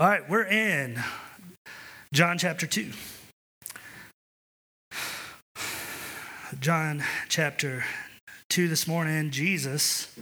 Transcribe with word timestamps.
All 0.00 0.06
right, 0.06 0.26
we're 0.30 0.44
in 0.44 0.98
John 2.14 2.38
chapter 2.38 2.66
2. 2.66 2.90
John 6.58 7.04
chapter 7.28 7.84
2 8.48 8.68
this 8.68 8.86
morning, 8.86 9.30
Jesus 9.30 10.16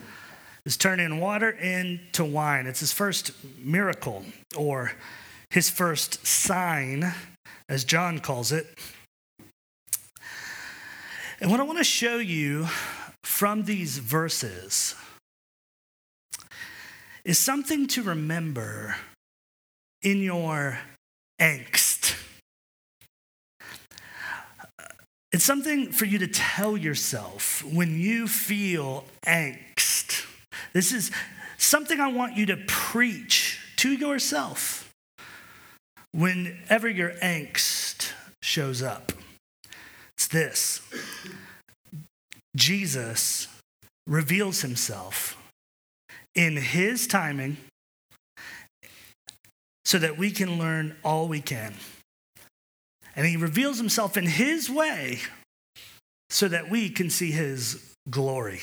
is 0.66 0.76
turning 0.76 1.20
water 1.20 1.50
into 1.50 2.24
wine. 2.24 2.66
It's 2.66 2.80
his 2.80 2.92
first 2.92 3.30
miracle, 3.56 4.24
or 4.56 4.94
his 5.50 5.70
first 5.70 6.26
sign, 6.26 7.14
as 7.68 7.84
John 7.84 8.18
calls 8.18 8.50
it. 8.50 8.66
And 11.40 11.52
what 11.52 11.60
I 11.60 11.62
want 11.62 11.78
to 11.78 11.84
show 11.84 12.16
you 12.16 12.66
from 13.22 13.62
these 13.62 13.98
verses 13.98 14.96
is 17.24 17.38
something 17.38 17.86
to 17.86 18.02
remember 18.02 18.96
in 20.02 20.22
your 20.22 20.78
angst. 21.40 22.14
It's 25.30 25.44
something 25.44 25.92
for 25.92 26.06
you 26.06 26.18
to 26.18 26.26
tell 26.26 26.76
yourself 26.76 27.62
when 27.64 27.98
you 27.98 28.26
feel 28.26 29.04
angst. 29.26 30.26
This 30.72 30.92
is 30.92 31.10
something 31.58 32.00
I 32.00 32.08
want 32.08 32.36
you 32.36 32.46
to 32.46 32.56
preach 32.66 33.60
to 33.76 33.92
yourself 33.92 34.90
whenever 36.12 36.88
your 36.88 37.10
angst 37.22 38.12
shows 38.42 38.82
up. 38.82 39.12
It's 40.16 40.26
this 40.28 40.80
Jesus 42.56 43.48
reveals 44.06 44.62
himself 44.62 45.36
in 46.34 46.56
his 46.56 47.06
timing 47.06 47.58
so 49.88 49.98
that 49.98 50.18
we 50.18 50.30
can 50.30 50.58
learn 50.58 50.94
all 51.02 51.28
we 51.28 51.40
can. 51.40 51.72
And 53.16 53.26
he 53.26 53.38
reveals 53.38 53.78
himself 53.78 54.18
in 54.18 54.26
his 54.26 54.68
way 54.68 55.20
so 56.28 56.46
that 56.46 56.68
we 56.68 56.90
can 56.90 57.08
see 57.08 57.30
his 57.30 57.94
glory. 58.10 58.60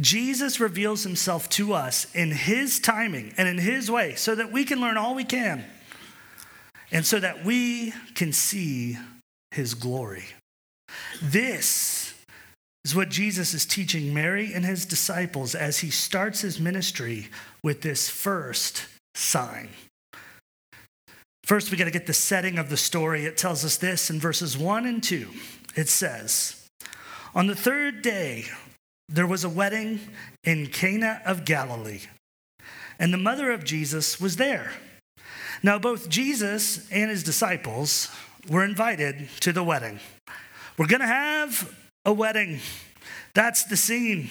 Jesus 0.00 0.58
reveals 0.58 1.02
himself 1.02 1.46
to 1.50 1.74
us 1.74 2.06
in 2.14 2.30
his 2.30 2.80
timing 2.80 3.34
and 3.36 3.46
in 3.46 3.58
his 3.58 3.90
way 3.90 4.14
so 4.14 4.34
that 4.34 4.50
we 4.50 4.64
can 4.64 4.80
learn 4.80 4.96
all 4.96 5.14
we 5.14 5.24
can 5.24 5.62
and 6.90 7.04
so 7.04 7.20
that 7.20 7.44
we 7.44 7.92
can 8.14 8.32
see 8.32 8.96
his 9.50 9.74
glory. 9.74 10.24
This 11.22 12.14
is 12.86 12.96
what 12.96 13.10
Jesus 13.10 13.52
is 13.52 13.66
teaching 13.66 14.14
Mary 14.14 14.54
and 14.54 14.64
his 14.64 14.86
disciples 14.86 15.54
as 15.54 15.80
he 15.80 15.90
starts 15.90 16.40
his 16.40 16.58
ministry 16.58 17.28
with 17.62 17.82
this 17.82 18.08
first 18.08 18.86
sign. 19.14 19.68
First, 21.52 21.70
we 21.70 21.76
got 21.76 21.84
to 21.84 21.90
get 21.90 22.06
the 22.06 22.14
setting 22.14 22.56
of 22.56 22.70
the 22.70 22.78
story. 22.78 23.26
It 23.26 23.36
tells 23.36 23.62
us 23.62 23.76
this 23.76 24.08
in 24.08 24.18
verses 24.18 24.56
1 24.56 24.86
and 24.86 25.02
2. 25.02 25.28
It 25.76 25.90
says, 25.90 26.66
On 27.34 27.46
the 27.46 27.54
third 27.54 28.00
day, 28.00 28.46
there 29.06 29.26
was 29.26 29.44
a 29.44 29.50
wedding 29.50 30.00
in 30.44 30.68
Cana 30.68 31.20
of 31.26 31.44
Galilee, 31.44 32.04
and 32.98 33.12
the 33.12 33.18
mother 33.18 33.50
of 33.50 33.64
Jesus 33.64 34.18
was 34.18 34.36
there. 34.36 34.72
Now, 35.62 35.78
both 35.78 36.08
Jesus 36.08 36.90
and 36.90 37.10
his 37.10 37.22
disciples 37.22 38.10
were 38.48 38.64
invited 38.64 39.28
to 39.40 39.52
the 39.52 39.62
wedding. 39.62 40.00
We're 40.78 40.86
going 40.86 41.02
to 41.02 41.06
have 41.06 41.70
a 42.06 42.14
wedding. 42.14 42.60
That's 43.34 43.64
the 43.64 43.76
scene 43.76 44.30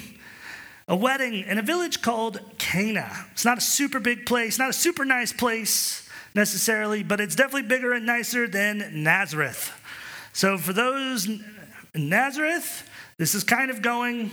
a 0.88 0.96
wedding 0.96 1.36
in 1.36 1.60
a 1.60 1.62
village 1.62 2.02
called 2.02 2.42
Cana. 2.58 3.28
It's 3.32 3.46
not 3.46 3.60
a 3.60 3.62
super 3.62 4.00
big 4.00 4.26
place, 4.26 4.58
not 4.58 4.72
a 4.72 4.74
super 4.74 5.06
nice 5.06 5.32
place 5.32 6.10
necessarily, 6.36 7.04
but 7.04 7.20
it's 7.20 7.36
definitely 7.36 7.68
bigger 7.68 7.94
and 7.94 8.06
nicer 8.06 8.48
than 8.48 9.04
Nazareth. 9.04 9.72
So 10.34 10.58
for 10.58 10.74
those 10.74 11.28
in 11.28 12.10
Nazareth, 12.10 12.90
this 13.18 13.36
is 13.36 13.44
kind 13.44 13.70
of 13.70 13.82
going 13.82 14.32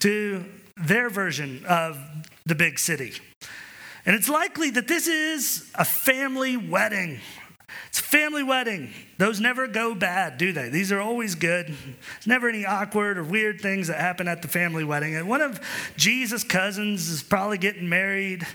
to 0.00 0.44
their 0.76 1.08
version 1.10 1.64
of 1.68 1.98
the 2.46 2.54
big 2.54 2.78
city. 2.78 3.12
And 4.06 4.16
it's 4.16 4.28
likely 4.28 4.70
that 4.70 4.88
this 4.88 5.06
is 5.06 5.70
a 5.74 5.84
family 5.84 6.56
wedding. 6.56 7.20
It's 7.88 8.00
a 8.00 8.02
family 8.02 8.42
wedding. 8.42 8.90
Those 9.18 9.40
never 9.40 9.66
go 9.66 9.94
bad, 9.94 10.38
do 10.38 10.52
they? 10.52 10.70
These 10.70 10.92
are 10.92 11.00
always 11.00 11.34
good. 11.34 11.66
There's 11.66 12.26
never 12.26 12.48
any 12.48 12.64
awkward 12.64 13.18
or 13.18 13.24
weird 13.24 13.60
things 13.60 13.88
that 13.88 14.00
happen 14.00 14.28
at 14.28 14.42
the 14.42 14.48
family 14.48 14.84
wedding. 14.84 15.14
And 15.14 15.28
one 15.28 15.42
of 15.42 15.60
Jesus' 15.96 16.44
cousins 16.44 17.08
is 17.08 17.22
probably 17.22 17.58
getting 17.58 17.88
married, 17.88 18.46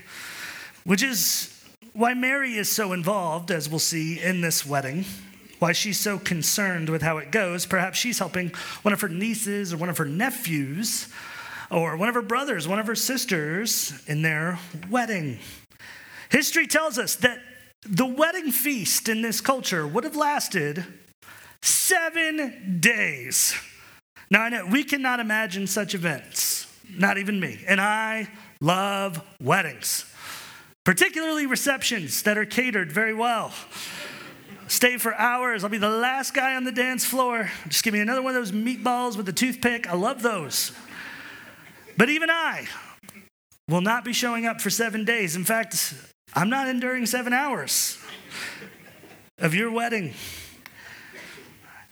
which 0.84 1.02
is 1.02 1.53
why 1.94 2.12
Mary 2.12 2.54
is 2.54 2.68
so 2.68 2.92
involved, 2.92 3.50
as 3.50 3.68
we'll 3.68 3.78
see 3.78 4.20
in 4.20 4.40
this 4.40 4.66
wedding. 4.66 5.04
Why 5.60 5.72
she's 5.72 5.98
so 5.98 6.18
concerned 6.18 6.90
with 6.90 7.00
how 7.00 7.18
it 7.18 7.30
goes. 7.30 7.64
Perhaps 7.64 7.98
she's 7.98 8.18
helping 8.18 8.50
one 8.82 8.92
of 8.92 9.00
her 9.00 9.08
nieces 9.08 9.72
or 9.72 9.76
one 9.76 9.88
of 9.88 9.96
her 9.96 10.04
nephews 10.04 11.08
or 11.70 11.96
one 11.96 12.08
of 12.08 12.14
her 12.14 12.22
brothers, 12.22 12.68
one 12.68 12.78
of 12.78 12.86
her 12.86 12.94
sisters 12.94 13.94
in 14.06 14.22
their 14.22 14.58
wedding. 14.90 15.38
History 16.30 16.66
tells 16.66 16.98
us 16.98 17.14
that 17.16 17.38
the 17.82 18.04
wedding 18.06 18.50
feast 18.50 19.08
in 19.08 19.22
this 19.22 19.40
culture 19.40 19.86
would 19.86 20.04
have 20.04 20.16
lasted 20.16 20.84
seven 21.62 22.78
days. 22.80 23.54
Now, 24.30 24.42
I 24.42 24.48
know 24.48 24.66
we 24.66 24.84
cannot 24.84 25.20
imagine 25.20 25.66
such 25.66 25.94
events, 25.94 26.66
not 26.96 27.18
even 27.18 27.38
me. 27.38 27.62
And 27.68 27.80
I 27.80 28.28
love 28.60 29.22
weddings, 29.40 30.12
particularly 30.84 31.46
receptions 31.46 32.22
that 32.22 32.38
are 32.38 32.44
catered 32.44 32.92
very 32.92 33.14
well. 33.14 33.52
Stay 34.68 34.96
for 34.96 35.14
hours. 35.14 35.62
I'll 35.62 35.70
be 35.70 35.78
the 35.78 35.88
last 35.88 36.32
guy 36.34 36.54
on 36.56 36.64
the 36.64 36.72
dance 36.72 37.04
floor. 37.04 37.50
Just 37.68 37.84
give 37.84 37.92
me 37.92 38.00
another 38.00 38.22
one 38.22 38.34
of 38.34 38.40
those 38.40 38.52
meatballs 38.52 39.16
with 39.16 39.28
a 39.28 39.32
toothpick. 39.32 39.86
I 39.86 39.94
love 39.94 40.22
those. 40.22 40.72
But 41.96 42.08
even 42.08 42.30
I 42.30 42.66
will 43.68 43.80
not 43.80 44.04
be 44.04 44.12
showing 44.12 44.46
up 44.46 44.60
for 44.60 44.70
seven 44.70 45.04
days. 45.04 45.36
In 45.36 45.44
fact, 45.44 45.94
I'm 46.34 46.48
not 46.48 46.68
enduring 46.68 47.06
seven 47.06 47.32
hours 47.32 47.98
of 49.38 49.54
your 49.54 49.70
wedding. 49.70 50.14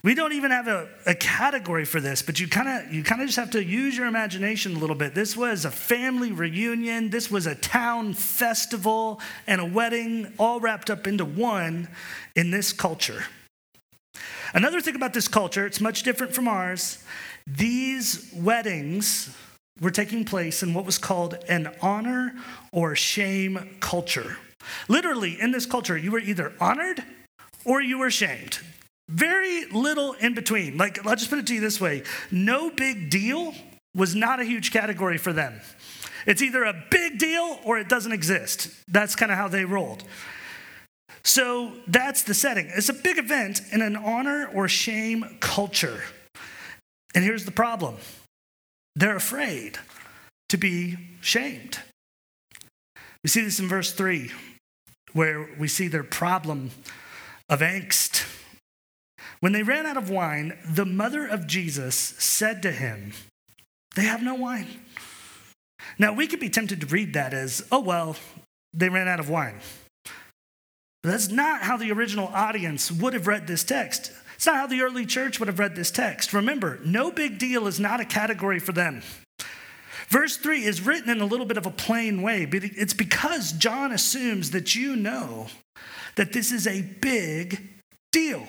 We 0.05 0.17
don't 0.17 0.33
even 0.33 0.51
have 0.51 0.67
a, 0.67 0.89
a 1.07 1.15
category 1.15 1.85
for 1.85 2.01
this, 2.01 2.23
but 2.23 2.41
you 2.41 2.49
kind 2.49 2.69
of 2.69 2.93
you 2.93 3.05
kind 3.05 3.21
of 3.21 3.29
just 3.29 3.39
have 3.39 3.51
to 3.53 3.63
use 3.63 3.97
your 3.97 4.07
imagination 4.07 4.75
a 4.75 4.79
little 4.79 4.97
bit. 4.97 5.15
This 5.15 5.37
was 5.37 5.65
a 5.65 5.71
family 5.71 6.33
reunion, 6.33 7.11
this 7.11 7.31
was 7.31 7.47
a 7.47 7.55
town 7.55 8.15
festival 8.15 9.21
and 9.47 9.61
a 9.61 9.65
wedding 9.65 10.33
all 10.39 10.59
wrapped 10.59 10.91
up 10.91 11.07
into 11.07 11.25
one 11.25 11.89
in 12.35 12.51
this 12.51 12.73
culture. 12.73 13.25
Another 14.55 14.81
thing 14.81 14.97
about 14.97 15.15
this 15.15 15.29
culture, 15.29 15.65
it's 15.67 15.81
much 15.81 16.03
different 16.03 16.35
from 16.35 16.49
ours. 16.49 17.03
These 17.47 18.33
weddings 18.35 19.35
were 19.81 19.91
taking 19.91 20.25
place 20.25 20.65
in 20.65 20.75
what 20.75 20.85
was 20.85 20.99
called 20.99 21.39
an 21.49 21.73
honor 21.81 22.35
or 22.73 22.97
shame 22.97 23.77
culture. 23.81 24.37
Literally, 24.89 25.41
in 25.41 25.53
this 25.53 25.65
culture, 25.65 25.97
you 25.97 26.11
were 26.11 26.21
either 26.21 26.53
honored 26.61 27.03
or 27.65 27.81
you 27.81 27.99
were 27.99 28.11
shamed. 28.11 28.59
Very 29.13 29.67
little 29.67 30.15
in 30.15 30.33
between. 30.35 30.79
Like, 30.79 31.07
I'll 31.07 31.17
just 31.17 31.29
put 31.29 31.39
it 31.39 31.47
to 31.49 31.55
you 31.55 31.61
this 31.61 31.81
way 31.81 32.03
no 32.31 32.71
big 32.71 33.11
deal 33.11 33.55
was 33.95 34.15
not 34.15 34.41
a 34.41 34.45
huge 34.45 34.73
category 34.73 35.19
for 35.19 35.35
them. 35.35 35.61
It's 36.27 36.41
either 36.41 36.65
a 36.65 36.85
big 36.91 37.19
deal 37.19 37.59
or 37.65 37.79
it 37.79 37.91
doesn't 37.91 38.13
exist. 38.13 38.71
That's 38.89 39.15
kind 39.15 39.31
of 39.31 39.37
how 39.37 39.49
they 39.49 39.67
rolled. 39.67 40.03
So 41.25 41.73
that's 41.87 42.23
the 42.23 42.33
setting. 42.33 42.71
It's 42.75 42.89
a 42.89 42.95
big 42.95 43.19
event 43.19 43.61
in 43.71 43.83
an 43.83 43.97
honor 43.97 44.49
or 44.55 44.67
shame 44.67 45.37
culture. 45.41 46.03
And 47.15 47.23
here's 47.23 47.45
the 47.45 47.53
problem 47.53 47.97
they're 48.97 49.17
afraid 49.17 49.79
to 50.49 50.57
be 50.57 50.97
shamed. 51.21 51.79
We 53.23 53.29
see 53.29 53.43
this 53.43 53.61
in 53.61 53.69
verse 53.69 53.93
3, 53.93 54.33
where 55.13 55.49
we 55.59 55.69
see 55.69 55.89
their 55.89 56.03
problem 56.03 56.71
of 57.49 57.61
angst. 57.61 58.27
When 59.43 59.51
they 59.51 59.65
ran 59.65 59.87
out 59.87 59.97
of 59.97 60.09
wine, 60.09 60.57
the 60.65 60.87
mother 60.87 61.27
of 61.27 61.49
Jesus 61.49 61.97
said 61.97 62.63
to 62.63 62.71
him, 62.71 63.13
They 63.97 64.05
have 64.05 64.23
no 64.23 64.37
wine. 64.37 64.69
Now, 65.99 66.13
we 66.13 66.29
could 66.29 66.39
be 66.39 66.49
tempted 66.49 66.81
to 66.81 66.87
read 66.87 67.15
that 67.15 67.35
as, 67.35 67.67
oh, 67.73 67.81
well, 67.81 68.15
they 68.73 68.89
ran 68.89 69.09
out 69.09 69.19
of 69.19 69.29
wine. 69.29 69.59
But 71.03 71.11
that's 71.11 71.29
not 71.29 71.63
how 71.63 71.77
the 71.77 71.91
original 71.91 72.29
audience 72.29 72.93
would 72.93 73.15
have 73.15 73.27
read 73.27 73.49
this 73.49 73.65
text. 73.65 74.13
It's 74.37 74.47
not 74.47 74.55
how 74.55 74.67
the 74.69 74.83
early 74.83 75.07
church 75.07 75.41
would 75.41 75.49
have 75.49 75.59
read 75.59 75.75
this 75.75 75.91
text. 75.91 76.33
Remember, 76.33 76.79
no 76.85 77.11
big 77.11 77.41
deal 77.41 77.67
is 77.67 77.81
not 77.81 77.99
a 77.99 78.05
category 78.05 78.61
for 78.61 78.71
them. 78.71 79.03
Verse 80.09 80.37
3 80.37 80.63
is 80.63 80.87
written 80.87 81.11
in 81.11 81.21
a 81.21 81.27
little 81.27 81.47
bit 81.47 81.57
of 81.57 81.67
a 81.67 81.71
plain 81.71 82.23
way, 82.23 82.45
but 82.45 82.63
it's 82.63 82.95
because 82.95 83.51
John 83.51 83.91
assumes 83.91 84.53
that 84.53 84.77
you 84.77 84.95
know 84.95 85.49
that 86.15 86.33
this 86.33 86.53
is 86.53 86.69
a 86.69 86.83
big 86.83 87.81
deal. 88.13 88.47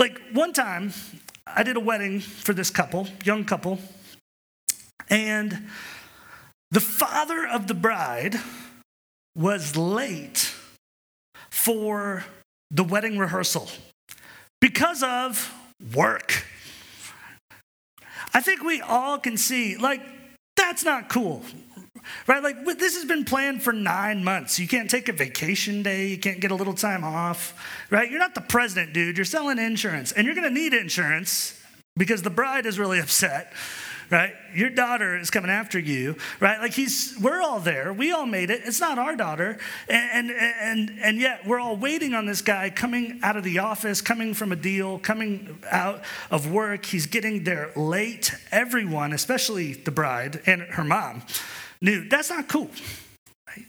Like 0.00 0.18
one 0.32 0.54
time, 0.54 0.94
I 1.46 1.62
did 1.62 1.76
a 1.76 1.80
wedding 1.80 2.20
for 2.20 2.54
this 2.54 2.70
couple, 2.70 3.06
young 3.22 3.44
couple, 3.44 3.78
and 5.10 5.68
the 6.70 6.80
father 6.80 7.46
of 7.46 7.66
the 7.66 7.74
bride 7.74 8.36
was 9.36 9.76
late 9.76 10.54
for 11.50 12.24
the 12.70 12.82
wedding 12.82 13.18
rehearsal 13.18 13.68
because 14.58 15.02
of 15.02 15.52
work. 15.94 16.46
I 18.32 18.40
think 18.40 18.62
we 18.62 18.80
all 18.80 19.18
can 19.18 19.36
see, 19.36 19.76
like, 19.76 20.00
that's 20.56 20.82
not 20.82 21.10
cool. 21.10 21.42
Right? 22.26 22.42
Like, 22.42 22.64
this 22.64 22.94
has 22.96 23.04
been 23.04 23.24
planned 23.24 23.62
for 23.62 23.72
nine 23.72 24.24
months. 24.24 24.58
You 24.58 24.68
can't 24.68 24.90
take 24.90 25.08
a 25.08 25.12
vacation 25.12 25.82
day. 25.82 26.08
You 26.08 26.18
can't 26.18 26.40
get 26.40 26.50
a 26.50 26.54
little 26.54 26.74
time 26.74 27.04
off. 27.04 27.54
Right? 27.90 28.10
You're 28.10 28.20
not 28.20 28.34
the 28.34 28.40
president, 28.40 28.92
dude. 28.92 29.16
You're 29.16 29.24
selling 29.24 29.58
insurance, 29.58 30.12
and 30.12 30.26
you're 30.26 30.34
going 30.34 30.48
to 30.48 30.54
need 30.54 30.74
insurance 30.74 31.60
because 31.96 32.22
the 32.22 32.30
bride 32.30 32.66
is 32.66 32.78
really 32.78 32.98
upset 33.00 33.52
right? 34.10 34.34
Your 34.54 34.70
daughter 34.70 35.16
is 35.16 35.30
coming 35.30 35.50
after 35.50 35.78
you, 35.78 36.16
right? 36.40 36.60
Like 36.60 36.72
he's, 36.72 37.16
we're 37.20 37.40
all 37.40 37.60
there. 37.60 37.92
We 37.92 38.10
all 38.10 38.26
made 38.26 38.50
it. 38.50 38.62
It's 38.64 38.80
not 38.80 38.98
our 38.98 39.14
daughter. 39.14 39.58
And, 39.88 40.30
and, 40.30 40.90
and, 40.90 40.98
and 41.00 41.18
yet 41.18 41.46
we're 41.46 41.60
all 41.60 41.76
waiting 41.76 42.14
on 42.14 42.26
this 42.26 42.42
guy 42.42 42.70
coming 42.70 43.20
out 43.22 43.36
of 43.36 43.44
the 43.44 43.60
office, 43.60 44.00
coming 44.00 44.34
from 44.34 44.50
a 44.50 44.56
deal, 44.56 44.98
coming 44.98 45.62
out 45.70 46.02
of 46.30 46.50
work. 46.50 46.86
He's 46.86 47.06
getting 47.06 47.44
there 47.44 47.70
late. 47.76 48.34
Everyone, 48.50 49.12
especially 49.12 49.74
the 49.74 49.92
bride 49.92 50.42
and 50.44 50.62
her 50.62 50.84
mom, 50.84 51.22
knew 51.80 52.08
that's 52.08 52.30
not 52.30 52.48
cool. 52.48 52.70
Right? 53.48 53.66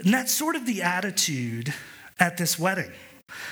And 0.00 0.14
that's 0.14 0.32
sort 0.32 0.56
of 0.56 0.66
the 0.66 0.82
attitude 0.82 1.72
at 2.18 2.36
this 2.36 2.58
wedding. 2.58 2.90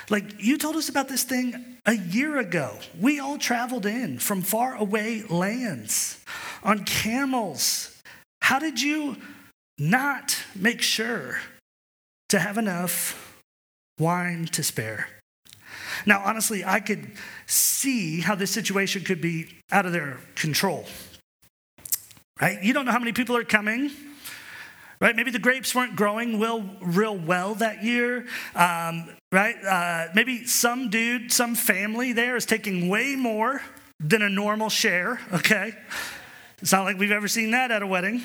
Like 0.08 0.43
you 0.43 0.58
told 0.58 0.76
us 0.76 0.88
about 0.88 1.08
this 1.08 1.25
thing 1.25 1.78
a 1.84 1.96
year 1.96 2.38
ago. 2.38 2.78
We 2.99 3.20
all 3.20 3.38
traveled 3.38 3.87
in 3.87 4.19
from 4.19 4.43
far 4.43 4.75
away 4.75 5.23
lands 5.28 6.25
on 6.62 6.84
camels. 6.84 8.00
How 8.43 8.58
did 8.58 8.81
you 8.81 9.17
not 9.79 10.38
make 10.55 10.81
sure 10.81 11.38
to 12.29 12.38
have 12.38 12.58
enough 12.58 13.43
wine 13.99 14.46
to 14.46 14.62
spare? 14.62 15.08
Now, 16.05 16.22
honestly, 16.25 16.64
I 16.64 16.81
could 16.81 17.11
see 17.46 18.20
how 18.20 18.34
this 18.34 18.50
situation 18.50 19.02
could 19.02 19.20
be 19.20 19.49
out 19.70 19.87
of 19.87 19.93
their 19.93 20.19
control. 20.34 20.87
Right? 22.40 22.62
You 22.62 22.72
don't 22.72 22.84
know 22.84 22.92
how 22.92 22.98
many 22.98 23.12
people 23.12 23.36
are 23.36 23.44
coming 23.44 23.90
right? 25.00 25.14
Maybe 25.14 25.30
the 25.30 25.38
grapes 25.38 25.74
weren't 25.74 25.96
growing 25.96 26.40
real, 26.40 26.64
real 26.80 27.16
well 27.16 27.54
that 27.56 27.84
year, 27.84 28.26
um, 28.54 29.08
right? 29.32 29.56
Uh, 29.64 30.08
maybe 30.14 30.46
some 30.46 30.90
dude, 30.90 31.32
some 31.32 31.54
family 31.54 32.12
there 32.12 32.36
is 32.36 32.46
taking 32.46 32.88
way 32.88 33.14
more 33.14 33.62
than 34.00 34.22
a 34.22 34.28
normal 34.28 34.68
share, 34.68 35.20
okay? 35.32 35.72
It's 36.60 36.72
not 36.72 36.84
like 36.84 36.98
we've 36.98 37.12
ever 37.12 37.28
seen 37.28 37.50
that 37.52 37.70
at 37.70 37.82
a 37.82 37.86
wedding. 37.86 38.22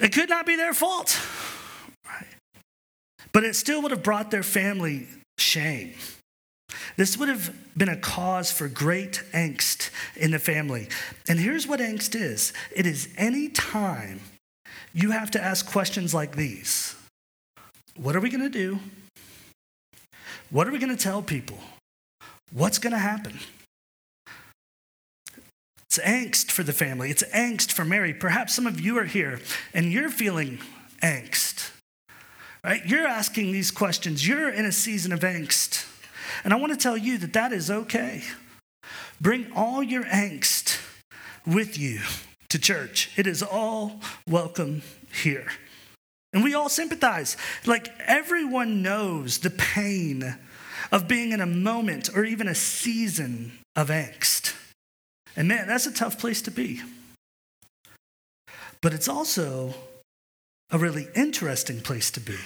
It 0.00 0.12
could 0.12 0.28
not 0.28 0.46
be 0.46 0.56
their 0.56 0.74
fault, 0.74 1.18
right? 2.06 2.26
But 3.32 3.44
it 3.44 3.54
still 3.54 3.82
would 3.82 3.90
have 3.90 4.02
brought 4.02 4.30
their 4.30 4.42
family 4.42 5.08
shame. 5.38 5.94
This 6.96 7.16
would 7.16 7.28
have 7.28 7.54
been 7.76 7.88
a 7.88 7.96
cause 7.96 8.50
for 8.50 8.68
great 8.68 9.22
angst 9.32 9.90
in 10.16 10.30
the 10.30 10.38
family. 10.38 10.88
And 11.28 11.38
here's 11.38 11.66
what 11.66 11.80
angst 11.80 12.14
is 12.14 12.52
it 12.74 12.86
is 12.86 13.08
any 13.16 13.48
time 13.48 14.20
you 14.92 15.12
have 15.12 15.30
to 15.32 15.42
ask 15.42 15.70
questions 15.70 16.12
like 16.14 16.36
these 16.36 16.94
What 17.96 18.16
are 18.16 18.20
we 18.20 18.30
going 18.30 18.42
to 18.42 18.48
do? 18.48 18.78
What 20.50 20.66
are 20.66 20.72
we 20.72 20.78
going 20.78 20.94
to 20.94 21.02
tell 21.02 21.22
people? 21.22 21.58
What's 22.52 22.78
going 22.78 22.92
to 22.92 22.98
happen? 22.98 23.38
It's 25.86 25.98
angst 25.98 26.50
for 26.50 26.62
the 26.62 26.72
family. 26.72 27.10
It's 27.10 27.24
angst 27.34 27.72
for 27.72 27.84
Mary. 27.84 28.14
Perhaps 28.14 28.54
some 28.54 28.66
of 28.66 28.80
you 28.80 28.98
are 28.98 29.04
here 29.04 29.40
and 29.74 29.92
you're 29.92 30.08
feeling 30.08 30.58
angst, 31.02 31.70
right? 32.62 32.84
You're 32.84 33.06
asking 33.06 33.52
these 33.52 33.70
questions. 33.70 34.26
You're 34.26 34.50
in 34.50 34.64
a 34.64 34.72
season 34.72 35.12
of 35.12 35.20
angst. 35.20 35.89
And 36.44 36.52
I 36.52 36.56
want 36.56 36.72
to 36.72 36.78
tell 36.78 36.96
you 36.96 37.18
that 37.18 37.32
that 37.34 37.52
is 37.52 37.70
okay. 37.70 38.22
Bring 39.20 39.52
all 39.54 39.82
your 39.82 40.04
angst 40.04 40.80
with 41.46 41.78
you 41.78 42.00
to 42.48 42.58
church. 42.58 43.10
It 43.16 43.26
is 43.26 43.42
all 43.42 44.00
welcome 44.28 44.82
here. 45.12 45.46
And 46.32 46.44
we 46.44 46.54
all 46.54 46.68
sympathize. 46.68 47.36
Like 47.66 47.88
everyone 48.06 48.82
knows 48.82 49.38
the 49.38 49.50
pain 49.50 50.36
of 50.92 51.08
being 51.08 51.32
in 51.32 51.40
a 51.40 51.46
moment 51.46 52.10
or 52.14 52.24
even 52.24 52.48
a 52.48 52.54
season 52.54 53.52
of 53.76 53.88
angst. 53.88 54.54
And 55.36 55.48
man, 55.48 55.68
that's 55.68 55.86
a 55.86 55.92
tough 55.92 56.18
place 56.18 56.42
to 56.42 56.50
be. 56.50 56.80
But 58.80 58.94
it's 58.94 59.08
also 59.08 59.74
a 60.70 60.78
really 60.78 61.08
interesting 61.14 61.80
place 61.80 62.10
to 62.12 62.20
be. 62.20 62.38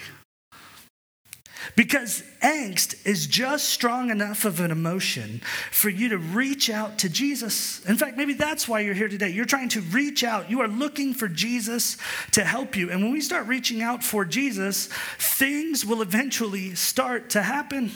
Because 1.77 2.23
angst 2.43 3.07
is 3.07 3.27
just 3.27 3.69
strong 3.69 4.11
enough 4.11 4.45
of 4.45 4.61
an 4.61 4.71
emotion 4.71 5.41
for 5.71 5.89
you 5.89 6.09
to 6.11 6.19
reach 6.19 6.71
out 6.71 6.99
to 6.99 7.09
Jesus. 7.09 7.85
In 7.87 7.97
fact, 7.97 8.17
maybe 8.17 8.35
that's 8.35 8.69
why 8.69 8.81
you're 8.81 8.95
here 8.95 9.09
today. 9.09 9.31
You're 9.31 9.45
trying 9.45 9.71
to 9.71 9.81
reach 9.81 10.23
out. 10.25 10.51
You 10.51 10.61
are 10.61 10.69
looking 10.69 11.15
for 11.15 11.29
Jesus 11.29 11.97
to 12.33 12.45
help 12.45 12.77
you. 12.77 12.91
And 12.91 13.03
when 13.03 13.13
we 13.13 13.21
start 13.21 13.47
reaching 13.47 13.83
out 13.83 14.03
for 14.03 14.25
Jesus, 14.25 14.89
things 15.19 15.85
will 15.85 16.03
eventually 16.03 16.75
start 16.75 17.31
to 17.31 17.43
happen. 17.43 17.91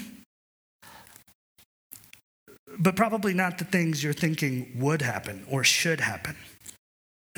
But 2.79 2.97
probably 2.97 3.35
not 3.35 3.59
the 3.59 3.65
things 3.65 4.03
you're 4.03 4.13
thinking 4.13 4.73
would 4.77 5.03
happen 5.03 5.45
or 5.51 5.65
should 5.65 6.01
happen 6.01 6.37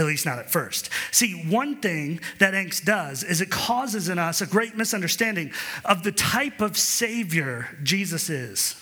at 0.00 0.06
least 0.06 0.24
not 0.24 0.38
at 0.38 0.50
first. 0.50 0.88
See, 1.12 1.32
one 1.48 1.76
thing 1.80 2.20
that 2.38 2.54
angst 2.54 2.84
does 2.84 3.22
is 3.22 3.40
it 3.40 3.50
causes 3.50 4.08
in 4.08 4.18
us 4.18 4.40
a 4.40 4.46
great 4.46 4.76
misunderstanding 4.76 5.52
of 5.84 6.02
the 6.02 6.12
type 6.12 6.60
of 6.60 6.78
Savior 6.78 7.68
Jesus 7.82 8.30
is. 8.30 8.76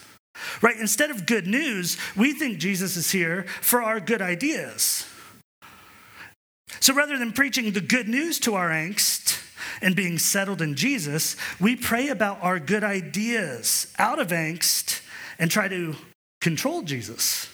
Right? 0.62 0.76
Instead 0.76 1.10
of 1.10 1.26
good 1.26 1.48
news, 1.48 1.98
we 2.16 2.32
think 2.32 2.58
Jesus 2.58 2.96
is 2.96 3.10
here 3.10 3.42
for 3.60 3.82
our 3.82 3.98
good 3.98 4.22
ideas. 4.22 5.06
So 6.78 6.94
rather 6.94 7.18
than 7.18 7.32
preaching 7.32 7.72
the 7.72 7.80
good 7.80 8.08
news 8.08 8.38
to 8.40 8.54
our 8.54 8.70
angst 8.70 9.42
and 9.82 9.96
being 9.96 10.18
settled 10.18 10.62
in 10.62 10.76
Jesus, 10.76 11.34
we 11.58 11.74
pray 11.74 12.08
about 12.08 12.40
our 12.42 12.60
good 12.60 12.84
ideas 12.84 13.92
out 13.98 14.20
of 14.20 14.28
angst 14.28 15.00
and 15.40 15.50
try 15.50 15.66
to 15.66 15.96
control 16.40 16.82
Jesus. 16.82 17.48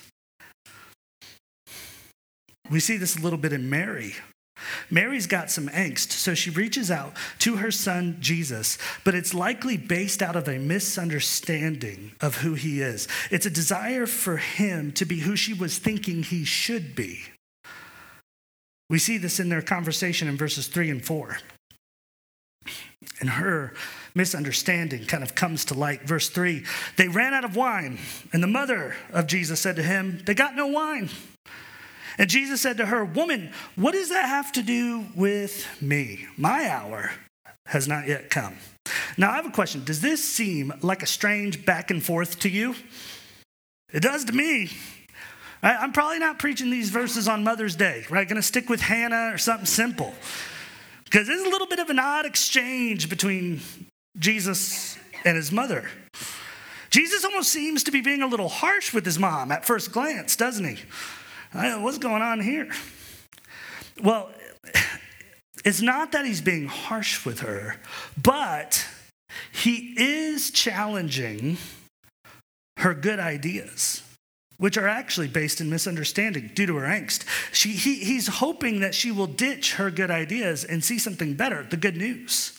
We 2.71 2.81
see 2.81 2.97
this 2.97 3.17
a 3.17 3.21
little 3.21 3.39
bit 3.39 3.53
in 3.53 3.69
Mary. 3.69 4.15
Mary's 4.91 5.27
got 5.27 5.51
some 5.51 5.69
angst, 5.69 6.13
so 6.13 6.35
she 6.35 6.51
reaches 6.51 6.91
out 6.91 7.13
to 7.41 7.57
her 7.57 7.71
son 7.71 8.17
Jesus, 8.21 8.79
but 9.05 9.15
it's 9.15 9.35
likely 9.35 9.77
based 9.77 10.23
out 10.23 10.37
of 10.37 10.49
a 10.49 10.59
misunderstanding 10.59 12.13
of 12.21 12.37
who 12.37 12.55
he 12.55 12.81
is. 12.81 13.09
It's 13.31 13.47
a 13.47 13.51
desire 13.51 14.07
for 14.07 14.37
him 14.37 14.93
to 14.93 15.05
be 15.05 15.21
who 15.21 15.37
she 15.37 15.53
was 15.53 15.79
thinking 15.79 16.23
he 16.23 16.45
should 16.45 16.95
be. 16.95 17.21
We 18.89 18.99
see 18.99 19.19
this 19.19 19.41
in 19.41 19.49
their 19.49 19.63
conversation 19.63 20.29
in 20.29 20.37
verses 20.37 20.69
three 20.69 20.91
and 20.91 21.05
four. 21.05 21.39
And 23.21 23.31
her 23.31 23.75
misunderstanding 24.15 25.07
kind 25.07 25.23
of 25.23 25.35
comes 25.35 25.65
to 25.67 25.75
light. 25.75 26.03
Verse 26.03 26.29
three 26.29 26.65
they 26.97 27.09
ran 27.09 27.35
out 27.35 27.45
of 27.45 27.57
wine, 27.57 27.99
and 28.33 28.43
the 28.43 28.49
mother 28.49 28.95
of 29.13 29.27
Jesus 29.27 29.61
said 29.61 29.77
to 29.77 29.83
him, 29.83 30.23
They 30.25 30.35
got 30.35 30.55
no 30.55 30.69
wine. 30.69 31.11
And 32.19 32.31
Jesus 32.31 32.61
said 32.61 32.77
to 32.79 32.87
her, 32.87 33.05
Woman, 33.05 33.53
what 33.77 33.93
does 33.93 34.11
that 34.11 34.27
have 34.27 34.53
to 34.53 34.63
do 34.63 35.07
with 35.15 35.67
me? 35.81 36.27
My 36.37 36.69
hour 36.69 37.13
has 37.67 37.89
not 37.89 38.07
yet 38.07 38.31
come. 38.31 38.57
Now, 39.17 39.31
I 39.31 39.37
have 39.37 39.47
a 39.47 39.51
question. 39.51 39.85
Does 39.85 40.01
this 40.01 40.23
seem 40.23 40.73
like 40.83 41.03
a 41.03 41.07
strange 41.07 41.65
back 41.65 41.91
and 41.91 42.05
forth 42.05 42.39
to 42.41 42.49
you? 42.49 42.75
It 43.93 44.01
does 44.01 44.25
to 44.27 44.33
me. 44.33 44.71
I'm 45.63 45.93
probably 45.93 46.19
not 46.19 46.39
preaching 46.39 46.71
these 46.71 46.91
verses 46.91 47.27
on 47.27 47.43
Mother's 47.43 47.75
Day, 47.75 48.05
right? 48.11 48.29
Going 48.29 48.37
to 48.37 48.43
stick 48.43 48.69
with 48.69 48.81
Hannah 48.81 49.31
or 49.33 49.39
something 49.39 49.67
simple. 49.67 50.15
Because 51.05 51.27
there's 51.27 51.41
a 51.41 51.49
little 51.49 51.67
bit 51.67 51.79
of 51.79 51.89
an 51.89 51.99
odd 51.99 52.27
exchange 52.27 53.09
between 53.09 53.61
Jesus 54.19 54.99
and 55.25 55.37
his 55.37 55.51
mother. 55.51 55.89
Jesus 56.91 57.25
almost 57.25 57.51
seems 57.51 57.83
to 57.85 57.91
be 57.91 58.03
being 58.03 58.21
a 58.21 58.27
little 58.27 58.49
harsh 58.49 58.93
with 58.93 59.07
his 59.07 59.19
mom 59.19 59.51
at 59.51 59.65
first 59.65 59.91
glance, 59.91 60.37
doesn't 60.37 60.65
he? 60.65 60.83
What's 61.55 61.99
going 61.99 62.23
on 62.23 62.41
here? 62.41 62.69
Well, 64.03 64.31
it's 65.65 65.81
not 65.81 66.13
that 66.13 66.27
he's 66.27 66.41
being 66.41 66.67
harsh 66.67 67.25
with 67.25 67.41
her, 67.41 67.77
but 68.21 68.87
he 69.53 69.95
is 69.97 70.51
challenging 70.51 71.59
her 72.79 72.93
good 72.93 73.21
ideas, 73.21 74.03
which 74.59 74.77
are 74.77 74.89
actually 74.89 75.29
based 75.29 75.61
in 75.61 75.71
misunderstanding 75.71 76.51
due 76.55 76.67
to 76.67 76.77
her 76.77 76.87
angst. 76.87 77.25
She, 77.53 77.71
he, 77.71 77.97
he's 77.97 78.27
hoping 78.27 78.81
that 78.81 78.95
she 78.95 79.13
will 79.13 79.29
ditch 79.29 79.75
her 79.75 79.91
good 79.91 80.11
ideas 80.11 80.65
and 80.65 80.83
see 80.83 80.99
something 80.99 81.35
better, 81.35 81.63
the 81.63 81.77
good 81.77 81.97
news. 81.97 82.59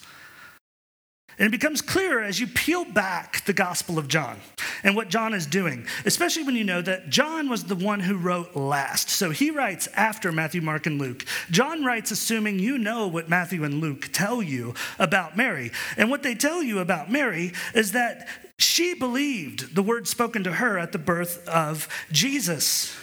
And 1.38 1.48
it 1.48 1.52
becomes 1.52 1.82
clearer 1.82 2.24
as 2.24 2.40
you 2.40 2.48
peel 2.48 2.86
back 2.86 3.44
the 3.46 3.54
Gospel 3.54 3.98
of 3.98 4.08
John 4.08 4.40
and 4.84 4.96
what 4.96 5.10
John 5.10 5.34
is 5.34 5.46
doing, 5.46 5.86
especially 6.06 6.44
when 6.44 6.56
you 6.56 6.64
know 6.64 6.82
that 6.82 7.10
John 7.10 7.50
was 7.50 7.66
the 7.66 7.76
one 7.76 8.00
who 8.00 8.18
wrote 8.18 8.56
last. 8.56 9.10
So 9.10 9.32
he 9.32 9.52
writes 9.52 9.88
after 9.96 10.32
Matthew, 10.32 10.62
Mark, 10.62 10.86
and 10.86 11.00
Luke. 11.00 11.26
John 11.52 11.84
writes 11.84 12.12
assuming 12.12 12.60
you 12.60 12.78
know 12.78 13.08
what 13.08 13.28
Matthew 13.28 13.64
and 13.66 13.82
Luke 13.82 14.10
tell 14.14 14.42
you 14.42 14.74
about 14.98 15.36
Mary. 15.36 15.72
And 15.98 16.10
what 16.10 16.24
they 16.24 16.36
tell 16.36 16.64
you 16.64 16.80
about 16.80 17.12
Mary 17.12 17.52
is 17.74 17.92
that 17.92 18.28
she 18.58 18.94
believed 18.94 19.76
the 19.76 19.84
word 19.84 20.08
spoken 20.08 20.44
to 20.46 20.54
her 20.54 20.80
at 20.80 20.94
the 20.94 20.98
birth 20.98 21.46
of 21.50 21.90
Jesus 22.12 22.96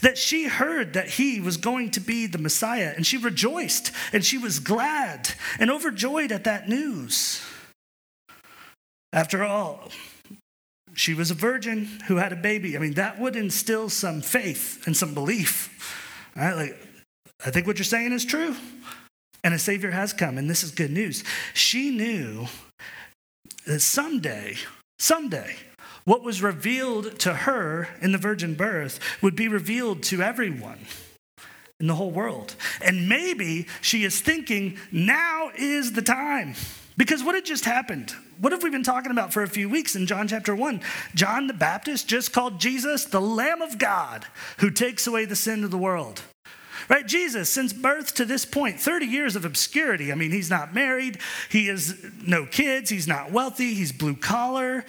that 0.00 0.18
she 0.18 0.48
heard 0.48 0.94
that 0.94 1.08
he 1.10 1.40
was 1.40 1.56
going 1.56 1.90
to 1.92 2.00
be 2.00 2.26
the 2.26 2.38
Messiah, 2.38 2.92
and 2.96 3.06
she 3.06 3.16
rejoiced 3.16 3.92
and 4.12 4.24
she 4.24 4.38
was 4.38 4.58
glad 4.58 5.30
and 5.58 5.70
overjoyed 5.70 6.32
at 6.32 6.44
that 6.44 6.68
news. 6.68 7.42
After 9.12 9.44
all, 9.44 9.88
she 10.94 11.14
was 11.14 11.30
a 11.30 11.34
virgin 11.34 11.86
who 12.06 12.16
had 12.16 12.32
a 12.32 12.36
baby. 12.36 12.76
I 12.76 12.80
mean, 12.80 12.94
that 12.94 13.18
would 13.18 13.36
instill 13.36 13.88
some 13.88 14.20
faith 14.20 14.86
and 14.86 14.96
some 14.96 15.14
belief. 15.14 15.74
Right? 16.36 16.54
Like, 16.54 16.86
I 17.44 17.50
think 17.50 17.66
what 17.66 17.78
you're 17.78 17.84
saying 17.84 18.12
is 18.12 18.24
true. 18.24 18.54
And 19.44 19.54
a 19.54 19.58
Savior 19.58 19.92
has 19.92 20.12
come, 20.12 20.36
and 20.36 20.50
this 20.50 20.64
is 20.64 20.72
good 20.72 20.90
news. 20.90 21.22
She 21.54 21.90
knew 21.90 22.46
that 23.66 23.80
someday, 23.80 24.56
someday, 24.98 25.56
what 26.04 26.24
was 26.24 26.42
revealed 26.42 27.18
to 27.20 27.34
her 27.34 27.88
in 28.00 28.12
the 28.12 28.18
virgin 28.18 28.54
birth 28.54 28.98
would 29.22 29.36
be 29.36 29.46
revealed 29.46 30.02
to 30.04 30.22
everyone 30.22 30.80
in 31.78 31.86
the 31.86 31.94
whole 31.94 32.10
world. 32.10 32.56
And 32.82 33.08
maybe 33.08 33.66
she 33.80 34.04
is 34.04 34.20
thinking, 34.20 34.78
now 34.90 35.50
is 35.56 35.92
the 35.92 36.02
time. 36.02 36.54
Because 36.98 37.22
what 37.22 37.36
had 37.36 37.46
just 37.46 37.64
happened? 37.64 38.12
What 38.40 38.52
have 38.52 38.64
we 38.64 38.70
been 38.70 38.82
talking 38.82 39.12
about 39.12 39.32
for 39.32 39.44
a 39.44 39.48
few 39.48 39.68
weeks 39.68 39.94
in 39.94 40.06
John 40.06 40.26
chapter 40.26 40.54
1? 40.54 40.82
John 41.14 41.46
the 41.46 41.54
Baptist 41.54 42.08
just 42.08 42.32
called 42.32 42.58
Jesus 42.58 43.04
the 43.04 43.20
Lamb 43.20 43.62
of 43.62 43.78
God 43.78 44.26
who 44.58 44.68
takes 44.70 45.06
away 45.06 45.24
the 45.24 45.36
sin 45.36 45.62
of 45.62 45.70
the 45.70 45.78
world. 45.78 46.22
Right? 46.88 47.06
Jesus, 47.06 47.50
since 47.50 47.72
birth 47.72 48.14
to 48.14 48.24
this 48.24 48.44
point, 48.44 48.80
30 48.80 49.06
years 49.06 49.36
of 49.36 49.44
obscurity. 49.44 50.10
I 50.10 50.16
mean, 50.16 50.32
he's 50.32 50.50
not 50.50 50.74
married, 50.74 51.18
he 51.48 51.66
has 51.66 51.94
no 52.26 52.46
kids, 52.46 52.90
he's 52.90 53.06
not 53.06 53.30
wealthy, 53.30 53.74
he's 53.74 53.92
blue 53.92 54.16
collar. 54.16 54.84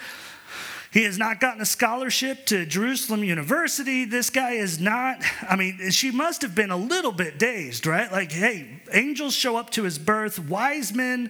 He 0.92 1.04
has 1.04 1.20
not 1.20 1.40
gotten 1.40 1.62
a 1.62 1.66
scholarship 1.66 2.48
to 2.48 2.66
Jerusalem 2.66 3.24
University. 3.24 4.06
This 4.06 4.32
guy 4.32 4.54
is 4.54 4.80
not, 4.80 5.22
I 5.48 5.56
mean, 5.56 5.92
she 5.92 6.10
must 6.10 6.42
have 6.42 6.56
been 6.56 6.72
a 6.72 6.78
little 6.78 7.12
bit 7.12 7.38
dazed, 7.38 7.86
right? 7.86 8.12
Like, 8.12 8.32
hey, 8.32 8.82
angels 8.92 9.36
show 9.36 9.56
up 9.56 9.70
to 9.72 9.84
his 9.84 10.00
birth, 10.00 10.40
wise 10.40 10.92
men, 10.92 11.30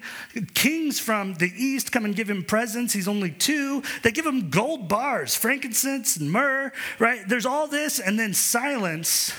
kings 0.54 1.00
from 1.00 1.34
the 1.36 1.52
east 1.58 1.92
come 1.92 2.06
and 2.06 2.16
give 2.16 2.30
him 2.30 2.46
presents. 2.46 2.94
He's 2.94 3.10
only 3.10 3.32
two. 3.32 3.84
They 4.02 4.12
give 4.12 4.26
him 4.26 4.50
gold 4.50 4.88
bars, 4.88 5.36
frankincense 5.36 6.16
and 6.16 6.32
myrrh, 6.32 6.72
right? 6.98 7.28
There's 7.28 7.46
all 7.46 7.68
this, 7.68 8.00
and 8.00 8.18
then 8.18 8.34
silence 8.34 9.34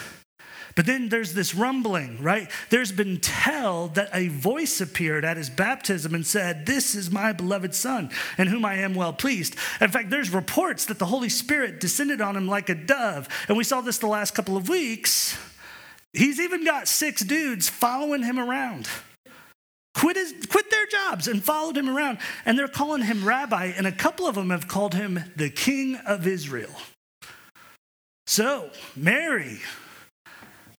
but 0.76 0.86
then 0.86 1.08
there's 1.08 1.34
this 1.34 1.54
rumbling, 1.54 2.22
right? 2.22 2.48
There's 2.70 2.92
been 2.92 3.18
tell 3.18 3.88
that 3.88 4.10
a 4.14 4.28
voice 4.28 4.80
appeared 4.80 5.24
at 5.24 5.36
his 5.36 5.50
baptism 5.50 6.14
and 6.14 6.26
said, 6.26 6.66
This 6.66 6.94
is 6.94 7.10
my 7.10 7.32
beloved 7.32 7.74
Son, 7.74 8.10
in 8.38 8.46
whom 8.46 8.64
I 8.64 8.76
am 8.76 8.94
well 8.94 9.12
pleased. 9.12 9.56
In 9.80 9.90
fact, 9.90 10.10
there's 10.10 10.30
reports 10.30 10.86
that 10.86 10.98
the 10.98 11.06
Holy 11.06 11.28
Spirit 11.28 11.80
descended 11.80 12.20
on 12.20 12.36
him 12.36 12.46
like 12.48 12.68
a 12.68 12.74
dove. 12.74 13.28
And 13.48 13.56
we 13.56 13.64
saw 13.64 13.80
this 13.80 13.98
the 13.98 14.06
last 14.06 14.34
couple 14.34 14.56
of 14.56 14.68
weeks. 14.68 15.36
He's 16.12 16.40
even 16.40 16.64
got 16.64 16.88
six 16.88 17.22
dudes 17.22 17.68
following 17.68 18.22
him 18.22 18.38
around. 18.38 18.88
Quit, 19.94 20.16
his, 20.16 20.34
quit 20.48 20.70
their 20.70 20.86
jobs 20.86 21.26
and 21.28 21.42
followed 21.42 21.76
him 21.76 21.88
around. 21.88 22.18
And 22.44 22.58
they're 22.58 22.68
calling 22.68 23.02
him 23.02 23.24
rabbi, 23.24 23.66
and 23.76 23.86
a 23.86 23.92
couple 23.92 24.26
of 24.26 24.34
them 24.34 24.50
have 24.50 24.68
called 24.68 24.94
him 24.94 25.20
the 25.36 25.50
king 25.50 25.96
of 26.06 26.26
Israel. 26.26 26.70
So, 28.26 28.70
Mary, 28.94 29.60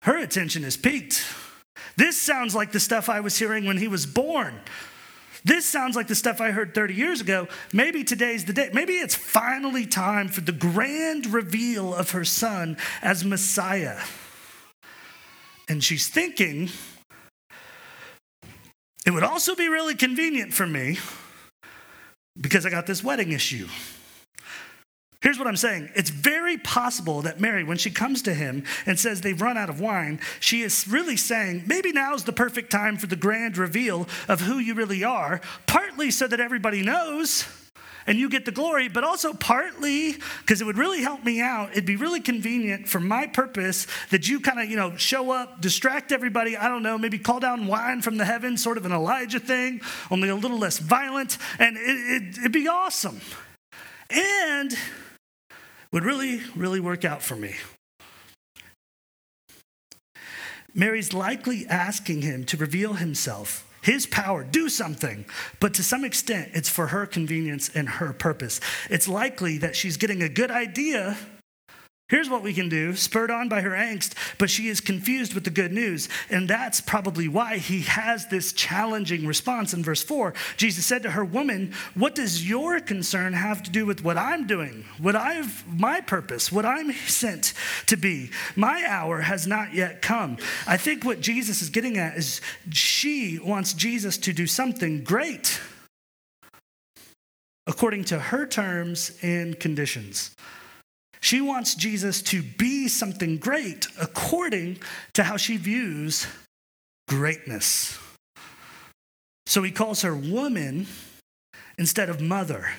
her 0.03 0.19
attention 0.19 0.65
is 0.65 0.77
piqued. 0.77 1.25
This 1.97 2.21
sounds 2.21 2.55
like 2.55 2.73
the 2.73 2.81
stuff 2.81 3.09
I 3.09 3.21
was 3.21 3.39
hearing 3.39 3.67
when 3.67 3.77
he 3.77 3.89
was 3.89 4.07
born. 4.07 4.61
This 5.45 5.65
sounds 5.65 5.97
like 5.97 6.07
the 6.07 6.15
stuff 6.15 6.41
I 6.41 6.51
heard 6.51 6.75
30 6.75 6.95
years 6.95 7.21
ago. 7.21 7.49
Maybe 7.73 8.05
today's 8.05 8.45
the 8.45 8.53
day. 8.53 8.71
Maybe 8.73 8.95
it's 8.95 9.15
finally 9.15 9.87
time 9.87 10.29
for 10.29 10.43
the 10.43 10.53
grand 10.53 11.27
reveal 11.27 11.95
of 11.95 12.11
her 12.11 12.25
son 12.25 12.77
as 13.03 13.25
Messiah. 13.25 14.01
And 15.69 15.83
she's 15.83 16.09
thinking, 16.09 16.69
it 19.07 19.13
would 19.13 19.25
also 19.25 19.55
be 19.55 19.69
really 19.69 19.95
convenient 19.95 20.53
for 20.53 20.67
me 20.67 20.99
because 22.39 22.67
I 22.67 22.71
got 22.71 22.87
this 22.87 23.03
wedding 23.03 23.33
issue. 23.33 23.69
Here's 25.23 25.39
what 25.39 25.47
I'm 25.47 25.57
saying. 25.57 25.91
It's 25.95 26.09
very 26.09 26.57
possible 26.57 27.23
that 27.23 27.41
Mary, 27.41 27.63
when 27.63 27.77
she 27.77 27.91
comes 27.91 28.23
to 28.23 28.33
him 28.33 28.65
and 28.87 28.99
says 28.99 29.21
they've 29.21 29.41
run 29.41 29.59
out 29.59 29.69
of 29.69 29.79
wine, 29.79 30.19
she 30.41 30.63
is 30.63 30.89
really 30.89 31.17
saying, 31.17 31.65
maybe 31.67 31.93
now's 31.93 32.25
the 32.25 32.33
perfect 32.33 32.71
time 32.71 32.97
for 32.97 33.07
the 33.07 33.17
grand 33.17 33.59
reveal 33.59 34.09
of 34.29 34.41
who 34.41 34.59
you 34.59 34.75
really 34.75 35.05
are, 35.05 35.43
partly 35.67 36.11
so 36.11 36.27
that 36.27 36.41
everybody 36.41 36.83
knows 36.83 37.47
and 38.07 38.19
you 38.19 38.31
get 38.31 38.47
the 38.47 38.51
glory, 38.51 38.89
but 38.89 39.05
also 39.05 39.35
partly 39.35 40.17
because 40.41 40.63
it 40.63 40.65
would 40.65 40.79
really 40.79 41.03
help 41.03 41.23
me 41.23 41.41
out. 41.41 41.73
It'd 41.73 41.85
be 41.85 41.97
really 41.97 42.21
convenient 42.21 42.89
for 42.89 42.99
my 42.99 43.27
purpose 43.27 43.87
that 44.11 44.27
you 44.27 44.41
kind 44.41 44.59
of, 44.59 44.71
you 44.71 44.77
know, 44.77 44.97
show 44.97 45.31
up, 45.31 45.61
distract 45.61 46.13
everybody. 46.13 46.57
I 46.57 46.69
don't 46.69 46.83
know, 46.83 46.97
maybe 46.97 47.19
call 47.19 47.41
down 47.41 47.67
wine 47.67 48.01
from 48.01 48.17
the 48.17 48.25
heavens, 48.25 48.63
sort 48.63 48.79
of 48.79 48.87
an 48.87 48.93
Elijah 48.93 49.39
thing, 49.39 49.83
only 50.11 50.31
a 50.31 50.35
little 50.35 50.59
less 50.59 50.79
violent, 50.79 51.37
and 51.59 51.77
it, 51.77 51.83
it, 51.83 52.39
it'd 52.39 52.53
be 52.53 52.69
awesome. 52.69 53.21
And 54.09 54.77
would 55.93 56.05
really, 56.05 56.41
really 56.55 56.81
work 56.81 57.05
out 57.05 57.23
for 57.23 57.37
me. 57.37 57.55
Mary's 60.75 61.13
likely 61.13 61.67
asking 61.67 62.23
him 62.23 62.45
to 62.45 62.57
reveal 62.57 62.95
himself, 62.95 63.67
his 63.83 64.07
power, 64.07 64.45
do 64.45 64.69
something, 64.69 65.25
but 65.59 65.75
to 65.75 65.83
some 65.83 66.05
extent, 66.05 66.51
it's 66.55 66.69
for 66.69 66.89
her 66.89 67.07
convenience 67.07 67.69
and 67.75 67.89
her 67.89 68.13
purpose. 68.13 68.61
It's 68.89 69.09
likely 69.09 69.59
that 69.59 69.75
she's 69.75 69.97
getting 69.97 70.23
a 70.23 70.29
good 70.29 70.51
idea 70.51 71.17
Here's 72.11 72.29
what 72.29 72.43
we 72.43 72.53
can 72.53 72.69
do, 72.69 72.97
spurred 72.97 73.31
on 73.31 73.49
by 73.49 73.61
her 73.61 73.71
angst, 73.71 74.15
but 74.37 74.51
she 74.51 74.67
is 74.67 74.81
confused 74.81 75.33
with 75.33 75.45
the 75.45 75.51
good 75.51 75.71
news. 75.71 76.09
And 76.29 76.49
that's 76.49 76.81
probably 76.81 77.29
why 77.29 77.59
he 77.59 77.83
has 77.83 78.27
this 78.27 78.53
challenging 78.53 79.29
response 79.29 79.73
in 79.73 79.85
verse 79.85 80.03
4. 80.03 80.35
Jesus 80.57 80.85
said 80.85 81.05
to 81.05 81.13
her, 81.13 81.25
Woman, 81.25 81.73
what 81.95 82.17
does 82.17 82.49
your 82.49 82.81
concern 82.81 83.33
have 83.33 83.63
to 83.63 83.71
do 83.71 83.87
with 83.87 84.03
what 84.03 84.19
I'm 84.19 84.49
doing? 84.49 84.85
What 84.99 85.15
I've, 85.15 85.65
my 85.73 86.01
purpose, 86.01 86.51
what 86.51 86.67
I'm 86.67 86.93
sent 86.93 87.55
to 87.87 87.97
be? 87.97 88.31
My 88.57 88.85
hour 88.89 89.21
has 89.21 89.47
not 89.47 89.73
yet 89.73 90.03
come. 90.03 90.37
I 90.67 90.79
think 90.79 91.05
what 91.05 91.21
Jesus 91.21 91.63
is 91.63 91.71
getting 91.71 91.97
at 91.97 92.17
is 92.17 92.41
she 92.73 93.39
wants 93.39 93.73
Jesus 93.73 94.19
to 94.19 94.33
do 94.33 94.49
something 94.49 95.05
great 95.05 95.61
according 97.69 98.03
to 98.03 98.19
her 98.19 98.47
terms 98.47 99.17
and 99.23 99.61
conditions. 99.61 100.35
She 101.21 101.41
wants 101.41 101.75
Jesus 101.75 102.23
to 102.23 102.43
be 102.43 102.89
something 102.89 103.37
great 103.37 103.87
according 104.01 104.79
to 105.13 105.25
how 105.25 105.37
she 105.37 105.57
views 105.57 106.27
greatness. 107.09 107.99
So 109.47 109.63
he 109.63 109.71
calls 109.71 110.03
her 110.03 110.15
woman 110.15 110.87
instead 111.77 112.09
of 112.09 112.21
mother. 112.21 112.71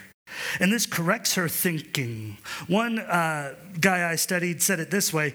And 0.60 0.72
this 0.72 0.86
corrects 0.86 1.36
her 1.36 1.50
thinking. 1.50 2.38
One 2.68 3.00
uh, 3.00 3.56
guy 3.80 4.10
I 4.10 4.16
studied 4.16 4.62
said 4.62 4.80
it 4.80 4.90
this 4.90 5.14
way 5.14 5.34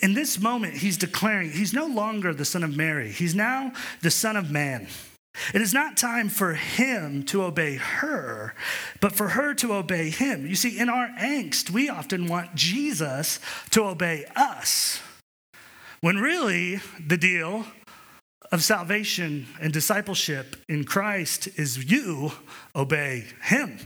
In 0.00 0.14
this 0.14 0.38
moment, 0.38 0.74
he's 0.74 0.96
declaring 0.96 1.50
he's 1.50 1.72
no 1.72 1.86
longer 1.86 2.32
the 2.32 2.44
son 2.44 2.62
of 2.62 2.76
Mary, 2.76 3.10
he's 3.10 3.34
now 3.34 3.72
the 4.00 4.10
son 4.10 4.36
of 4.36 4.50
man. 4.50 4.86
It 5.52 5.60
is 5.60 5.74
not 5.74 5.96
time 5.96 6.28
for 6.28 6.54
him 6.54 7.24
to 7.24 7.42
obey 7.42 7.74
her, 7.74 8.54
but 9.00 9.12
for 9.12 9.30
her 9.30 9.52
to 9.54 9.74
obey 9.74 10.10
him. 10.10 10.46
You 10.46 10.54
see, 10.54 10.78
in 10.78 10.88
our 10.88 11.08
angst, 11.18 11.70
we 11.70 11.88
often 11.88 12.28
want 12.28 12.54
Jesus 12.54 13.40
to 13.70 13.84
obey 13.84 14.24
us, 14.36 15.00
when 16.00 16.18
really 16.18 16.80
the 17.04 17.16
deal 17.16 17.66
of 18.52 18.62
salvation 18.62 19.46
and 19.60 19.72
discipleship 19.72 20.56
in 20.68 20.84
Christ 20.84 21.48
is 21.56 21.90
you 21.90 22.32
obey 22.76 23.24
him. 23.42 23.78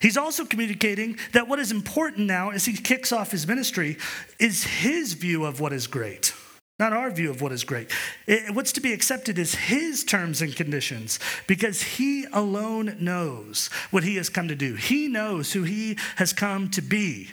He's 0.00 0.16
also 0.16 0.44
communicating 0.44 1.18
that 1.32 1.48
what 1.48 1.58
is 1.58 1.72
important 1.72 2.26
now 2.26 2.50
as 2.50 2.64
he 2.64 2.74
kicks 2.74 3.12
off 3.12 3.30
his 3.30 3.46
ministry 3.46 3.98
is 4.38 4.64
his 4.64 5.14
view 5.14 5.44
of 5.44 5.60
what 5.60 5.72
is 5.72 5.86
great 5.86 6.32
not 6.78 6.92
our 6.92 7.10
view 7.10 7.30
of 7.30 7.40
what 7.40 7.52
is 7.52 7.64
great. 7.64 7.90
It, 8.26 8.54
what's 8.54 8.72
to 8.72 8.80
be 8.80 8.92
accepted 8.92 9.38
is 9.38 9.54
his 9.54 10.04
terms 10.04 10.42
and 10.42 10.54
conditions 10.54 11.18
because 11.46 11.80
he 11.82 12.26
alone 12.32 12.96
knows 13.00 13.68
what 13.90 14.04
he 14.04 14.16
has 14.16 14.28
come 14.28 14.48
to 14.48 14.54
do. 14.54 14.74
He 14.74 15.08
knows 15.08 15.52
who 15.52 15.62
he 15.62 15.96
has 16.16 16.32
come 16.32 16.70
to 16.70 16.82
be. 16.82 17.30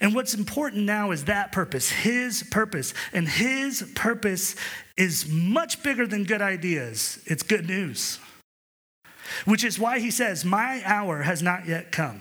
And 0.00 0.14
what's 0.14 0.32
important 0.32 0.84
now 0.84 1.10
is 1.10 1.24
that 1.24 1.52
purpose, 1.52 1.90
his 1.90 2.42
purpose. 2.50 2.94
And 3.12 3.28
his 3.28 3.90
purpose 3.94 4.56
is 4.96 5.28
much 5.28 5.82
bigger 5.82 6.06
than 6.06 6.24
good 6.24 6.42
ideas, 6.42 7.20
it's 7.26 7.42
good 7.42 7.66
news. 7.66 8.18
Which 9.44 9.64
is 9.64 9.78
why 9.78 9.98
he 9.98 10.10
says, 10.10 10.44
My 10.44 10.82
hour 10.84 11.22
has 11.22 11.42
not 11.42 11.66
yet 11.66 11.92
come. 11.92 12.20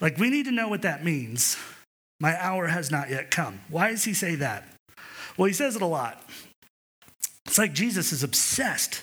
Like, 0.00 0.18
we 0.18 0.30
need 0.30 0.46
to 0.46 0.52
know 0.52 0.68
what 0.68 0.82
that 0.82 1.04
means. 1.04 1.56
My 2.20 2.40
hour 2.42 2.66
has 2.66 2.90
not 2.90 3.10
yet 3.10 3.30
come. 3.30 3.60
Why 3.68 3.90
does 3.90 4.04
he 4.04 4.14
say 4.14 4.34
that? 4.36 4.64
Well, 5.36 5.46
he 5.46 5.52
says 5.52 5.76
it 5.76 5.82
a 5.82 5.86
lot. 5.86 6.22
It's 7.46 7.58
like 7.58 7.72
Jesus 7.72 8.12
is 8.12 8.22
obsessed 8.22 9.02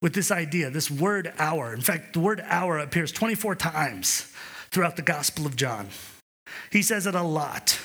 with 0.00 0.14
this 0.14 0.30
idea, 0.30 0.70
this 0.70 0.90
word 0.90 1.32
hour. 1.38 1.72
In 1.72 1.80
fact, 1.80 2.14
the 2.14 2.20
word 2.20 2.42
hour 2.46 2.78
appears 2.78 3.12
24 3.12 3.54
times 3.56 4.32
throughout 4.70 4.96
the 4.96 5.02
Gospel 5.02 5.46
of 5.46 5.56
John. 5.56 5.88
He 6.70 6.82
says 6.82 7.06
it 7.06 7.14
a 7.14 7.22
lot. 7.22 7.78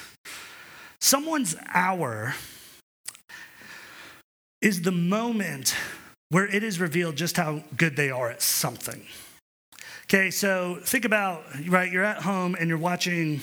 Someone's 1.00 1.56
hour 1.74 2.36
is 4.62 4.82
the 4.82 4.92
moment 4.92 5.76
where 6.30 6.48
it 6.48 6.64
is 6.64 6.80
revealed 6.80 7.16
just 7.16 7.38
how 7.38 7.64
good 7.76 7.96
they 7.96 8.10
are 8.10 8.30
at 8.30 8.42
something. 8.42 9.06
Okay, 10.06 10.32
so 10.32 10.80
think 10.84 11.06
about, 11.06 11.44
right, 11.68 11.92
you're 11.92 12.04
at 12.04 12.22
home 12.22 12.56
and 12.60 12.70
you're 12.70 12.78
watching, 12.78 13.42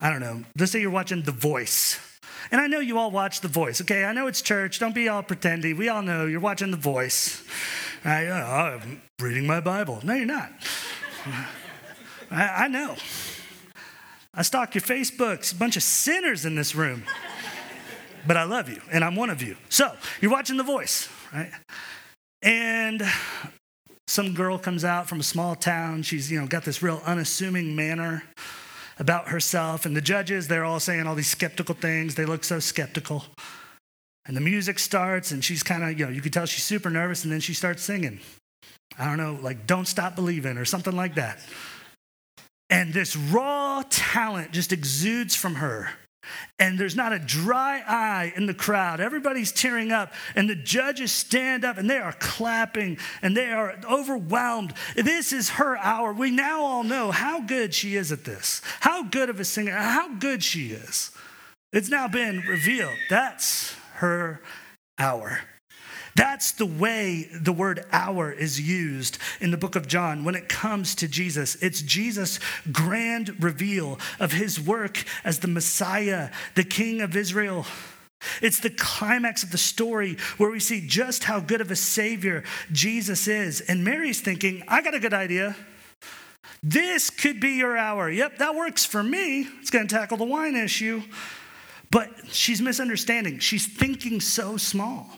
I 0.00 0.10
don't 0.10 0.20
know, 0.20 0.42
let's 0.58 0.72
say 0.72 0.80
you're 0.80 0.90
watching 0.90 1.22
The 1.22 1.32
Voice. 1.32 2.00
And 2.50 2.60
I 2.60 2.66
know 2.66 2.80
you 2.80 2.98
all 2.98 3.10
watch 3.10 3.40
The 3.40 3.48
Voice, 3.48 3.80
okay? 3.80 4.04
I 4.04 4.12
know 4.12 4.26
it's 4.26 4.42
church. 4.42 4.78
Don't 4.78 4.94
be 4.94 5.08
all 5.08 5.22
pretendy. 5.22 5.76
We 5.76 5.88
all 5.88 6.02
know 6.02 6.26
you're 6.26 6.40
watching 6.40 6.70
The 6.70 6.76
Voice. 6.76 7.44
I, 8.04 8.26
oh, 8.26 8.80
I'm 8.82 9.02
reading 9.20 9.46
my 9.46 9.60
Bible. 9.60 10.00
No, 10.04 10.14
you're 10.14 10.26
not. 10.26 10.52
I, 12.30 12.64
I 12.64 12.68
know. 12.68 12.96
I 14.34 14.42
stalk 14.42 14.74
your 14.74 14.82
Facebooks, 14.82 15.52
a 15.52 15.56
bunch 15.56 15.76
of 15.76 15.82
sinners 15.82 16.44
in 16.44 16.54
this 16.54 16.74
room. 16.74 17.04
but 18.26 18.36
I 18.36 18.44
love 18.44 18.68
you, 18.68 18.80
and 18.92 19.02
I'm 19.02 19.16
one 19.16 19.30
of 19.30 19.42
you. 19.42 19.56
So 19.68 19.92
you're 20.20 20.30
watching 20.30 20.56
The 20.56 20.62
Voice, 20.62 21.08
right? 21.32 21.50
And 22.42 23.02
some 24.06 24.34
girl 24.34 24.58
comes 24.58 24.84
out 24.84 25.08
from 25.08 25.20
a 25.20 25.24
small 25.24 25.56
town. 25.56 26.02
She's, 26.02 26.30
you 26.30 26.40
know, 26.40 26.46
got 26.46 26.64
this 26.64 26.82
real 26.82 27.00
unassuming 27.04 27.74
manner 27.74 28.22
about 28.98 29.28
herself. 29.28 29.86
And 29.86 29.96
the 29.96 30.00
judges, 30.00 30.48
they're 30.48 30.64
all 30.64 30.80
saying 30.80 31.06
all 31.06 31.14
these 31.14 31.28
skeptical 31.28 31.74
things. 31.74 32.14
They 32.14 32.24
look 32.24 32.44
so 32.44 32.58
skeptical. 32.58 33.24
And 34.26 34.36
the 34.36 34.40
music 34.40 34.78
starts, 34.78 35.30
and 35.30 35.44
she's 35.44 35.62
kind 35.62 35.84
of, 35.84 35.98
you 35.98 36.06
know, 36.06 36.10
you 36.10 36.20
can 36.20 36.32
tell 36.32 36.46
she's 36.46 36.64
super 36.64 36.90
nervous, 36.90 37.22
and 37.22 37.32
then 37.32 37.40
she 37.40 37.54
starts 37.54 37.82
singing. 37.82 38.18
I 38.98 39.04
don't 39.04 39.18
know, 39.18 39.38
like 39.40 39.66
Don't 39.66 39.86
Stop 39.86 40.16
Believing 40.16 40.58
or 40.58 40.64
something 40.64 40.96
like 40.96 41.14
that. 41.14 41.38
And 42.68 42.92
this 42.92 43.14
raw 43.14 43.84
talent 43.88 44.52
just 44.52 44.72
exudes 44.72 45.36
from 45.36 45.56
her. 45.56 45.90
And 46.58 46.78
there's 46.78 46.96
not 46.96 47.12
a 47.12 47.18
dry 47.18 47.82
eye 47.86 48.32
in 48.36 48.46
the 48.46 48.54
crowd. 48.54 49.00
Everybody's 49.00 49.52
tearing 49.52 49.92
up, 49.92 50.12
and 50.34 50.48
the 50.48 50.54
judges 50.54 51.12
stand 51.12 51.64
up 51.64 51.76
and 51.78 51.88
they 51.88 51.98
are 51.98 52.14
clapping 52.18 52.98
and 53.22 53.36
they 53.36 53.50
are 53.50 53.76
overwhelmed. 53.90 54.74
This 54.94 55.32
is 55.32 55.50
her 55.50 55.76
hour. 55.76 56.12
We 56.12 56.30
now 56.30 56.62
all 56.62 56.84
know 56.84 57.10
how 57.10 57.40
good 57.40 57.74
she 57.74 57.96
is 57.96 58.12
at 58.12 58.24
this, 58.24 58.62
how 58.80 59.02
good 59.02 59.30
of 59.30 59.40
a 59.40 59.44
singer, 59.44 59.72
how 59.72 60.14
good 60.14 60.42
she 60.42 60.68
is. 60.68 61.10
It's 61.72 61.90
now 61.90 62.08
been 62.08 62.40
revealed. 62.40 62.96
That's 63.10 63.74
her 63.96 64.40
hour. 64.98 65.40
That's 66.16 66.52
the 66.52 66.64
way 66.64 67.28
the 67.30 67.52
word 67.52 67.84
hour 67.92 68.32
is 68.32 68.58
used 68.58 69.18
in 69.38 69.50
the 69.50 69.58
book 69.58 69.76
of 69.76 69.86
John 69.86 70.24
when 70.24 70.34
it 70.34 70.48
comes 70.48 70.94
to 70.96 71.08
Jesus. 71.08 71.56
It's 71.56 71.82
Jesus' 71.82 72.40
grand 72.72 73.42
reveal 73.42 73.98
of 74.18 74.32
his 74.32 74.58
work 74.58 75.04
as 75.24 75.40
the 75.40 75.48
Messiah, 75.48 76.30
the 76.54 76.64
King 76.64 77.02
of 77.02 77.14
Israel. 77.14 77.66
It's 78.40 78.60
the 78.60 78.70
climax 78.70 79.42
of 79.42 79.52
the 79.52 79.58
story 79.58 80.16
where 80.38 80.50
we 80.50 80.58
see 80.58 80.86
just 80.86 81.24
how 81.24 81.38
good 81.38 81.60
of 81.60 81.70
a 81.70 81.76
Savior 81.76 82.44
Jesus 82.72 83.28
is. 83.28 83.60
And 83.60 83.84
Mary's 83.84 84.22
thinking, 84.22 84.62
I 84.66 84.80
got 84.80 84.94
a 84.94 85.00
good 85.00 85.12
idea. 85.12 85.54
This 86.62 87.10
could 87.10 87.40
be 87.40 87.58
your 87.58 87.76
hour. 87.76 88.08
Yep, 88.08 88.38
that 88.38 88.54
works 88.54 88.86
for 88.86 89.02
me. 89.02 89.46
It's 89.60 89.68
going 89.68 89.86
to 89.86 89.94
tackle 89.94 90.16
the 90.16 90.24
wine 90.24 90.56
issue. 90.56 91.02
But 91.90 92.10
she's 92.32 92.62
misunderstanding. 92.62 93.38
She's 93.40 93.66
thinking 93.66 94.22
so 94.22 94.56
small. 94.56 95.10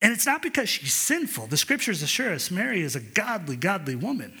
And 0.00 0.12
it's 0.12 0.26
not 0.26 0.42
because 0.42 0.68
she's 0.68 0.92
sinful. 0.92 1.48
The 1.48 1.56
scriptures 1.56 2.02
assure 2.02 2.32
us 2.32 2.50
Mary 2.50 2.82
is 2.82 2.94
a 2.94 3.00
godly, 3.00 3.56
godly 3.56 3.96
woman. 3.96 4.38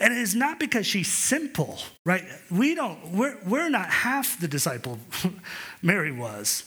And 0.00 0.12
it 0.12 0.18
is 0.18 0.34
not 0.34 0.58
because 0.58 0.86
she's 0.86 1.12
simple, 1.12 1.78
right? 2.04 2.24
We 2.50 2.74
don't, 2.74 3.12
we're, 3.12 3.38
we're 3.46 3.68
not 3.68 3.88
half 3.88 4.40
the 4.40 4.48
disciple 4.48 4.98
Mary 5.82 6.10
was. 6.10 6.64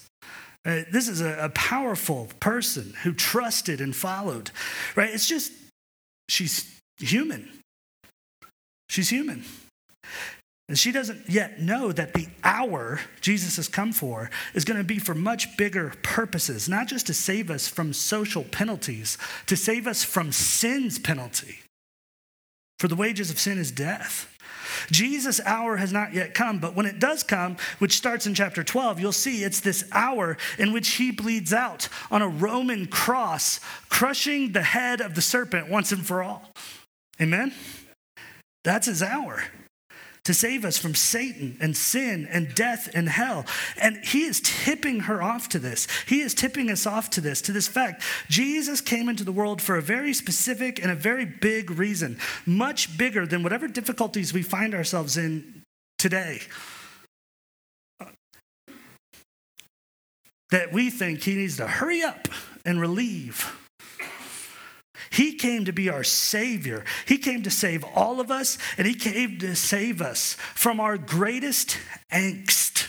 Uh, 0.65 0.83
this 0.91 1.07
is 1.07 1.21
a, 1.21 1.37
a 1.45 1.49
powerful 1.49 2.29
person 2.39 2.93
who 3.03 3.13
trusted 3.13 3.81
and 3.81 3.95
followed, 3.95 4.51
right? 4.95 5.09
It's 5.13 5.27
just, 5.27 5.51
she's 6.29 6.79
human. 6.99 7.49
She's 8.89 9.09
human. 9.09 9.43
And 10.67 10.77
she 10.77 10.91
doesn't 10.91 11.29
yet 11.29 11.61
know 11.61 11.93
that 11.93 12.13
the 12.13 12.27
hour 12.43 12.99
Jesus 13.21 13.55
has 13.55 13.69
come 13.69 13.93
for 13.93 14.29
is 14.53 14.65
going 14.65 14.77
to 14.77 14.83
be 14.83 14.99
for 14.99 15.15
much 15.15 15.55
bigger 15.55 15.93
purposes, 16.03 16.67
not 16.67 16.87
just 16.87 17.07
to 17.07 17.13
save 17.13 17.49
us 17.49 17.69
from 17.69 17.93
social 17.93 18.43
penalties, 18.43 19.17
to 19.45 19.55
save 19.55 19.87
us 19.87 20.03
from 20.03 20.33
sin's 20.33 20.99
penalty. 20.99 21.59
For 22.79 22.89
the 22.89 22.95
wages 22.95 23.31
of 23.31 23.39
sin 23.39 23.57
is 23.57 23.71
death. 23.71 24.33
Jesus' 24.91 25.39
hour 25.45 25.77
has 25.77 25.93
not 25.93 26.13
yet 26.13 26.33
come, 26.33 26.59
but 26.59 26.75
when 26.75 26.85
it 26.85 26.99
does 26.99 27.23
come, 27.23 27.55
which 27.79 27.95
starts 27.95 28.27
in 28.27 28.35
chapter 28.35 28.61
12, 28.61 28.99
you'll 28.99 29.11
see 29.13 29.43
it's 29.43 29.61
this 29.61 29.85
hour 29.93 30.37
in 30.59 30.73
which 30.73 30.89
he 30.89 31.11
bleeds 31.11 31.53
out 31.53 31.87
on 32.11 32.21
a 32.21 32.27
Roman 32.27 32.87
cross, 32.87 33.61
crushing 33.87 34.51
the 34.51 34.61
head 34.61 34.99
of 34.99 35.15
the 35.15 35.21
serpent 35.21 35.69
once 35.69 35.93
and 35.93 36.05
for 36.05 36.21
all. 36.21 36.51
Amen? 37.21 37.53
That's 38.65 38.87
his 38.87 39.01
hour 39.01 39.43
to 40.27 40.33
save 40.33 40.65
us 40.65 40.77
from 40.77 40.93
Satan 40.93 41.55
and 41.61 41.75
sin 41.75 42.27
and 42.29 42.53
death 42.53 42.89
and 42.93 43.07
hell. 43.07 43.45
And 43.81 44.03
he 44.03 44.23
is 44.23 44.41
tipping 44.43 44.99
her 45.01 45.23
off 45.23 45.47
to 45.49 45.57
this. 45.57 45.87
He 46.05 46.19
is 46.19 46.33
tipping 46.33 46.69
us 46.69 46.85
off 46.85 47.09
to 47.11 47.21
this, 47.21 47.41
to 47.43 47.53
this 47.53 47.69
fact. 47.69 48.03
Jesus 48.27 48.81
came 48.81 49.07
into 49.07 49.23
the 49.23 49.31
world 49.31 49.61
for 49.61 49.77
a 49.77 49.81
very 49.81 50.13
specific 50.13 50.81
and 50.81 50.91
a 50.91 50.95
very 50.95 51.23
big 51.23 51.71
reason, 51.71 52.19
much 52.45 52.97
bigger 52.97 53.25
than 53.25 53.41
whatever 53.41 53.69
difficulties 53.69 54.33
we 54.33 54.41
find 54.41 54.75
ourselves 54.75 55.15
in 55.15 55.63
today. 55.97 56.41
That 60.51 60.73
we 60.73 60.89
think 60.89 61.23
he 61.23 61.35
needs 61.35 61.55
to 61.55 61.67
hurry 61.67 62.01
up 62.01 62.27
and 62.65 62.81
relieve. 62.81 63.55
He 65.09 65.35
came 65.35 65.65
to 65.65 65.71
be 65.71 65.89
our 65.89 66.03
Savior. 66.03 66.83
He 67.05 67.17
came 67.17 67.43
to 67.43 67.51
save 67.51 67.83
all 67.95 68.19
of 68.19 68.31
us, 68.31 68.57
and 68.77 68.87
He 68.87 68.93
came 68.93 69.39
to 69.39 69.55
save 69.55 70.01
us 70.01 70.33
from 70.53 70.79
our 70.79 70.97
greatest 70.97 71.77
angst 72.11 72.87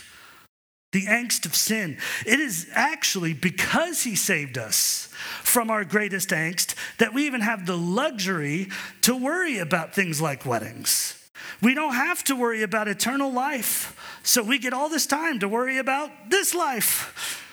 the 0.93 1.05
angst 1.05 1.45
of 1.45 1.55
sin. 1.55 1.99
It 2.25 2.41
is 2.41 2.69
actually 2.73 3.35
because 3.35 4.03
He 4.03 4.17
saved 4.17 4.57
us 4.57 5.11
from 5.43 5.71
our 5.71 5.85
greatest 5.85 6.31
angst 6.31 6.75
that 6.99 7.13
we 7.13 7.27
even 7.27 7.43
have 7.43 7.67
the 7.67 7.77
luxury 7.77 8.69
to 9.03 9.15
worry 9.15 9.59
about 9.59 9.95
things 9.95 10.21
like 10.21 10.47
weddings. 10.47 11.15
We 11.61 11.75
don't 11.75 11.95
have 11.95 12.25
to 12.25 12.37
worry 12.37 12.63
about 12.63 12.89
eternal 12.89 13.33
life. 13.33 14.21
So 14.23 14.43
we 14.43 14.59
get 14.59 14.73
all 14.73 14.89
this 14.89 15.07
time 15.07 15.41
to 15.41 15.49
worry 15.49 15.79
about 15.79 16.31
this 16.31 16.55
life 16.55 17.45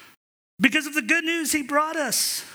because 0.59 0.87
of 0.87 0.93
the 0.93 1.01
good 1.01 1.25
news 1.25 1.51
He 1.51 1.63
brought 1.63 1.97
us. 1.97 2.45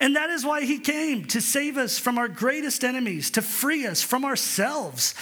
And 0.00 0.16
that 0.16 0.30
is 0.30 0.44
why 0.44 0.64
he 0.64 0.78
came 0.78 1.24
to 1.26 1.40
save 1.40 1.76
us 1.76 1.98
from 1.98 2.18
our 2.18 2.28
greatest 2.28 2.84
enemies, 2.84 3.30
to 3.32 3.42
free 3.42 3.86
us 3.86 4.02
from 4.02 4.24
ourselves 4.24 5.14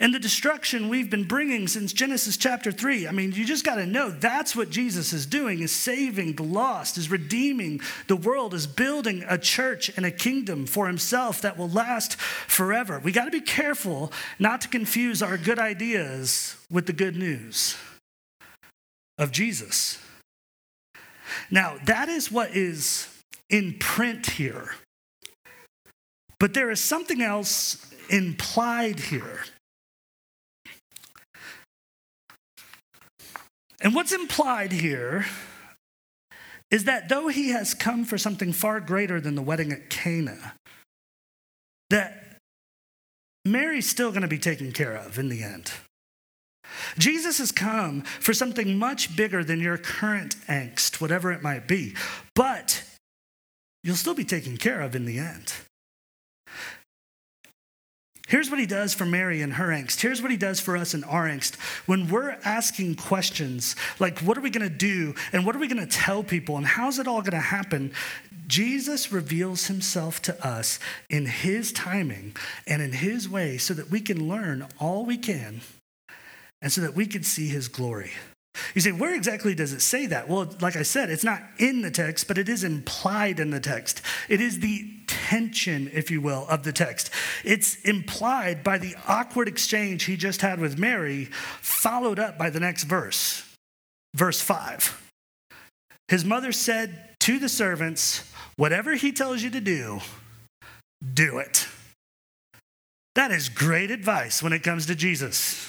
and 0.00 0.14
the 0.14 0.18
destruction 0.18 0.88
we've 0.88 1.10
been 1.10 1.24
bringing 1.24 1.66
since 1.66 1.92
Genesis 1.92 2.36
chapter 2.36 2.70
3. 2.70 3.08
I 3.08 3.10
mean, 3.10 3.32
you 3.32 3.44
just 3.44 3.64
got 3.64 3.76
to 3.76 3.86
know 3.86 4.10
that's 4.10 4.54
what 4.54 4.70
Jesus 4.70 5.12
is 5.12 5.26
doing 5.26 5.60
is 5.60 5.72
saving 5.72 6.34
the 6.34 6.44
lost, 6.44 6.98
is 6.98 7.10
redeeming 7.10 7.80
the 8.06 8.16
world, 8.16 8.54
is 8.54 8.66
building 8.66 9.24
a 9.28 9.36
church 9.36 9.90
and 9.96 10.06
a 10.06 10.10
kingdom 10.10 10.66
for 10.66 10.86
himself 10.86 11.40
that 11.42 11.58
will 11.58 11.68
last 11.68 12.16
forever. 12.16 13.00
We 13.00 13.12
got 13.12 13.24
to 13.24 13.30
be 13.30 13.40
careful 13.40 14.12
not 14.38 14.60
to 14.62 14.68
confuse 14.68 15.22
our 15.22 15.36
good 15.36 15.58
ideas 15.58 16.56
with 16.70 16.86
the 16.86 16.92
good 16.92 17.16
news 17.16 17.76
of 19.18 19.32
Jesus. 19.32 19.98
Now, 21.50 21.76
that 21.86 22.08
is 22.08 22.30
what 22.30 22.54
is 22.54 23.08
in 23.50 23.78
print 23.78 24.26
here. 24.26 24.74
But 26.38 26.54
there 26.54 26.70
is 26.70 26.80
something 26.80 27.22
else 27.22 27.92
implied 28.08 29.00
here. 29.00 29.44
And 33.80 33.94
what's 33.94 34.12
implied 34.12 34.72
here 34.72 35.26
is 36.70 36.84
that 36.84 37.08
though 37.08 37.28
he 37.28 37.50
has 37.50 37.74
come 37.74 38.04
for 38.04 38.18
something 38.18 38.52
far 38.52 38.80
greater 38.80 39.20
than 39.20 39.34
the 39.34 39.42
wedding 39.42 39.72
at 39.72 39.88
Cana, 39.88 40.54
that 41.90 42.38
Mary's 43.44 43.88
still 43.88 44.10
going 44.10 44.22
to 44.22 44.28
be 44.28 44.38
taken 44.38 44.72
care 44.72 44.94
of 44.94 45.18
in 45.18 45.28
the 45.28 45.42
end. 45.42 45.72
Jesus 46.98 47.38
has 47.38 47.50
come 47.50 48.02
for 48.02 48.34
something 48.34 48.78
much 48.78 49.16
bigger 49.16 49.42
than 49.42 49.60
your 49.60 49.78
current 49.78 50.36
angst, 50.48 51.00
whatever 51.00 51.32
it 51.32 51.42
might 51.42 51.66
be. 51.66 51.94
But 52.34 52.82
you'll 53.82 53.96
still 53.96 54.14
be 54.14 54.24
taken 54.24 54.56
care 54.56 54.80
of 54.80 54.94
in 54.94 55.04
the 55.04 55.18
end. 55.18 55.52
Here's 58.28 58.50
what 58.50 58.60
he 58.60 58.66
does 58.66 58.92
for 58.92 59.06
Mary 59.06 59.40
and 59.40 59.54
her 59.54 59.68
angst. 59.68 60.02
Here's 60.02 60.20
what 60.20 60.30
he 60.30 60.36
does 60.36 60.60
for 60.60 60.76
us 60.76 60.92
in 60.92 61.02
our 61.04 61.26
angst. 61.26 61.56
When 61.86 62.08
we're 62.08 62.36
asking 62.44 62.96
questions 62.96 63.74
like, 63.98 64.18
what 64.18 64.36
are 64.36 64.42
we 64.42 64.50
going 64.50 64.68
to 64.68 64.74
do? 64.74 65.14
And 65.32 65.46
what 65.46 65.56
are 65.56 65.58
we 65.58 65.66
going 65.66 65.84
to 65.84 65.90
tell 65.90 66.22
people? 66.22 66.58
And 66.58 66.66
how's 66.66 66.98
it 66.98 67.08
all 67.08 67.22
going 67.22 67.32
to 67.32 67.38
happen? 67.38 67.90
Jesus 68.46 69.10
reveals 69.10 69.68
himself 69.68 70.20
to 70.22 70.46
us 70.46 70.78
in 71.08 71.24
his 71.24 71.72
timing 71.72 72.36
and 72.66 72.82
in 72.82 72.92
his 72.92 73.30
way 73.30 73.56
so 73.56 73.72
that 73.72 73.90
we 73.90 74.00
can 74.00 74.28
learn 74.28 74.66
all 74.78 75.06
we 75.06 75.16
can 75.16 75.62
and 76.60 76.70
so 76.70 76.82
that 76.82 76.94
we 76.94 77.06
can 77.06 77.22
see 77.22 77.48
his 77.48 77.66
glory. 77.68 78.10
You 78.74 78.80
say, 78.80 78.92
where 78.92 79.14
exactly 79.14 79.54
does 79.54 79.72
it 79.72 79.80
say 79.80 80.06
that? 80.06 80.28
Well, 80.28 80.54
like 80.60 80.76
I 80.76 80.82
said, 80.82 81.10
it's 81.10 81.24
not 81.24 81.42
in 81.58 81.82
the 81.82 81.90
text, 81.90 82.28
but 82.28 82.38
it 82.38 82.48
is 82.48 82.64
implied 82.64 83.40
in 83.40 83.50
the 83.50 83.60
text. 83.60 84.02
It 84.28 84.40
is 84.40 84.60
the 84.60 84.90
tension, 85.06 85.90
if 85.92 86.10
you 86.10 86.20
will, 86.20 86.46
of 86.48 86.62
the 86.62 86.72
text. 86.72 87.10
It's 87.44 87.80
implied 87.82 88.62
by 88.62 88.78
the 88.78 88.94
awkward 89.06 89.48
exchange 89.48 90.04
he 90.04 90.16
just 90.16 90.40
had 90.40 90.60
with 90.60 90.78
Mary, 90.78 91.26
followed 91.60 92.18
up 92.18 92.38
by 92.38 92.50
the 92.50 92.60
next 92.60 92.84
verse, 92.84 93.44
verse 94.14 94.40
5. 94.40 95.10
His 96.08 96.24
mother 96.24 96.52
said 96.52 97.16
to 97.20 97.38
the 97.38 97.48
servants, 97.48 98.24
Whatever 98.56 98.94
he 98.94 99.12
tells 99.12 99.42
you 99.42 99.50
to 99.50 99.60
do, 99.60 100.00
do 101.14 101.38
it. 101.38 101.68
That 103.14 103.30
is 103.30 103.48
great 103.48 103.90
advice 103.90 104.42
when 104.42 104.52
it 104.52 104.62
comes 104.62 104.86
to 104.86 104.94
Jesus. 104.94 105.66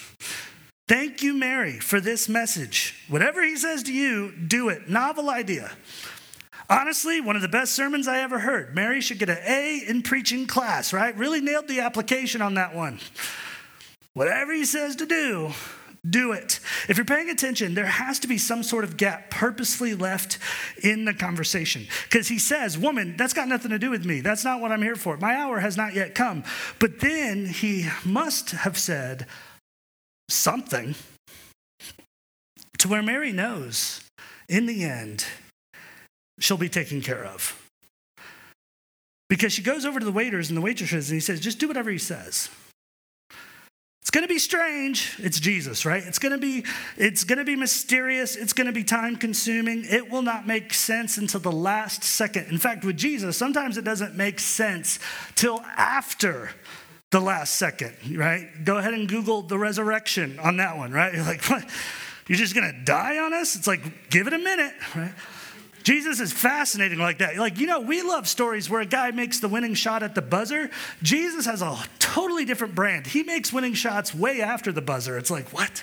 Thank 0.90 1.22
you, 1.22 1.36
Mary, 1.36 1.74
for 1.80 2.02
this 2.02 2.28
message. 2.28 3.06
Whatever 3.10 3.44
he 3.44 3.56
says 3.58 3.84
to 3.84 3.94
you, 3.94 4.32
do 4.32 4.70
it. 4.70 4.90
Novel 4.90 5.30
idea. 5.30 5.72
Honestly, 6.68 7.22
one 7.22 7.36
of 7.36 7.44
the 7.44 7.48
best 7.48 7.74
sermons 7.74 8.08
I 8.08 8.22
ever 8.22 8.40
heard. 8.40 8.74
Mary 8.74 9.00
should 9.00 9.20
get 9.20 9.30
an 9.30 9.38
A 9.46 9.84
in 9.88 10.02
preaching 10.02 10.48
class, 10.48 10.92
right? 10.92 11.16
Really 11.16 11.42
nailed 11.42 11.68
the 11.68 11.82
application 11.82 12.42
on 12.42 12.56
that 12.56 12.74
one. 12.74 13.00
Whatever 14.16 14.52
he 14.52 14.66
says 14.66 14.96
to 14.96 15.06
do, 15.06 15.52
do 16.10 16.32
it. 16.32 16.60
If 16.88 16.98
you're 16.98 17.06
paying 17.06 17.30
attention, 17.30 17.76
there 17.76 17.86
has 17.86 18.18
to 18.22 18.28
be 18.28 18.40
some 18.40 18.64
sort 18.64 18.84
of 18.84 18.98
gap 18.98 19.30
purposely 19.30 19.94
left 19.94 20.40
in 20.82 21.06
the 21.06 21.14
conversation. 21.14 21.86
Because 22.06 22.30
he 22.30 22.40
says, 22.40 22.80
Woman, 22.80 23.16
that's 23.16 23.34
got 23.34 23.48
nothing 23.48 23.70
to 23.70 23.78
do 23.78 23.92
with 23.92 24.06
me. 24.06 24.22
That's 24.22 24.44
not 24.44 24.60
what 24.60 24.72
I'm 24.72 24.82
here 24.82 24.96
for. 24.96 25.18
My 25.18 25.36
hour 25.36 25.60
has 25.60 25.78
not 25.78 25.94
yet 25.94 26.16
come. 26.16 26.44
But 26.80 27.00
then 27.00 27.46
he 27.46 27.88
must 28.04 28.52
have 28.52 28.76
said, 28.76 29.28
something 30.30 30.96
to 32.78 32.88
where 32.88 33.04
Mary 33.04 33.32
knows 33.32 34.02
in 34.48 34.66
the 34.66 34.84
end 34.84 35.26
she'll 36.40 36.58
be 36.58 36.70
taken 36.70 37.02
care 37.02 37.26
of. 37.26 37.56
Because 39.28 39.54
she 39.54 39.62
goes 39.62 39.86
over 39.86 40.00
to 40.00 40.06
the 40.06 40.12
waiters 40.12 40.50
and 40.50 40.58
the 40.58 40.62
waitresses 40.62 41.10
and 41.10 41.16
he 41.16 41.20
says, 41.20 41.40
just 41.40 41.60
do 41.60 41.68
whatever 41.68 41.92
he 41.92 41.98
says. 41.98 42.50
It's 44.02 44.12
going 44.12 44.28
to 44.28 44.34
be 44.34 44.40
strange. 44.40 45.16
It's 45.20 45.40
Jesus, 45.40 45.86
right? 45.86 46.02
It's 46.04 46.18
going 46.18 46.32
to 46.32 46.40
be 46.40 46.66
it's 46.98 47.24
going 47.24 47.38
to 47.38 47.46
be 47.46 47.56
mysterious. 47.56 48.36
It's 48.36 48.54
going 48.54 48.66
to 48.66 48.74
be 48.74 48.84
time 48.84 49.16
consuming. 49.16 49.86
It 49.88 50.10
will 50.10 50.24
not 50.24 50.48
make 50.48 50.74
sense 50.74 51.20
until 51.20 51.42
the 51.42 51.52
last 51.52 52.04
second. 52.04 52.48
In 52.48 52.58
fact, 52.58 52.84
with 52.84 52.98
Jesus, 52.98 53.38
sometimes 53.38 53.78
it 53.78 53.84
doesn't 53.84 54.16
make 54.16 54.40
sense 54.40 54.98
till 55.36 55.60
after 55.78 56.50
the 57.12 57.20
last 57.20 57.56
second, 57.56 57.96
right? 58.16 58.48
Go 58.64 58.78
ahead 58.78 58.94
and 58.94 59.08
Google 59.08 59.42
the 59.42 59.58
resurrection 59.58 60.40
on 60.40 60.58
that 60.58 60.78
one, 60.78 60.92
right? 60.92 61.14
You're 61.16 61.24
like, 61.24 61.44
what? 61.46 61.68
You're 62.28 62.38
just 62.38 62.54
gonna 62.54 62.74
die 62.84 63.18
on 63.18 63.34
us? 63.34 63.56
It's 63.56 63.68
like, 63.68 64.10
give 64.10 64.28
it 64.28 64.34
a 64.34 64.38
minute, 64.38 64.74
right? 64.96 65.14
Jesus 65.84 66.20
is 66.20 66.32
fascinating 66.32 67.00
like 67.00 67.20
that. 67.20 67.38
Like, 67.38 67.58
you 67.58 67.66
know, 67.66 67.80
we 67.80 68.04
love 68.04 68.28
stories 68.28 68.70
where 68.70 68.82
a 68.82 68.86
guy 68.86 69.12
makes 69.12 69.40
the 69.40 69.48
winning 69.48 69.74
shot 69.74 70.04
at 70.04 70.14
the 70.14 70.22
buzzer. 70.22 70.70
Jesus 71.02 71.46
has 71.46 71.62
a 71.64 71.76
totally 71.98 72.46
different 72.46 72.76
brand. 72.76 73.08
He 73.08 73.24
makes 73.24 73.52
winning 73.52 73.74
shots 73.74 74.14
way 74.14 74.42
after 74.42 74.72
the 74.72 74.82
buzzer. 74.82 75.18
It's 75.18 75.32
like, 75.32 75.52
what? 75.52 75.82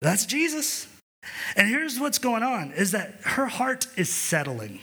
That's 0.00 0.24
Jesus. 0.24 0.88
And 1.56 1.68
here's 1.68 1.98
what's 1.98 2.18
going 2.18 2.42
on 2.42 2.72
is 2.72 2.92
that 2.92 3.16
her 3.24 3.46
heart 3.46 3.88
is 3.96 4.08
settling. 4.08 4.80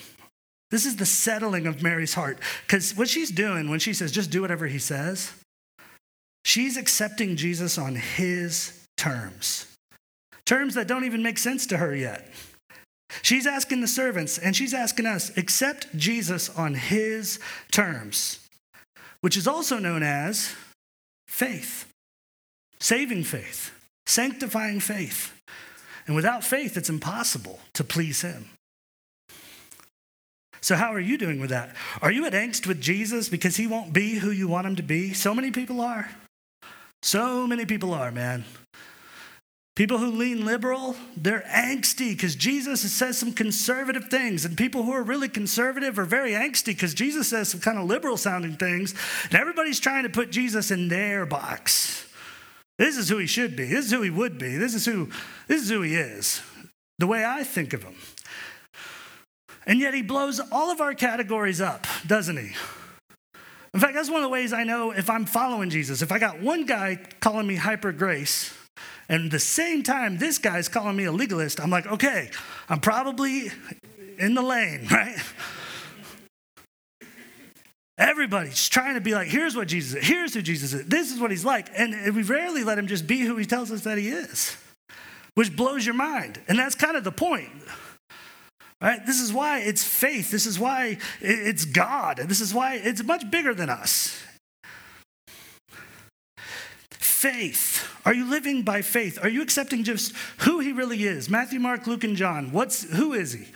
This 0.73 0.87
is 0.87 0.95
the 0.95 1.05
settling 1.05 1.67
of 1.67 1.83
Mary's 1.83 2.15
heart. 2.15 2.39
Because 2.65 2.97
what 2.97 3.07
she's 3.07 3.29
doing 3.29 3.69
when 3.69 3.77
she 3.77 3.93
says, 3.93 4.11
just 4.11 4.31
do 4.31 4.41
whatever 4.41 4.65
he 4.65 4.79
says, 4.79 5.31
she's 6.43 6.77
accepting 6.77 7.35
Jesus 7.35 7.77
on 7.77 7.93
his 7.93 8.83
terms, 8.97 9.67
terms 10.47 10.73
that 10.73 10.87
don't 10.87 11.03
even 11.03 11.21
make 11.21 11.37
sense 11.37 11.67
to 11.67 11.77
her 11.77 11.95
yet. 11.95 12.27
She's 13.21 13.45
asking 13.45 13.81
the 13.81 13.87
servants 13.87 14.39
and 14.39 14.55
she's 14.55 14.73
asking 14.73 15.05
us, 15.05 15.37
accept 15.37 15.95
Jesus 15.95 16.49
on 16.49 16.73
his 16.73 17.37
terms, 17.71 18.39
which 19.21 19.37
is 19.37 19.47
also 19.47 19.77
known 19.77 20.01
as 20.01 20.55
faith, 21.27 21.87
saving 22.79 23.25
faith, 23.25 23.71
sanctifying 24.07 24.79
faith. 24.79 25.39
And 26.07 26.15
without 26.15 26.43
faith, 26.43 26.77
it's 26.77 26.89
impossible 26.89 27.59
to 27.73 27.83
please 27.83 28.23
him. 28.23 28.49
So, 30.63 30.77
how 30.77 30.93
are 30.93 30.99
you 30.99 31.17
doing 31.17 31.41
with 31.41 31.49
that? 31.49 31.75
Are 32.01 32.11
you 32.11 32.25
at 32.25 32.31
angst 32.31 32.65
with 32.65 32.79
Jesus 32.79 33.27
because 33.27 33.57
he 33.57 33.67
won't 33.67 33.91
be 33.91 34.15
who 34.15 34.31
you 34.31 34.47
want 34.47 34.65
him 34.65 34.77
to 34.77 34.83
be? 34.83 35.13
So 35.13 35.35
many 35.35 35.51
people 35.51 35.81
are. 35.81 36.09
So 37.01 37.45
many 37.45 37.65
people 37.65 37.93
are, 37.93 38.11
man. 38.11 38.45
People 39.75 39.97
who 39.97 40.11
lean 40.11 40.45
liberal, 40.45 40.95
they're 41.17 41.43
angsty 41.49 42.11
because 42.11 42.35
Jesus 42.35 42.79
says 42.79 43.17
some 43.17 43.33
conservative 43.33 44.05
things. 44.05 44.45
And 44.45 44.57
people 44.57 44.83
who 44.83 44.93
are 44.93 45.03
really 45.03 45.27
conservative 45.27 45.99
are 45.99 46.05
very 46.05 46.31
angsty 46.31 46.67
because 46.67 46.93
Jesus 46.93 47.27
says 47.27 47.49
some 47.49 47.59
kind 47.59 47.77
of 47.77 47.83
liberal 47.83 48.15
sounding 48.15 48.55
things. 48.55 48.95
And 49.25 49.35
everybody's 49.35 49.81
trying 49.81 50.03
to 50.03 50.09
put 50.09 50.31
Jesus 50.31 50.71
in 50.71 50.87
their 50.87 51.25
box. 51.25 52.07
This 52.79 52.95
is 52.95 53.09
who 53.09 53.17
he 53.17 53.27
should 53.27 53.57
be. 53.57 53.65
This 53.65 53.87
is 53.87 53.91
who 53.91 54.01
he 54.01 54.09
would 54.09 54.39
be. 54.39 54.55
This 54.55 54.75
is 54.75 54.85
who, 54.85 55.09
this 55.47 55.61
is 55.61 55.69
who 55.69 55.81
he 55.81 55.95
is. 55.95 56.41
The 56.99 57.07
way 57.07 57.25
I 57.25 57.43
think 57.43 57.73
of 57.73 57.83
him. 57.83 57.95
And 59.65 59.79
yet 59.79 59.93
he 59.93 60.01
blows 60.01 60.41
all 60.51 60.71
of 60.71 60.81
our 60.81 60.93
categories 60.93 61.61
up, 61.61 61.87
doesn't 62.05 62.37
he? 62.37 62.51
In 63.73 63.79
fact, 63.79 63.95
that's 63.95 64.09
one 64.09 64.17
of 64.17 64.23
the 64.23 64.29
ways 64.29 64.53
I 64.53 64.63
know 64.63 64.91
if 64.91 65.09
I'm 65.09 65.25
following 65.25 65.69
Jesus. 65.69 66.01
If 66.01 66.11
I 66.11 66.19
got 66.19 66.39
one 66.39 66.65
guy 66.65 66.99
calling 67.21 67.47
me 67.47 67.55
hyper 67.55 67.91
grace, 67.91 68.53
and 69.09 69.31
the 69.31 69.39
same 69.39 69.83
time 69.83 70.17
this 70.17 70.37
guy's 70.37 70.69
calling 70.69 70.95
me 70.95 71.05
a 71.05 71.11
legalist, 71.11 71.59
I'm 71.59 71.69
like, 71.69 71.87
okay, 71.87 72.29
I'm 72.69 72.79
probably 72.79 73.51
in 74.19 74.35
the 74.35 74.41
lane, 74.41 74.87
right? 74.91 75.17
Everybody's 77.97 78.69
trying 78.69 78.95
to 78.95 79.01
be 79.01 79.13
like, 79.13 79.27
here's 79.27 79.55
what 79.55 79.67
Jesus 79.67 79.95
is, 79.95 80.07
here's 80.07 80.33
who 80.33 80.41
Jesus 80.41 80.73
is, 80.73 80.85
this 80.87 81.11
is 81.11 81.19
what 81.19 81.31
he's 81.31 81.45
like. 81.45 81.69
And 81.75 82.15
we 82.15 82.23
rarely 82.23 82.63
let 82.63 82.77
him 82.77 82.87
just 82.87 83.07
be 83.07 83.21
who 83.21 83.37
he 83.37 83.45
tells 83.45 83.71
us 83.71 83.81
that 83.81 83.97
he 83.97 84.09
is, 84.09 84.55
which 85.35 85.55
blows 85.55 85.85
your 85.85 85.95
mind. 85.95 86.41
And 86.47 86.57
that's 86.57 86.75
kind 86.75 86.97
of 86.97 87.03
the 87.03 87.11
point. 87.11 87.49
Right? 88.83 89.05
This 89.05 89.21
is 89.21 89.31
why 89.31 89.61
it's 89.61 89.81
faith. 89.81 90.29
This 90.29 90.45
is 90.45 90.59
why 90.59 90.97
it's 91.21 91.63
God. 91.63 92.17
This 92.17 92.41
is 92.41 92.53
why 92.53 92.75
it's 92.75 93.01
much 93.01 93.31
bigger 93.31 93.53
than 93.53 93.69
us. 93.69 94.21
Faith. 96.91 97.89
Are 98.05 98.13
you 98.13 98.29
living 98.29 98.63
by 98.63 98.81
faith? 98.81 99.17
Are 99.23 99.29
you 99.29 99.41
accepting 99.41 99.85
just 99.85 100.13
who 100.39 100.59
he 100.59 100.73
really 100.73 101.05
is? 101.05 101.29
Matthew, 101.29 101.61
Mark, 101.61 101.87
Luke, 101.87 102.03
and 102.03 102.17
John. 102.17 102.51
What's 102.51 102.83
who 102.93 103.13
is 103.13 103.31
he? 103.31 103.47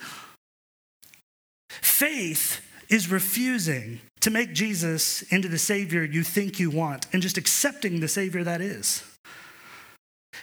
Faith 1.68 2.62
is 2.88 3.10
refusing 3.10 4.00
to 4.20 4.30
make 4.30 4.54
Jesus 4.54 5.20
into 5.24 5.48
the 5.48 5.58
Savior 5.58 6.04
you 6.04 6.22
think 6.22 6.58
you 6.58 6.70
want 6.70 7.06
and 7.12 7.20
just 7.20 7.36
accepting 7.36 8.00
the 8.00 8.08
Savior 8.08 8.42
that 8.44 8.62
is. 8.62 9.02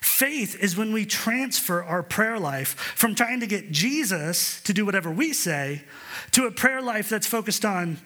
Faith 0.01 0.55
is 0.61 0.77
when 0.77 0.93
we 0.93 1.05
transfer 1.05 1.83
our 1.83 2.03
prayer 2.03 2.39
life 2.39 2.69
from 2.69 3.15
trying 3.15 3.39
to 3.39 3.47
get 3.47 3.71
Jesus 3.71 4.61
to 4.61 4.73
do 4.73 4.85
whatever 4.85 5.11
we 5.11 5.33
say 5.33 5.83
to 6.31 6.45
a 6.45 6.51
prayer 6.51 6.81
life 6.81 7.09
that's 7.09 7.27
focused 7.27 7.65
on, 7.65 7.97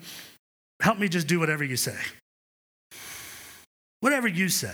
help 0.82 0.98
me 0.98 1.08
just 1.08 1.28
do 1.28 1.40
whatever 1.40 1.64
you 1.64 1.78
say. 1.78 1.98
Whatever 4.00 4.28
you 4.28 4.50
say. 4.50 4.74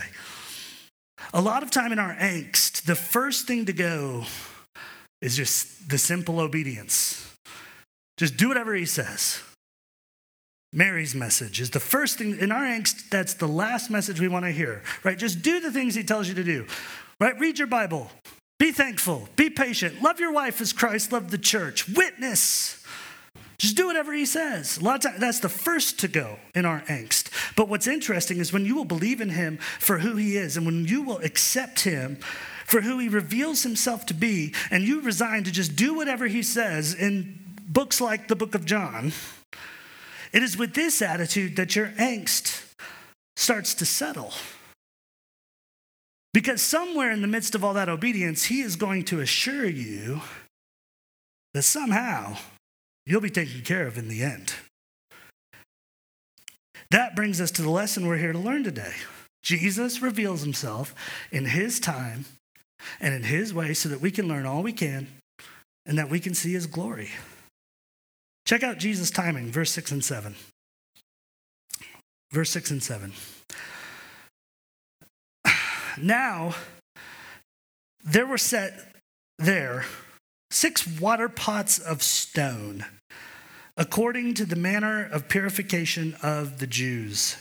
A 1.34 1.40
lot 1.40 1.62
of 1.62 1.70
time 1.70 1.92
in 1.92 1.98
our 1.98 2.14
angst, 2.14 2.84
the 2.84 2.94
first 2.94 3.46
thing 3.46 3.66
to 3.66 3.72
go 3.72 4.24
is 5.20 5.36
just 5.36 5.88
the 5.88 5.98
simple 5.98 6.40
obedience. 6.40 7.34
Just 8.16 8.36
do 8.36 8.48
whatever 8.48 8.74
he 8.74 8.86
says. 8.86 9.42
Mary's 10.72 11.14
message 11.14 11.60
is 11.60 11.70
the 11.70 11.80
first 11.80 12.18
thing 12.18 12.38
in 12.38 12.52
our 12.52 12.62
angst, 12.62 13.08
that's 13.08 13.34
the 13.34 13.48
last 13.48 13.90
message 13.90 14.20
we 14.20 14.28
want 14.28 14.44
to 14.44 14.50
hear, 14.50 14.82
right? 15.04 15.18
Just 15.18 15.42
do 15.42 15.60
the 15.60 15.72
things 15.72 15.94
he 15.94 16.02
tells 16.02 16.28
you 16.28 16.34
to 16.34 16.44
do. 16.44 16.66
Right? 17.20 17.38
Read 17.38 17.58
your 17.58 17.68
Bible. 17.68 18.10
Be 18.58 18.72
thankful. 18.72 19.28
Be 19.36 19.50
patient. 19.50 20.02
Love 20.02 20.20
your 20.20 20.32
wife 20.32 20.60
as 20.60 20.72
Christ 20.72 21.12
loved 21.12 21.30
the 21.30 21.38
church. 21.38 21.88
Witness. 21.88 22.82
Just 23.58 23.76
do 23.76 23.86
whatever 23.86 24.12
he 24.12 24.26
says. 24.26 24.76
A 24.76 24.84
lot 24.84 24.96
of 24.96 25.10
times, 25.10 25.20
that's 25.20 25.40
the 25.40 25.48
first 25.48 25.98
to 26.00 26.08
go 26.08 26.38
in 26.54 26.66
our 26.66 26.80
angst. 26.82 27.30
But 27.56 27.68
what's 27.68 27.86
interesting 27.86 28.38
is 28.38 28.52
when 28.52 28.66
you 28.66 28.76
will 28.76 28.84
believe 28.84 29.20
in 29.20 29.30
him 29.30 29.56
for 29.78 29.98
who 29.98 30.16
he 30.16 30.36
is, 30.36 30.56
and 30.56 30.66
when 30.66 30.84
you 30.84 31.02
will 31.02 31.18
accept 31.18 31.80
him 31.80 32.16
for 32.66 32.82
who 32.82 32.98
he 32.98 33.08
reveals 33.08 33.62
himself 33.62 34.04
to 34.06 34.14
be, 34.14 34.54
and 34.70 34.84
you 34.84 35.00
resign 35.00 35.44
to 35.44 35.52
just 35.52 35.74
do 35.74 35.94
whatever 35.94 36.26
he 36.26 36.42
says 36.42 36.92
in 36.92 37.38
books 37.66 38.00
like 38.00 38.28
the 38.28 38.36
book 38.36 38.54
of 38.54 38.66
John, 38.66 39.12
it 40.32 40.42
is 40.42 40.58
with 40.58 40.74
this 40.74 41.00
attitude 41.00 41.56
that 41.56 41.76
your 41.76 41.88
angst 41.98 42.62
starts 43.36 43.74
to 43.74 43.86
settle. 43.86 44.32
Because 46.36 46.60
somewhere 46.60 47.12
in 47.12 47.22
the 47.22 47.26
midst 47.26 47.54
of 47.54 47.64
all 47.64 47.72
that 47.72 47.88
obedience, 47.88 48.44
he 48.44 48.60
is 48.60 48.76
going 48.76 49.04
to 49.04 49.20
assure 49.20 49.64
you 49.64 50.20
that 51.54 51.62
somehow 51.62 52.36
you'll 53.06 53.22
be 53.22 53.30
taken 53.30 53.62
care 53.62 53.86
of 53.86 53.96
in 53.96 54.08
the 54.08 54.22
end. 54.22 54.52
That 56.90 57.16
brings 57.16 57.40
us 57.40 57.50
to 57.52 57.62
the 57.62 57.70
lesson 57.70 58.06
we're 58.06 58.18
here 58.18 58.34
to 58.34 58.38
learn 58.38 58.64
today. 58.64 58.92
Jesus 59.42 60.02
reveals 60.02 60.42
himself 60.42 60.94
in 61.32 61.46
his 61.46 61.80
time 61.80 62.26
and 63.00 63.14
in 63.14 63.22
his 63.22 63.54
way 63.54 63.72
so 63.72 63.88
that 63.88 64.02
we 64.02 64.10
can 64.10 64.28
learn 64.28 64.44
all 64.44 64.62
we 64.62 64.74
can 64.74 65.06
and 65.86 65.96
that 65.96 66.10
we 66.10 66.20
can 66.20 66.34
see 66.34 66.52
his 66.52 66.66
glory. 66.66 67.12
Check 68.44 68.62
out 68.62 68.76
Jesus' 68.76 69.10
timing, 69.10 69.50
verse 69.50 69.70
6 69.70 69.90
and 69.90 70.04
7. 70.04 70.34
Verse 72.30 72.50
6 72.50 72.72
and 72.72 72.82
7. 72.82 73.12
Now, 76.00 76.54
there 78.04 78.26
were 78.26 78.38
set 78.38 78.94
there 79.38 79.84
six 80.50 80.86
water 80.86 81.28
pots 81.28 81.78
of 81.78 82.02
stone, 82.02 82.84
according 83.76 84.34
to 84.34 84.44
the 84.44 84.56
manner 84.56 85.04
of 85.04 85.28
purification 85.28 86.16
of 86.22 86.58
the 86.58 86.66
Jews, 86.66 87.36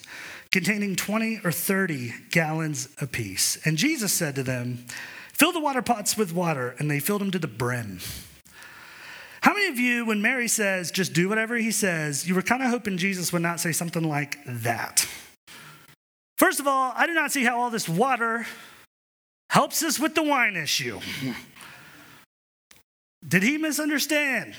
containing 0.51 0.95
20 0.95 1.41
or 1.43 1.51
30 1.51 2.13
gallons 2.31 2.89
apiece. 2.99 3.57
And 3.65 3.77
Jesus 3.77 4.11
said 4.11 4.35
to 4.35 4.43
them, 4.43 4.85
Fill 5.33 5.51
the 5.51 5.59
water 5.59 5.81
pots 5.81 6.17
with 6.17 6.33
water, 6.33 6.75
and 6.79 6.89
they 6.89 6.99
filled 6.99 7.21
them 7.21 7.31
to 7.31 7.39
the 7.39 7.47
brim. 7.47 7.99
How 9.41 9.53
many 9.53 9.67
of 9.67 9.77
you, 9.77 10.05
when 10.05 10.21
Mary 10.21 10.47
says, 10.47 10.89
just 10.89 11.13
do 11.13 11.29
whatever 11.29 11.55
he 11.57 11.71
says, 11.71 12.27
you 12.27 12.33
were 12.33 12.41
kind 12.41 12.63
of 12.63 12.69
hoping 12.69 12.97
Jesus 12.97 13.31
would 13.31 13.43
not 13.43 13.59
say 13.59 13.71
something 13.71 14.03
like 14.03 14.39
that? 14.45 15.07
First 16.37 16.59
of 16.59 16.67
all, 16.67 16.93
I 16.95 17.07
do 17.07 17.13
not 17.13 17.31
see 17.31 17.43
how 17.43 17.59
all 17.59 17.69
this 17.69 17.87
water 17.87 18.45
helps 19.49 19.83
us 19.83 19.99
with 19.99 20.15
the 20.15 20.23
wine 20.23 20.55
issue. 20.55 20.99
Did 23.27 23.43
he 23.43 23.57
misunderstand? 23.57 24.53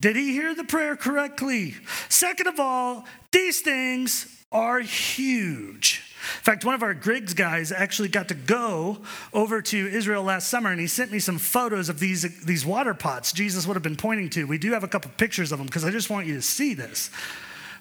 Did 0.00 0.16
he 0.16 0.32
hear 0.32 0.54
the 0.54 0.64
prayer 0.64 0.96
correctly? 0.96 1.76
Second 2.08 2.46
of 2.46 2.58
all, 2.58 3.04
these 3.32 3.60
things 3.60 4.44
are 4.50 4.80
huge. 4.80 6.02
In 6.38 6.42
fact, 6.42 6.64
one 6.64 6.74
of 6.74 6.82
our 6.82 6.92
Griggs 6.92 7.34
guys 7.34 7.72
actually 7.72 8.08
got 8.08 8.28
to 8.28 8.34
go 8.34 8.98
over 9.32 9.62
to 9.62 9.86
Israel 9.88 10.22
last 10.22 10.48
summer, 10.48 10.70
and 10.70 10.80
he 10.80 10.86
sent 10.86 11.12
me 11.12 11.18
some 11.18 11.38
photos 11.38 11.88
of 11.88 11.98
these, 11.98 12.44
these 12.44 12.66
water 12.66 12.92
pots 12.92 13.32
Jesus 13.32 13.66
would 13.66 13.74
have 13.74 13.82
been 13.82 13.96
pointing 13.96 14.28
to. 14.30 14.44
We 14.44 14.58
do 14.58 14.72
have 14.72 14.84
a 14.84 14.88
couple 14.88 15.10
pictures 15.16 15.52
of 15.52 15.58
them 15.58 15.66
because 15.66 15.84
I 15.84 15.90
just 15.90 16.10
want 16.10 16.26
you 16.26 16.34
to 16.34 16.42
see 16.42 16.74
this, 16.74 17.10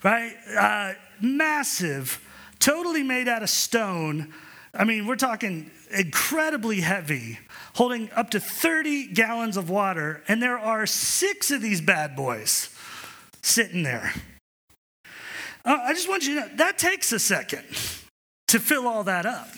right? 0.04 0.34
Uh, 0.58 0.94
massive, 1.22 2.22
totally 2.60 3.04
made 3.04 3.28
out 3.28 3.44
of 3.44 3.50
stone. 3.50 4.34
I 4.74 4.84
mean, 4.84 5.08
we're 5.08 5.16
talking 5.16 5.72
incredibly 5.92 6.82
heavy, 6.82 7.40
holding 7.76 8.12
up 8.12 8.30
to 8.32 8.40
30 8.40 9.08
gallons 9.08 9.58
of 9.58 9.70
water, 9.70 10.24
and 10.28 10.42
there 10.42 10.60
are 10.60 10.86
six 10.86 11.52
of 11.52 11.62
these 11.62 11.82
bad 11.82 12.16
boys 12.16 12.70
sitting 13.42 13.84
there. 13.84 14.14
Uh, 15.66 15.78
I 15.84 15.94
just 15.94 16.08
want 16.08 16.26
you 16.28 16.36
to 16.36 16.42
know 16.42 16.56
that 16.58 16.78
takes 16.78 17.12
a 17.12 17.20
second 17.20 17.64
to 18.48 18.60
fill 18.60 18.88
all 18.88 19.04
that 19.04 19.26
up, 19.26 19.50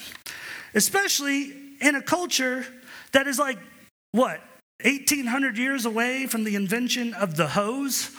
especially 0.74 1.54
in 1.82 1.96
a 1.96 2.02
culture 2.02 2.66
that 3.12 3.28
is 3.28 3.40
like, 3.40 3.58
what, 4.12 4.42
1800 4.84 5.58
years 5.58 5.86
away 5.86 6.28
from 6.28 6.44
the 6.44 6.56
invention 6.56 7.14
of 7.14 7.36
the 7.36 7.48
hose? 7.48 8.12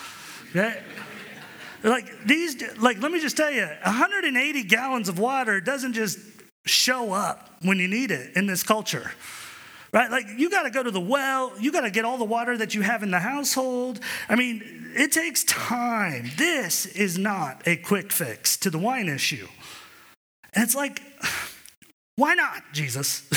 Like 1.82 2.24
these, 2.26 2.62
like, 2.78 3.00
let 3.00 3.10
me 3.10 3.20
just 3.20 3.36
tell 3.36 3.50
you, 3.50 3.66
180 3.82 4.62
gallons 4.64 5.08
of 5.08 5.18
water 5.18 5.60
doesn't 5.60 5.94
just 5.94 6.18
show 6.64 7.12
up 7.12 7.50
when 7.62 7.78
you 7.78 7.88
need 7.88 8.10
it 8.10 8.36
in 8.36 8.46
this 8.46 8.62
culture. 8.62 9.12
Right? 9.92 10.10
Like, 10.10 10.26
you 10.38 10.48
got 10.48 10.62
to 10.62 10.70
go 10.70 10.82
to 10.82 10.90
the 10.90 11.00
well, 11.00 11.52
you 11.60 11.70
got 11.70 11.82
to 11.82 11.90
get 11.90 12.04
all 12.04 12.16
the 12.16 12.24
water 12.24 12.56
that 12.56 12.74
you 12.74 12.80
have 12.80 13.02
in 13.02 13.10
the 13.10 13.18
household. 13.18 14.00
I 14.28 14.36
mean, 14.36 14.92
it 14.94 15.12
takes 15.12 15.44
time. 15.44 16.30
This 16.36 16.86
is 16.86 17.18
not 17.18 17.62
a 17.66 17.76
quick 17.76 18.10
fix 18.10 18.56
to 18.58 18.70
the 18.70 18.78
wine 18.78 19.08
issue. 19.08 19.46
And 20.54 20.64
it's 20.64 20.74
like, 20.74 21.02
why 22.16 22.34
not, 22.34 22.62
Jesus? 22.72 23.28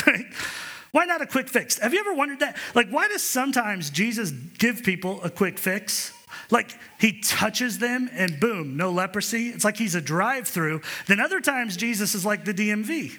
why 0.92 1.04
not 1.04 1.20
a 1.20 1.26
quick 1.26 1.48
fix? 1.48 1.78
Have 1.78 1.92
you 1.92 2.00
ever 2.00 2.14
wondered 2.14 2.40
that? 2.40 2.56
Like, 2.74 2.88
why 2.88 3.08
does 3.08 3.22
sometimes 3.22 3.90
Jesus 3.90 4.30
give 4.30 4.82
people 4.82 5.22
a 5.22 5.30
quick 5.30 5.58
fix? 5.58 6.12
Like 6.50 6.70
he 7.00 7.20
touches 7.20 7.78
them 7.78 8.08
and 8.12 8.38
boom, 8.38 8.76
no 8.76 8.90
leprosy. 8.90 9.48
It's 9.48 9.64
like 9.64 9.76
he's 9.76 9.94
a 9.94 10.00
drive 10.00 10.46
through. 10.48 10.82
Then 11.06 11.20
other 11.20 11.40
times 11.40 11.76
Jesus 11.76 12.14
is 12.14 12.24
like 12.24 12.44
the 12.44 12.54
DMV, 12.54 13.18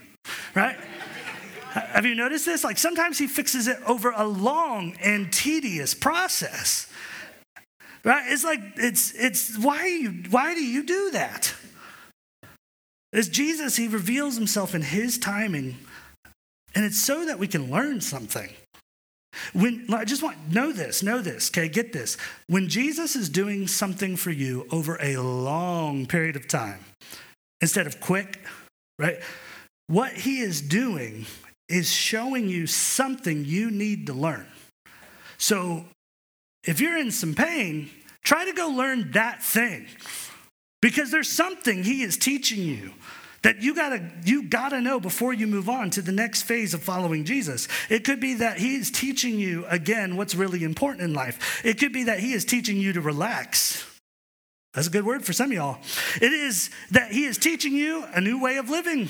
right? 0.56 0.78
Have 1.72 2.06
you 2.06 2.16
noticed 2.16 2.46
this? 2.46 2.64
Like 2.64 2.78
sometimes 2.78 3.18
he 3.18 3.28
fixes 3.28 3.68
it 3.68 3.78
over 3.86 4.12
a 4.12 4.26
long 4.26 4.96
and 5.02 5.32
tedious 5.32 5.94
process. 5.94 6.92
Right? 8.04 8.32
It's 8.32 8.44
like 8.44 8.62
it's 8.78 9.14
it's 9.14 9.58
why 9.58 9.86
you 9.86 10.24
why 10.30 10.54
do 10.54 10.64
you 10.64 10.84
do 10.84 11.12
that? 11.12 11.54
As 13.14 13.30
Jesus, 13.30 13.76
he 13.76 13.88
reveals 13.88 14.36
himself 14.36 14.76
in 14.76 14.82
his 14.82 15.18
timing, 15.18 15.78
and 16.76 16.86
it's 16.86 17.00
so 17.00 17.26
that 17.26 17.40
we 17.40 17.48
can 17.48 17.72
learn 17.72 18.02
something. 18.02 18.50
When 19.54 19.86
I 19.94 20.06
just 20.06 20.24
want 20.24 20.38
know 20.52 20.72
this, 20.72 21.04
know 21.04 21.22
this, 21.22 21.50
okay, 21.50 21.70
get 21.70 21.94
this. 21.94 22.18
When 22.48 22.70
Jesus 22.70 23.16
is 23.16 23.30
doing 23.30 23.68
something 23.68 24.16
for 24.16 24.32
you 24.32 24.68
over 24.72 24.98
a 25.02 25.18
long 25.18 26.06
period 26.06 26.36
of 26.36 26.48
time, 26.48 26.80
instead 27.62 27.88
of 27.88 28.00
quick, 28.00 28.46
right? 29.00 29.20
What 29.88 30.14
he 30.14 30.40
is 30.40 30.62
doing 30.62 31.26
is 31.70 31.92
showing 31.92 32.50
you 32.50 32.68
something 32.68 33.46
you 33.46 33.72
need 33.72 34.08
to 34.08 34.14
learn. 34.14 34.48
So 35.38 35.86
if 36.64 36.80
you're 36.80 36.98
in 36.98 37.12
some 37.12 37.36
pain, 37.36 37.90
try 38.24 38.46
to 38.46 38.54
go 38.54 38.70
learn 38.70 39.12
that 39.12 39.44
thing 39.44 39.88
because 40.82 41.12
there's 41.12 41.30
something 41.30 41.84
he 41.84 42.04
is 42.04 42.18
teaching 42.18 42.62
you 42.62 42.94
that 43.44 43.62
you 43.62 43.76
gotta 43.76 44.02
you 44.26 44.44
gotta 44.44 44.82
know 44.82 45.00
before 45.00 45.34
you 45.34 45.48
move 45.48 45.70
on 45.70 45.90
to 45.92 46.02
the 46.02 46.12
next 46.12 46.44
phase 46.44 46.74
of 46.74 46.82
following 46.82 47.26
jesus. 47.26 47.68
It 47.90 48.04
could 48.04 48.20
be 48.20 48.36
that 48.36 48.58
he's 48.58 48.92
teaching 48.92 49.40
you 49.40 49.66
again 49.68 50.18
what's 50.18 50.36
really 50.36 50.64
important 50.64 51.04
in 51.04 51.14
life. 51.14 51.62
It 51.64 51.80
could 51.80 51.94
be 51.94 52.06
that 52.06 52.20
he 52.20 52.34
is 52.34 52.46
teaching 52.46 52.78
you 52.78 52.94
to 52.94 53.02
relax. 53.02 53.86
That's 54.74 54.88
a 54.88 54.92
good 54.92 55.06
word 55.06 55.26
for 55.26 55.34
some 55.34 55.48
of 55.48 55.54
y'all. 55.54 55.80
It 56.22 56.32
is 56.32 56.70
that 56.92 57.12
he 57.12 57.26
is 57.26 57.38
teaching 57.38 57.74
you 57.74 58.04
a 58.14 58.22
new 58.22 58.42
way 58.42 58.58
of 58.58 58.70
living. 58.70 59.10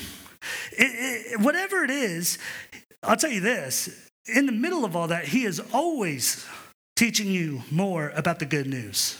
It, 0.71 1.31
it, 1.33 1.39
whatever 1.41 1.83
it 1.83 1.89
is 1.89 2.37
i'll 3.03 3.17
tell 3.17 3.31
you 3.31 3.41
this. 3.41 3.89
In 4.25 4.45
the 4.45 4.51
middle 4.51 4.83
of 4.83 4.95
all 4.95 5.07
that 5.07 5.25
he 5.25 5.45
is 5.45 5.61
always 5.73 6.45
teaching 6.95 7.27
you 7.27 7.61
more 7.71 8.09
about 8.15 8.39
the 8.39 8.45
good 8.45 8.67
news 8.67 9.17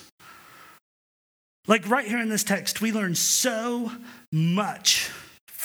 like 1.68 1.88
right 1.90 2.08
here 2.08 2.20
in 2.20 2.30
this 2.30 2.44
text, 2.44 2.82
we 2.82 2.92
learn 2.92 3.16
so 3.16 3.92
much 4.32 5.10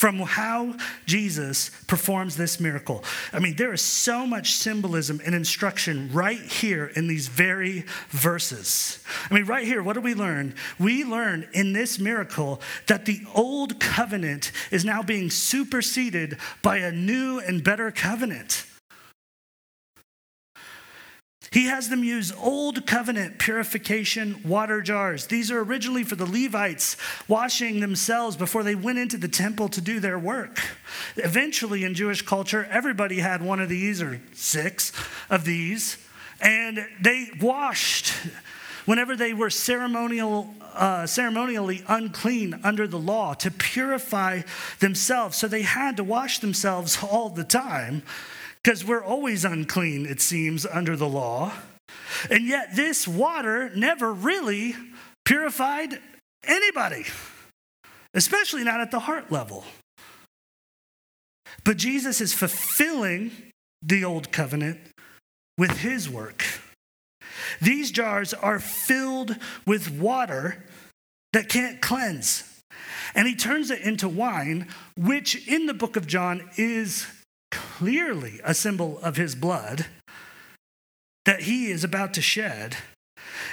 from 0.02 0.18
how 0.18 0.74
Jesus 1.06 1.70
performs 1.86 2.36
this 2.36 2.58
miracle. 2.58 3.04
I 3.32 3.38
mean, 3.38 3.54
there 3.54 3.72
is 3.72 3.82
so 3.82 4.26
much 4.26 4.54
symbolism 4.54 5.20
and 5.24 5.32
instruction 5.32 6.10
right 6.12 6.40
here 6.40 6.86
in 6.96 7.06
these 7.06 7.28
very 7.28 7.84
verses. 8.08 8.98
I 9.30 9.34
mean, 9.34 9.44
right 9.44 9.64
here, 9.64 9.80
what 9.80 9.92
do 9.92 10.00
we 10.00 10.14
learn? 10.14 10.56
We 10.76 11.04
learn 11.04 11.48
in 11.52 11.72
this 11.72 12.00
miracle 12.00 12.60
that 12.88 13.04
the 13.04 13.20
old 13.32 13.78
covenant 13.78 14.50
is 14.72 14.84
now 14.84 15.04
being 15.04 15.30
superseded 15.30 16.36
by 16.62 16.78
a 16.78 16.90
new 16.90 17.38
and 17.38 17.62
better 17.62 17.92
covenant. 17.92 18.66
He 21.52 21.66
has 21.66 21.90
them 21.90 22.02
use 22.02 22.32
old 22.32 22.86
covenant 22.86 23.38
purification 23.38 24.40
water 24.42 24.80
jars. 24.80 25.26
These 25.26 25.50
are 25.50 25.60
originally 25.60 26.02
for 26.02 26.16
the 26.16 26.24
Levites 26.24 26.96
washing 27.28 27.80
themselves 27.80 28.36
before 28.36 28.62
they 28.62 28.74
went 28.74 28.98
into 28.98 29.18
the 29.18 29.28
temple 29.28 29.68
to 29.68 29.82
do 29.82 30.00
their 30.00 30.18
work. 30.18 30.60
Eventually, 31.16 31.84
in 31.84 31.94
Jewish 31.94 32.22
culture, 32.22 32.66
everybody 32.70 33.18
had 33.18 33.42
one 33.42 33.60
of 33.60 33.68
these 33.68 34.00
or 34.00 34.22
six 34.32 34.92
of 35.28 35.44
these, 35.44 35.98
and 36.40 36.86
they 37.00 37.30
washed 37.38 38.14
whenever 38.86 39.14
they 39.14 39.34
were 39.34 39.50
ceremonial, 39.50 40.54
uh, 40.74 41.06
ceremonially 41.06 41.84
unclean 41.86 42.60
under 42.64 42.86
the 42.86 42.98
law 42.98 43.34
to 43.34 43.50
purify 43.50 44.40
themselves. 44.80 45.36
So 45.36 45.48
they 45.48 45.62
had 45.62 45.98
to 45.98 46.04
wash 46.04 46.38
themselves 46.38 46.98
all 47.02 47.28
the 47.28 47.44
time 47.44 48.02
because 48.62 48.84
we're 48.84 49.04
always 49.04 49.44
unclean, 49.44 50.06
it 50.06 50.20
seems, 50.20 50.64
under 50.66 50.96
the 50.96 51.08
law. 51.08 51.52
And 52.30 52.46
yet, 52.46 52.76
this 52.76 53.08
water 53.08 53.70
never 53.74 54.12
really 54.12 54.74
purified 55.24 55.98
anybody. 56.44 57.06
especially 58.14 58.64
not 58.64 58.80
at 58.80 58.90
the 58.90 59.00
heart 59.00 59.30
level. 59.32 59.64
But 61.64 61.76
Jesus 61.76 62.20
is 62.20 62.32
fulfilling 62.32 63.30
the 63.82 64.04
old 64.04 64.32
covenant 64.32 64.80
with 65.58 65.78
his 65.78 66.08
work. 66.08 66.44
These 67.60 67.90
jars 67.90 68.34
are 68.34 68.58
filled 68.58 69.36
with 69.66 69.90
water 69.90 70.64
that 71.32 71.48
can't 71.48 71.80
cleanse. 71.80 72.48
And 73.14 73.28
he 73.28 73.34
turns 73.34 73.70
it 73.70 73.82
into 73.82 74.08
wine, 74.08 74.68
which 74.96 75.46
in 75.46 75.66
the 75.66 75.74
book 75.74 75.96
of 75.96 76.06
John 76.06 76.48
is 76.56 77.06
clearly 77.82 78.38
a 78.44 78.54
symbol 78.54 79.00
of 79.00 79.16
his 79.16 79.34
blood 79.34 79.86
that 81.24 81.40
he 81.40 81.66
is 81.66 81.82
about 81.82 82.14
to 82.14 82.22
shed. 82.22 82.76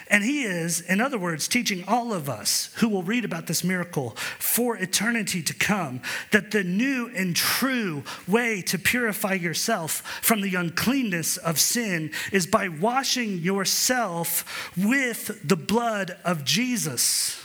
And 0.07 0.23
he 0.23 0.43
is, 0.43 0.81
in 0.81 1.01
other 1.01 1.17
words, 1.17 1.47
teaching 1.47 1.83
all 1.87 2.13
of 2.13 2.29
us 2.29 2.71
who 2.75 2.89
will 2.89 3.01
read 3.01 3.25
about 3.25 3.47
this 3.47 3.63
miracle 3.63 4.11
for 4.37 4.77
eternity 4.77 5.41
to 5.41 5.53
come 5.55 6.01
that 6.31 6.51
the 6.51 6.63
new 6.63 7.09
and 7.15 7.35
true 7.35 8.03
way 8.27 8.61
to 8.67 8.77
purify 8.77 9.33
yourself 9.33 10.03
from 10.21 10.41
the 10.41 10.53
uncleanness 10.53 11.37
of 11.37 11.59
sin 11.59 12.11
is 12.31 12.45
by 12.45 12.67
washing 12.67 13.39
yourself 13.39 14.71
with 14.77 15.39
the 15.43 15.55
blood 15.55 16.17
of 16.23 16.43
Jesus. 16.43 17.41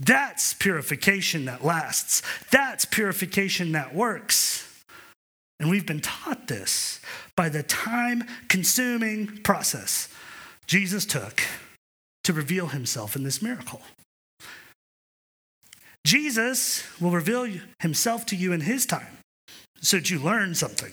That's 0.00 0.54
purification 0.54 1.44
that 1.44 1.64
lasts. 1.64 2.20
That's 2.50 2.84
purification 2.84 3.70
that 3.72 3.94
works. 3.94 4.71
And 5.60 5.70
we've 5.70 5.86
been 5.86 6.00
taught 6.00 6.48
this 6.48 7.00
by 7.36 7.48
the 7.48 7.62
time 7.62 8.24
consuming 8.48 9.26
process 9.42 10.08
Jesus 10.66 11.04
took 11.04 11.42
to 12.24 12.32
reveal 12.32 12.68
himself 12.68 13.16
in 13.16 13.24
this 13.24 13.42
miracle. 13.42 13.80
Jesus 16.04 16.84
will 17.00 17.10
reveal 17.10 17.48
himself 17.80 18.26
to 18.26 18.36
you 18.36 18.52
in 18.52 18.62
his 18.62 18.86
time 18.86 19.18
so 19.80 19.98
that 19.98 20.10
you 20.10 20.18
learn 20.18 20.54
something. 20.54 20.92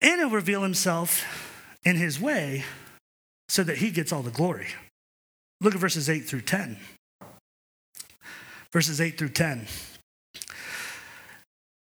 And 0.00 0.20
he'll 0.20 0.30
reveal 0.30 0.62
himself 0.62 1.24
in 1.84 1.96
his 1.96 2.20
way 2.20 2.64
so 3.48 3.62
that 3.62 3.78
he 3.78 3.90
gets 3.90 4.12
all 4.12 4.22
the 4.22 4.30
glory. 4.30 4.68
Look 5.60 5.74
at 5.74 5.80
verses 5.80 6.10
8 6.10 6.20
through 6.20 6.42
10. 6.42 6.76
Verses 8.72 9.00
8 9.00 9.16
through 9.16 9.30
10. 9.30 9.66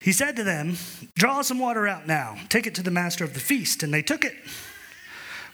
He 0.03 0.11
said 0.11 0.35
to 0.35 0.43
them, 0.43 0.75
Draw 1.15 1.43
some 1.43 1.59
water 1.59 1.87
out 1.87 2.05
now, 2.05 2.35
take 2.49 2.67
it 2.67 2.75
to 2.75 2.83
the 2.83 2.91
master 2.91 3.23
of 3.23 3.33
the 3.33 3.39
feast. 3.39 3.83
And 3.83 3.93
they 3.93 4.01
took 4.01 4.25
it. 4.25 4.35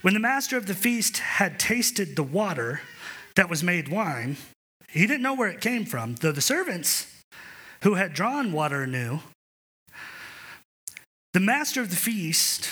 When 0.02 0.16
the 0.16 0.20
master 0.20 0.58
of 0.58 0.66
the 0.66 0.74
feast 0.74 1.20
had 1.20 1.60
tasted 1.60 2.16
the 2.16 2.24
water 2.24 2.82
that 3.36 3.48
was 3.48 3.64
made 3.64 3.90
wine, 3.90 4.38
he 4.90 5.02
didn't 5.06 5.22
know 5.22 5.36
where 5.36 5.50
it 5.50 5.62
came 5.62 5.86
from, 5.86 6.16
though 6.16 6.32
the 6.32 6.42
servants 6.42 7.06
who 7.84 7.94
had 7.94 8.14
drawn 8.14 8.52
water 8.52 8.88
knew. 8.88 9.20
The 11.34 11.40
master 11.40 11.80
of 11.80 11.92
the 11.92 11.96
feast 11.96 12.70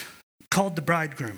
called 0.49 0.75
the 0.75 0.81
bridegroom. 0.81 1.37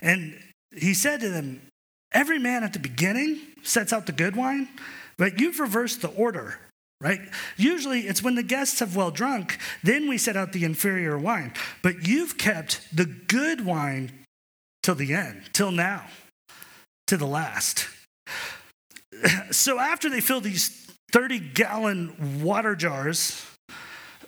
And 0.00 0.36
he 0.74 0.94
said 0.94 1.20
to 1.20 1.28
them, 1.28 1.62
Every 2.10 2.40
man 2.40 2.64
at 2.64 2.72
the 2.72 2.80
beginning 2.80 3.38
sets 3.62 3.92
out 3.92 4.06
the 4.06 4.12
good 4.12 4.34
wine, 4.34 4.68
but 5.16 5.38
you've 5.38 5.60
reversed 5.60 6.02
the 6.02 6.08
order, 6.08 6.58
right? 7.02 7.20
Usually 7.56 8.02
it's 8.02 8.22
when 8.22 8.36
the 8.36 8.42
guests 8.44 8.78
have 8.78 8.94
well 8.94 9.10
drunk, 9.10 9.58
then 9.82 10.08
we 10.08 10.16
set 10.16 10.36
out 10.36 10.52
the 10.52 10.64
inferior 10.64 11.18
wine. 11.18 11.52
But 11.82 12.06
you've 12.06 12.38
kept 12.38 12.80
the 12.96 13.04
good 13.04 13.66
wine 13.66 14.12
till 14.82 14.94
the 14.94 15.12
end, 15.12 15.50
till 15.52 15.72
now, 15.72 16.06
to 17.08 17.16
the 17.16 17.26
last. 17.26 17.88
So 19.50 19.78
after 19.78 20.08
they 20.08 20.20
fill 20.20 20.40
these 20.40 20.68
30 21.12 21.38
gallon 21.38 22.40
water 22.42 22.74
jars, 22.74 23.44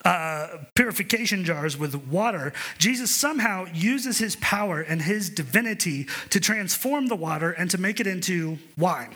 uh, 0.04 0.58
purification 0.74 1.44
jars 1.44 1.78
with 1.78 1.94
water, 1.94 2.52
Jesus 2.78 3.10
somehow 3.10 3.66
uses 3.72 4.18
his 4.18 4.36
power 4.36 4.80
and 4.80 5.00
his 5.00 5.30
divinity 5.30 6.06
to 6.30 6.40
transform 6.40 7.06
the 7.06 7.16
water 7.16 7.52
and 7.52 7.70
to 7.70 7.78
make 7.78 8.00
it 8.00 8.06
into 8.06 8.58
wine. 8.76 9.14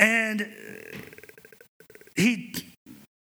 And 0.00 0.48
he 2.16 2.54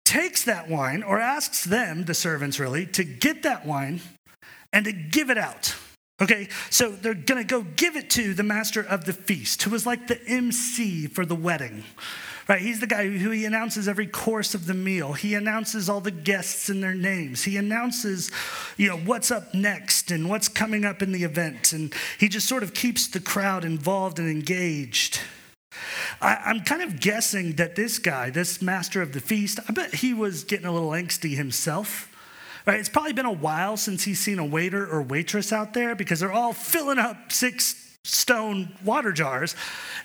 takes 0.04 0.44
that 0.44 0.68
wine, 0.68 1.02
or 1.02 1.18
asks 1.18 1.64
them, 1.64 2.04
the 2.04 2.14
servants 2.14 2.60
really, 2.60 2.84
to 2.86 3.04
get 3.04 3.44
that 3.44 3.64
wine 3.64 4.00
and 4.72 4.84
to 4.84 4.92
give 4.92 5.30
it 5.30 5.38
out. 5.38 5.74
Okay, 6.20 6.48
so 6.70 6.90
they're 6.90 7.14
gonna 7.14 7.44
go 7.44 7.62
give 7.62 7.96
it 7.96 8.10
to 8.10 8.34
the 8.34 8.42
master 8.42 8.80
of 8.80 9.04
the 9.04 9.12
feast, 9.12 9.62
who 9.62 9.70
was 9.70 9.86
like 9.86 10.06
the 10.06 10.20
MC 10.26 11.06
for 11.06 11.24
the 11.24 11.34
wedding. 11.34 11.84
Right, 12.46 12.60
he's 12.60 12.80
the 12.80 12.86
guy 12.86 13.08
who 13.08 13.30
he 13.30 13.46
announces 13.46 13.88
every 13.88 14.06
course 14.06 14.54
of 14.54 14.66
the 14.66 14.74
meal. 14.74 15.14
He 15.14 15.34
announces 15.34 15.88
all 15.88 16.00
the 16.00 16.10
guests 16.10 16.68
and 16.68 16.82
their 16.82 16.94
names. 16.94 17.44
He 17.44 17.56
announces, 17.56 18.30
you 18.76 18.86
know, 18.88 18.98
what's 18.98 19.30
up 19.30 19.54
next 19.54 20.10
and 20.10 20.28
what's 20.28 20.48
coming 20.48 20.84
up 20.84 21.00
in 21.00 21.12
the 21.12 21.24
event. 21.24 21.72
And 21.72 21.94
he 22.18 22.28
just 22.28 22.46
sort 22.46 22.62
of 22.62 22.74
keeps 22.74 23.08
the 23.08 23.20
crowd 23.20 23.64
involved 23.64 24.18
and 24.18 24.28
engaged. 24.28 25.20
I, 26.20 26.50
am 26.50 26.60
kind 26.60 26.82
of 26.82 27.00
guessing 27.00 27.54
that 27.54 27.76
this 27.76 27.98
guy, 27.98 28.30
this 28.30 28.62
master 28.62 29.02
of 29.02 29.12
the 29.12 29.20
feast, 29.20 29.60
I 29.68 29.72
bet 29.72 29.96
he 29.96 30.14
was 30.14 30.44
getting 30.44 30.66
a 30.66 30.72
little 30.72 30.90
angsty 30.90 31.36
himself. 31.36 32.10
Right? 32.66 32.80
It's 32.80 32.88
probably 32.88 33.12
been 33.12 33.26
a 33.26 33.32
while 33.32 33.76
since 33.76 34.04
he's 34.04 34.20
seen 34.20 34.38
a 34.38 34.44
waiter 34.44 34.86
or 34.86 35.02
waitress 35.02 35.52
out 35.52 35.74
there 35.74 35.94
because 35.94 36.20
they're 36.20 36.32
all 36.32 36.54
filling 36.54 36.98
up 36.98 37.30
six 37.30 37.83
stone 38.04 38.68
water 38.84 39.12
jars. 39.12 39.56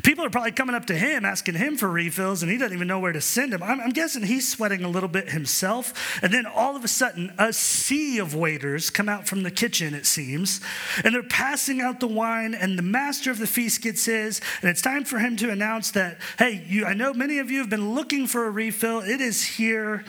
People 0.03 0.23
are 0.23 0.29
probably 0.29 0.53
coming 0.53 0.73
up 0.73 0.85
to 0.85 0.95
him 0.95 1.25
asking 1.25 1.55
him 1.55 1.75
for 1.75 1.89
refills, 1.89 2.41
and 2.41 2.49
he 2.49 2.57
doesn't 2.57 2.73
even 2.73 2.87
know 2.87 2.99
where 2.99 3.11
to 3.11 3.19
send 3.19 3.51
them. 3.51 3.61
I'm, 3.61 3.81
I'm, 3.81 3.89
guessing 3.89 4.23
he's 4.23 4.49
sweating 4.49 4.85
a 4.85 4.89
little 4.89 5.09
bit 5.09 5.31
himself. 5.31 6.21
And 6.23 6.33
then 6.33 6.45
all 6.45 6.77
of 6.77 6.85
a 6.85 6.87
sudden, 6.87 7.33
a 7.37 7.51
sea 7.51 8.17
of 8.17 8.33
waiters 8.33 8.89
come 8.89 9.09
out 9.09 9.27
from 9.27 9.43
the 9.43 9.51
kitchen, 9.51 9.93
it 9.93 10.05
seems, 10.05 10.61
and 11.03 11.13
they're 11.13 11.23
passing 11.23 11.81
out 11.81 11.99
the 11.99 12.07
wine, 12.07 12.53
and 12.53 12.77
the 12.77 12.83
master 12.83 13.31
of 13.31 13.37
the 13.37 13.47
feast 13.47 13.81
gets 13.81 14.05
his, 14.05 14.39
and 14.61 14.69
it's 14.69 14.81
time 14.81 15.03
for 15.03 15.19
him 15.19 15.35
to 15.35 15.51
announce 15.51 15.91
that, 15.91 16.19
hey, 16.37 16.63
you, 16.67 16.85
I 16.85 16.93
know 16.93 17.13
many 17.13 17.39
of 17.39 17.51
you 17.51 17.59
have 17.59 17.69
been 17.69 17.93
looking 17.93 18.27
for 18.27 18.45
a 18.45 18.49
refill. 18.49 19.01
It 19.01 19.19
is 19.19 19.43
here. 19.43 20.05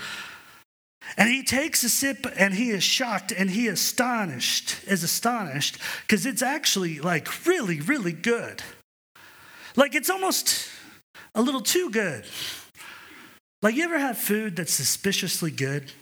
And 1.17 1.29
he 1.29 1.43
takes 1.43 1.83
a 1.83 1.89
sip 1.89 2.27
and 2.37 2.55
he 2.55 2.71
is 2.71 2.83
shocked 2.83 3.33
and 3.33 3.51
he 3.51 3.69
astonished, 3.69 4.77
is 4.87 5.03
astonished, 5.03 5.79
because 6.03 6.27
it's 6.27 6.43
actually 6.43 7.01
like 7.01 7.47
really, 7.47 7.81
really 7.81 8.13
good. 8.13 8.63
Like 9.77 9.95
it's 9.95 10.11
almost 10.11 10.69
a 11.35 11.43
little 11.43 11.63
too 11.63 11.91
good. 11.91 12.25
Like 13.63 13.75
you 13.75 13.85
ever 13.85 13.99
have 13.99 14.19
food 14.19 14.57
that's 14.57 14.73
suspiciously 14.73 15.51
good? 15.51 15.93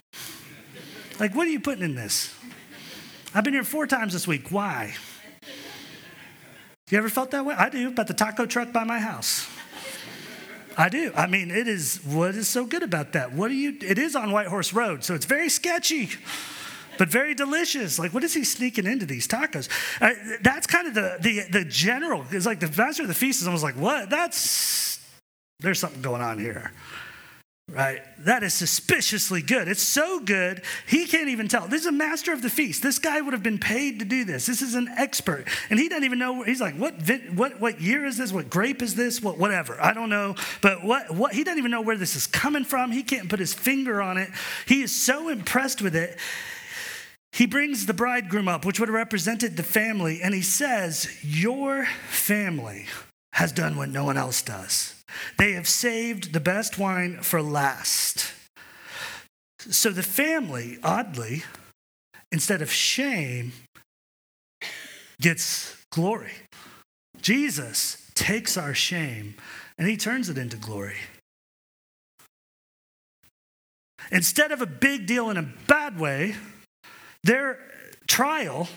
Like, 1.18 1.34
what 1.34 1.46
are 1.48 1.50
you 1.50 1.60
putting 1.60 1.84
in 1.84 1.96
this? 1.96 2.32
I've 3.34 3.42
been 3.44 3.54
here 3.54 3.64
four 3.64 3.86
times 3.86 4.12
this 4.12 4.26
week. 4.26 4.50
Why? 4.50 4.94
You 6.90 6.98
ever 6.98 7.08
felt 7.08 7.32
that 7.32 7.44
way? 7.44 7.54
I 7.56 7.68
do, 7.68 7.88
about 7.88 8.06
the 8.06 8.14
taco 8.14 8.46
truck 8.46 8.72
by 8.72 8.84
my 8.84 9.00
house. 9.00 9.48
I 10.78 10.88
do. 10.88 11.12
I 11.16 11.26
mean, 11.26 11.50
it 11.50 11.66
is 11.66 12.00
what 12.04 12.36
is 12.36 12.46
so 12.46 12.64
good 12.64 12.84
about 12.84 13.12
that? 13.12 13.32
What 13.32 13.48
do 13.48 13.54
you 13.54 13.76
it 13.82 13.98
is 13.98 14.14
on 14.14 14.30
White 14.30 14.46
Horse 14.46 14.72
Road, 14.72 15.02
so 15.02 15.14
it's 15.14 15.26
very 15.26 15.48
sketchy. 15.48 16.10
But 16.98 17.08
very 17.08 17.34
delicious. 17.34 17.96
Like, 17.96 18.12
what 18.12 18.24
is 18.24 18.34
he 18.34 18.42
sneaking 18.42 18.84
into 18.84 19.06
these 19.06 19.28
tacos? 19.28 19.68
Uh, 20.00 20.14
that's 20.42 20.66
kind 20.66 20.88
of 20.88 20.94
the, 20.94 21.16
the 21.20 21.60
the 21.60 21.64
general. 21.64 22.24
It's 22.30 22.46
like 22.46 22.60
the 22.60 22.72
master 22.76 23.02
of 23.02 23.08
the 23.08 23.14
feast 23.14 23.40
is 23.40 23.46
almost 23.46 23.62
like, 23.62 23.76
what? 23.76 24.08
That's 24.10 25.04
there's 25.60 25.78
something 25.78 26.02
going 26.02 26.22
on 26.22 26.38
here 26.38 26.72
right? 27.68 28.00
That 28.20 28.42
is 28.42 28.54
suspiciously 28.54 29.42
good. 29.42 29.68
It's 29.68 29.82
so 29.82 30.20
good, 30.20 30.62
he 30.86 31.06
can't 31.06 31.28
even 31.28 31.48
tell. 31.48 31.68
This 31.68 31.82
is 31.82 31.86
a 31.86 31.92
master 31.92 32.32
of 32.32 32.40
the 32.40 32.48
feast. 32.48 32.82
This 32.82 32.98
guy 32.98 33.20
would 33.20 33.34
have 33.34 33.42
been 33.42 33.58
paid 33.58 33.98
to 33.98 34.04
do 34.04 34.24
this. 34.24 34.46
This 34.46 34.62
is 34.62 34.74
an 34.74 34.88
expert. 34.96 35.46
And 35.68 35.78
he 35.78 35.88
doesn't 35.88 36.04
even 36.04 36.18
know, 36.18 36.42
he's 36.42 36.60
like, 36.60 36.76
what, 36.76 36.94
what, 37.34 37.60
what 37.60 37.80
year 37.80 38.06
is 38.06 38.16
this? 38.16 38.32
What 38.32 38.48
grape 38.48 38.80
is 38.80 38.94
this? 38.94 39.22
What, 39.22 39.38
whatever. 39.38 39.80
I 39.80 39.92
don't 39.92 40.08
know. 40.08 40.34
But 40.62 40.82
what, 40.82 41.14
what, 41.14 41.34
he 41.34 41.44
doesn't 41.44 41.58
even 41.58 41.70
know 41.70 41.82
where 41.82 41.96
this 41.96 42.16
is 42.16 42.26
coming 42.26 42.64
from. 42.64 42.90
He 42.90 43.02
can't 43.02 43.28
put 43.28 43.38
his 43.38 43.52
finger 43.52 44.00
on 44.00 44.16
it. 44.16 44.30
He 44.66 44.82
is 44.82 44.94
so 44.94 45.28
impressed 45.28 45.82
with 45.82 45.94
it. 45.94 46.18
He 47.32 47.46
brings 47.46 47.84
the 47.84 47.94
bridegroom 47.94 48.48
up, 48.48 48.64
which 48.64 48.80
would 48.80 48.88
have 48.88 48.96
represented 48.96 49.58
the 49.58 49.62
family, 49.62 50.22
and 50.22 50.34
he 50.34 50.40
says, 50.40 51.18
Your 51.22 51.86
family 52.08 52.86
has 53.34 53.52
done 53.52 53.76
what 53.76 53.88
no 53.88 54.04
one 54.04 54.16
else 54.16 54.42
does. 54.42 54.94
They 55.38 55.52
have 55.52 55.68
saved 55.68 56.32
the 56.32 56.40
best 56.40 56.78
wine 56.78 57.18
for 57.22 57.42
last. 57.42 58.32
So 59.58 59.90
the 59.90 60.02
family, 60.02 60.78
oddly, 60.82 61.44
instead 62.32 62.62
of 62.62 62.70
shame, 62.70 63.52
gets 65.20 65.76
glory. 65.90 66.32
Jesus 67.20 68.10
takes 68.14 68.56
our 68.56 68.74
shame 68.74 69.34
and 69.76 69.88
he 69.88 69.96
turns 69.96 70.28
it 70.28 70.38
into 70.38 70.56
glory. 70.56 70.96
Instead 74.10 74.52
of 74.52 74.62
a 74.62 74.66
big 74.66 75.06
deal 75.06 75.28
in 75.30 75.36
a 75.36 75.48
bad 75.66 75.98
way, 75.98 76.34
their 77.24 77.58
trial, 78.06 78.68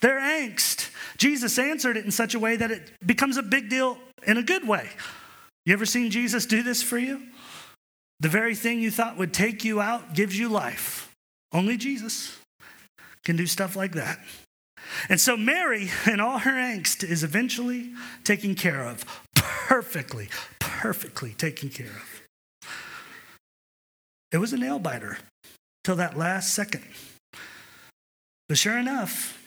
their 0.00 0.18
angst, 0.20 0.90
Jesus 1.16 1.58
answered 1.58 1.96
it 1.96 2.04
in 2.04 2.10
such 2.10 2.34
a 2.34 2.38
way 2.38 2.56
that 2.56 2.70
it 2.70 2.92
becomes 3.04 3.36
a 3.36 3.42
big 3.42 3.68
deal 3.68 3.98
in 4.26 4.36
a 4.36 4.42
good 4.42 4.66
way. 4.66 4.88
You 5.66 5.72
ever 5.72 5.86
seen 5.86 6.10
Jesus 6.10 6.46
do 6.46 6.62
this 6.62 6.82
for 6.82 6.98
you? 6.98 7.22
The 8.20 8.28
very 8.28 8.54
thing 8.54 8.80
you 8.80 8.90
thought 8.90 9.16
would 9.16 9.32
take 9.32 9.64
you 9.64 9.80
out 9.80 10.14
gives 10.14 10.38
you 10.38 10.48
life. 10.48 11.14
Only 11.52 11.76
Jesus 11.76 12.36
can 13.24 13.36
do 13.36 13.46
stuff 13.46 13.76
like 13.76 13.92
that. 13.92 14.18
And 15.08 15.20
so 15.20 15.36
Mary, 15.36 15.90
in 16.06 16.20
all 16.20 16.38
her 16.38 16.52
angst, 16.52 17.04
is 17.04 17.22
eventually 17.22 17.92
taken 18.24 18.54
care 18.54 18.82
of, 18.84 19.04
perfectly, 19.34 20.28
perfectly 20.58 21.34
taken 21.34 21.68
care 21.68 21.86
of. 21.86 22.22
It 24.32 24.38
was 24.38 24.52
a 24.52 24.56
nail 24.56 24.78
biter 24.78 25.18
till 25.84 25.96
that 25.96 26.16
last 26.16 26.54
second. 26.54 26.84
But 28.48 28.58
sure 28.58 28.78
enough, 28.78 29.38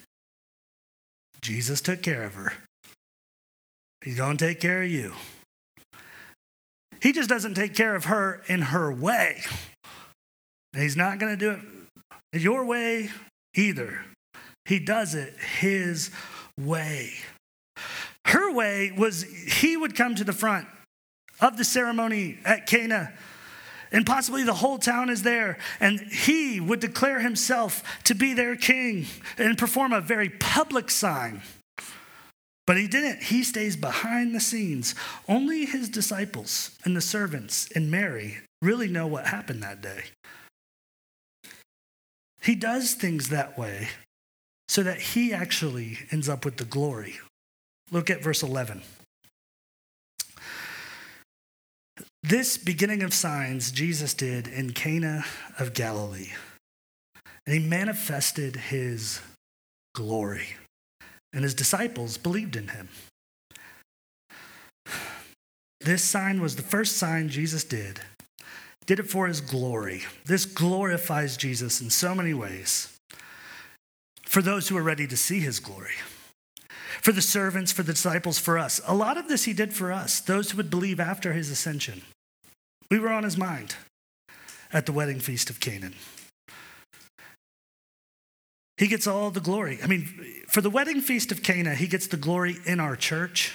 Jesus 1.41 1.81
took 1.81 2.01
care 2.01 2.23
of 2.23 2.35
her. 2.35 2.53
He's 4.03 4.17
going 4.17 4.37
to 4.37 4.45
take 4.45 4.59
care 4.59 4.83
of 4.83 4.89
you. 4.89 5.13
He 7.01 7.11
just 7.11 7.29
doesn't 7.29 7.55
take 7.55 7.73
care 7.73 7.95
of 7.95 8.05
her 8.05 8.41
in 8.47 8.61
her 8.61 8.91
way. 8.91 9.41
He's 10.73 10.95
not 10.95 11.19
going 11.19 11.37
to 11.37 11.37
do 11.37 11.59
it 12.31 12.41
your 12.41 12.65
way 12.65 13.09
either. 13.55 14.05
He 14.65 14.79
does 14.79 15.15
it 15.15 15.33
his 15.59 16.11
way. 16.59 17.11
Her 18.25 18.53
way 18.53 18.91
was 18.95 19.23
he 19.23 19.75
would 19.75 19.95
come 19.95 20.15
to 20.15 20.23
the 20.23 20.33
front 20.33 20.67
of 21.41 21.57
the 21.57 21.63
ceremony 21.63 22.37
at 22.45 22.67
Cana, 22.67 23.11
and 23.91 24.05
possibly 24.05 24.43
the 24.43 24.53
whole 24.53 24.77
town 24.77 25.09
is 25.09 25.23
there, 25.23 25.57
and 25.79 25.99
he 25.99 26.59
would 26.59 26.79
declare 26.79 27.19
himself 27.19 27.83
to 28.05 28.15
be 28.15 28.33
their 28.33 28.55
king 28.55 29.05
and 29.37 29.57
perform 29.57 29.93
a 29.93 30.01
very 30.01 30.29
public 30.29 30.89
sign. 30.89 31.41
But 32.67 32.77
he 32.77 32.87
didn't. 32.87 33.23
He 33.23 33.43
stays 33.43 33.75
behind 33.75 34.33
the 34.33 34.39
scenes. 34.39 34.95
Only 35.27 35.65
his 35.65 35.89
disciples 35.89 36.71
and 36.85 36.95
the 36.95 37.01
servants 37.01 37.69
and 37.75 37.91
Mary 37.91 38.37
really 38.61 38.87
know 38.87 39.07
what 39.07 39.25
happened 39.25 39.63
that 39.63 39.81
day. 39.81 40.03
He 42.41 42.55
does 42.55 42.93
things 42.93 43.29
that 43.29 43.57
way 43.57 43.89
so 44.67 44.83
that 44.83 45.01
he 45.01 45.33
actually 45.33 45.99
ends 46.11 46.29
up 46.29 46.45
with 46.45 46.57
the 46.57 46.65
glory. 46.65 47.19
Look 47.91 48.09
at 48.09 48.23
verse 48.23 48.41
11. 48.41 48.81
This 52.23 52.57
beginning 52.57 53.01
of 53.01 53.13
signs 53.13 53.71
Jesus 53.71 54.13
did 54.13 54.47
in 54.47 54.73
Cana 54.73 55.25
of 55.57 55.73
Galilee, 55.73 56.31
and 57.45 57.55
he 57.55 57.67
manifested 57.67 58.55
his 58.55 59.21
glory, 59.95 60.55
and 61.33 61.43
his 61.43 61.55
disciples 61.55 62.17
believed 62.17 62.55
in 62.55 62.69
him. 62.69 62.89
This 65.79 66.03
sign 66.03 66.41
was 66.41 66.55
the 66.55 66.61
first 66.61 66.97
sign 66.97 67.29
Jesus 67.29 67.63
did. 67.63 68.01
Did 68.85 68.99
it 68.99 69.09
for 69.09 69.27
his 69.27 69.41
glory. 69.41 70.03
This 70.25 70.45
glorifies 70.45 71.37
Jesus 71.37 71.81
in 71.81 71.89
so 71.89 72.13
many 72.13 72.33
ways 72.33 72.97
for 74.25 74.41
those 74.41 74.67
who 74.67 74.77
are 74.77 74.83
ready 74.83 75.07
to 75.07 75.17
see 75.17 75.39
his 75.39 75.59
glory, 75.59 75.95
for 77.01 77.11
the 77.11 77.21
servants, 77.21 77.71
for 77.71 77.83
the 77.83 77.93
disciples, 77.93 78.39
for 78.39 78.57
us. 78.57 78.79
A 78.87 78.95
lot 78.95 79.17
of 79.17 79.27
this 79.27 79.43
he 79.43 79.53
did 79.53 79.73
for 79.73 79.91
us, 79.91 80.19
those 80.19 80.51
who 80.51 80.57
would 80.57 80.69
believe 80.69 80.99
after 80.99 81.33
his 81.33 81.49
ascension. 81.49 82.03
We 82.89 82.99
were 82.99 83.09
on 83.09 83.23
his 83.23 83.37
mind 83.37 83.75
at 84.71 84.85
the 84.85 84.91
wedding 84.91 85.19
feast 85.19 85.49
of 85.49 85.59
Canaan. 85.59 85.95
He 88.77 88.87
gets 88.87 89.05
all 89.05 89.29
the 89.29 89.39
glory. 89.39 89.79
I 89.83 89.87
mean, 89.87 90.07
for 90.47 90.61
the 90.61 90.69
wedding 90.69 91.01
feast 91.01 91.31
of 91.31 91.43
Cana, 91.43 91.75
he 91.75 91.87
gets 91.87 92.07
the 92.07 92.17
glory 92.17 92.57
in 92.65 92.79
our 92.79 92.95
church. 92.95 93.53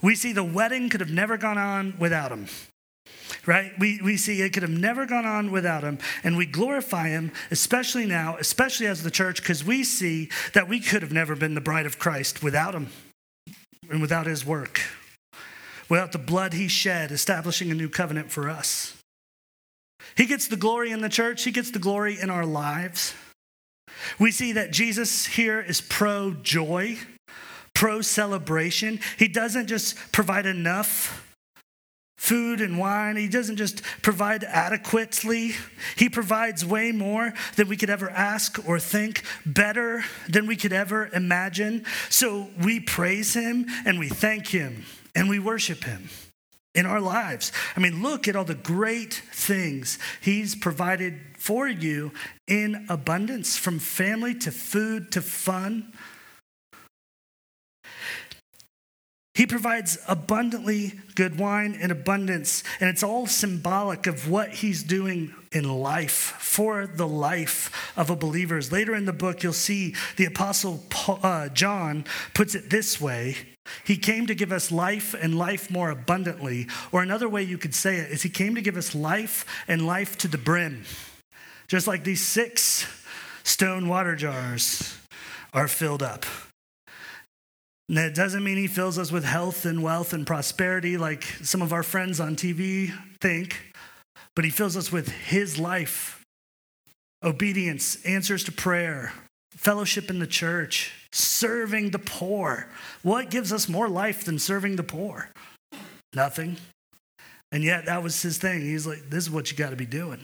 We 0.00 0.14
see 0.14 0.32
the 0.32 0.44
wedding 0.44 0.88
could 0.88 1.00
have 1.00 1.10
never 1.10 1.36
gone 1.36 1.58
on 1.58 1.94
without 1.98 2.32
him 2.32 2.46
right? 3.46 3.72
We, 3.78 4.00
we 4.02 4.16
see 4.16 4.40
it 4.42 4.52
could 4.52 4.62
have 4.62 4.70
never 4.70 5.06
gone 5.06 5.26
on 5.26 5.50
without 5.50 5.82
him. 5.82 5.98
And 6.22 6.36
we 6.36 6.46
glorify 6.46 7.08
him, 7.08 7.32
especially 7.50 8.06
now, 8.06 8.36
especially 8.38 8.86
as 8.86 9.02
the 9.02 9.10
church, 9.10 9.42
because 9.42 9.64
we 9.64 9.84
see 9.84 10.30
that 10.52 10.68
we 10.68 10.80
could 10.80 11.02
have 11.02 11.12
never 11.12 11.36
been 11.36 11.54
the 11.54 11.60
bride 11.60 11.86
of 11.86 11.98
Christ 11.98 12.42
without 12.42 12.74
him 12.74 12.88
and 13.90 14.00
without 14.00 14.26
his 14.26 14.44
work, 14.44 14.80
without 15.88 16.12
the 16.12 16.18
blood 16.18 16.52
he 16.52 16.68
shed, 16.68 17.10
establishing 17.10 17.70
a 17.70 17.74
new 17.74 17.88
covenant 17.88 18.30
for 18.30 18.48
us. 18.48 18.96
He 20.16 20.26
gets 20.26 20.46
the 20.46 20.56
glory 20.56 20.90
in 20.90 21.00
the 21.00 21.08
church, 21.08 21.44
he 21.44 21.50
gets 21.50 21.70
the 21.70 21.78
glory 21.78 22.18
in 22.20 22.30
our 22.30 22.46
lives. 22.46 23.14
We 24.18 24.30
see 24.30 24.52
that 24.52 24.70
Jesus 24.70 25.26
here 25.26 25.60
is 25.60 25.80
pro 25.80 26.34
joy, 26.34 26.98
pro 27.74 28.00
celebration. 28.00 29.00
He 29.18 29.28
doesn't 29.28 29.66
just 29.66 29.96
provide 30.12 30.46
enough 30.46 31.23
food 32.24 32.62
and 32.62 32.78
wine. 32.78 33.16
He 33.16 33.28
doesn't 33.28 33.56
just 33.56 33.82
provide 34.00 34.44
adequately, 34.44 35.52
He 35.96 36.08
provides 36.08 36.64
way 36.64 36.90
more 36.90 37.34
than 37.56 37.68
we 37.68 37.76
could 37.76 37.90
ever 37.90 38.08
ask 38.08 38.66
or 38.66 38.78
think, 38.78 39.22
better 39.44 40.04
than 40.26 40.46
we 40.46 40.56
could 40.56 40.72
ever 40.72 41.10
imagine. 41.12 41.84
So 42.08 42.48
we 42.58 42.80
praise 42.80 43.34
Him 43.34 43.66
and 43.84 43.98
we 43.98 44.08
thank 44.08 44.46
Him 44.48 44.84
and 45.14 45.28
we 45.28 45.38
worship 45.38 45.84
Him 45.84 46.08
in 46.74 46.86
our 46.86 47.00
lives. 47.00 47.52
I 47.76 47.80
mean, 47.80 48.02
look 48.02 48.26
at 48.26 48.36
all 48.36 48.44
the 48.44 48.54
great 48.54 49.12
things 49.32 49.98
He's 50.22 50.54
provided 50.54 51.20
for 51.38 51.68
you 51.68 52.10
in 52.48 52.86
abundance 52.88 53.58
from 53.58 53.78
family 53.78 54.34
to 54.36 54.50
food 54.50 55.12
to 55.12 55.20
fun 55.20 55.92
He 59.34 59.46
provides 59.46 59.98
abundantly 60.06 60.92
good 61.16 61.40
wine 61.40 61.74
in 61.74 61.90
abundance, 61.90 62.62
and 62.78 62.88
it's 62.88 63.02
all 63.02 63.26
symbolic 63.26 64.06
of 64.06 64.30
what 64.30 64.50
he's 64.50 64.84
doing 64.84 65.34
in 65.50 65.68
life 65.68 66.36
for 66.38 66.86
the 66.86 67.08
life 67.08 67.92
of 67.96 68.10
a 68.10 68.16
believer. 68.16 68.60
Later 68.62 68.94
in 68.94 69.06
the 69.06 69.12
book, 69.12 69.42
you'll 69.42 69.52
see 69.52 69.96
the 70.16 70.26
Apostle 70.26 70.84
Paul, 70.88 71.18
uh, 71.24 71.48
John 71.48 72.04
puts 72.32 72.54
it 72.54 72.70
this 72.70 73.00
way 73.00 73.36
He 73.82 73.96
came 73.96 74.28
to 74.28 74.36
give 74.36 74.52
us 74.52 74.70
life 74.70 75.14
and 75.14 75.36
life 75.36 75.68
more 75.68 75.90
abundantly. 75.90 76.68
Or 76.92 77.02
another 77.02 77.28
way 77.28 77.42
you 77.42 77.58
could 77.58 77.74
say 77.74 77.96
it 77.96 78.12
is 78.12 78.22
He 78.22 78.28
came 78.28 78.54
to 78.54 78.62
give 78.62 78.76
us 78.76 78.94
life 78.94 79.44
and 79.66 79.84
life 79.84 80.16
to 80.18 80.28
the 80.28 80.38
brim. 80.38 80.84
Just 81.66 81.88
like 81.88 82.04
these 82.04 82.22
six 82.22 82.86
stone 83.42 83.88
water 83.88 84.14
jars 84.14 84.96
are 85.52 85.66
filled 85.66 86.04
up. 86.04 86.24
That 87.88 88.14
doesn't 88.14 88.42
mean 88.42 88.56
he 88.56 88.66
fills 88.66 88.98
us 88.98 89.12
with 89.12 89.24
health 89.24 89.66
and 89.66 89.82
wealth 89.82 90.12
and 90.12 90.26
prosperity 90.26 90.96
like 90.96 91.24
some 91.42 91.60
of 91.60 91.72
our 91.72 91.82
friends 91.82 92.18
on 92.18 92.34
TV 92.34 92.92
think, 93.20 93.74
but 94.34 94.44
he 94.44 94.50
fills 94.50 94.76
us 94.76 94.90
with 94.90 95.08
his 95.08 95.58
life 95.58 96.22
obedience, 97.22 98.02
answers 98.04 98.44
to 98.44 98.52
prayer, 98.52 99.12
fellowship 99.52 100.10
in 100.10 100.18
the 100.18 100.26
church, 100.26 100.92
serving 101.12 101.90
the 101.90 101.98
poor. 101.98 102.68
What 103.02 103.30
gives 103.30 103.52
us 103.52 103.68
more 103.68 103.88
life 103.88 104.24
than 104.24 104.38
serving 104.38 104.76
the 104.76 104.82
poor? 104.82 105.30
Nothing. 106.14 106.56
And 107.52 107.62
yet, 107.62 107.86
that 107.86 108.02
was 108.02 108.20
his 108.20 108.38
thing. 108.38 108.62
He's 108.62 108.86
like, 108.86 109.10
this 109.10 109.24
is 109.24 109.30
what 109.30 109.50
you 109.50 109.56
got 109.56 109.70
to 109.70 109.76
be 109.76 109.86
doing 109.86 110.20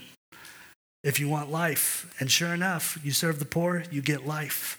if 1.03 1.19
you 1.19 1.29
want 1.29 1.51
life. 1.51 2.13
And 2.19 2.29
sure 2.29 2.53
enough, 2.53 2.99
you 3.03 3.11
serve 3.11 3.39
the 3.39 3.45
poor, 3.45 3.83
you 3.91 4.01
get 4.01 4.25
life. 4.25 4.77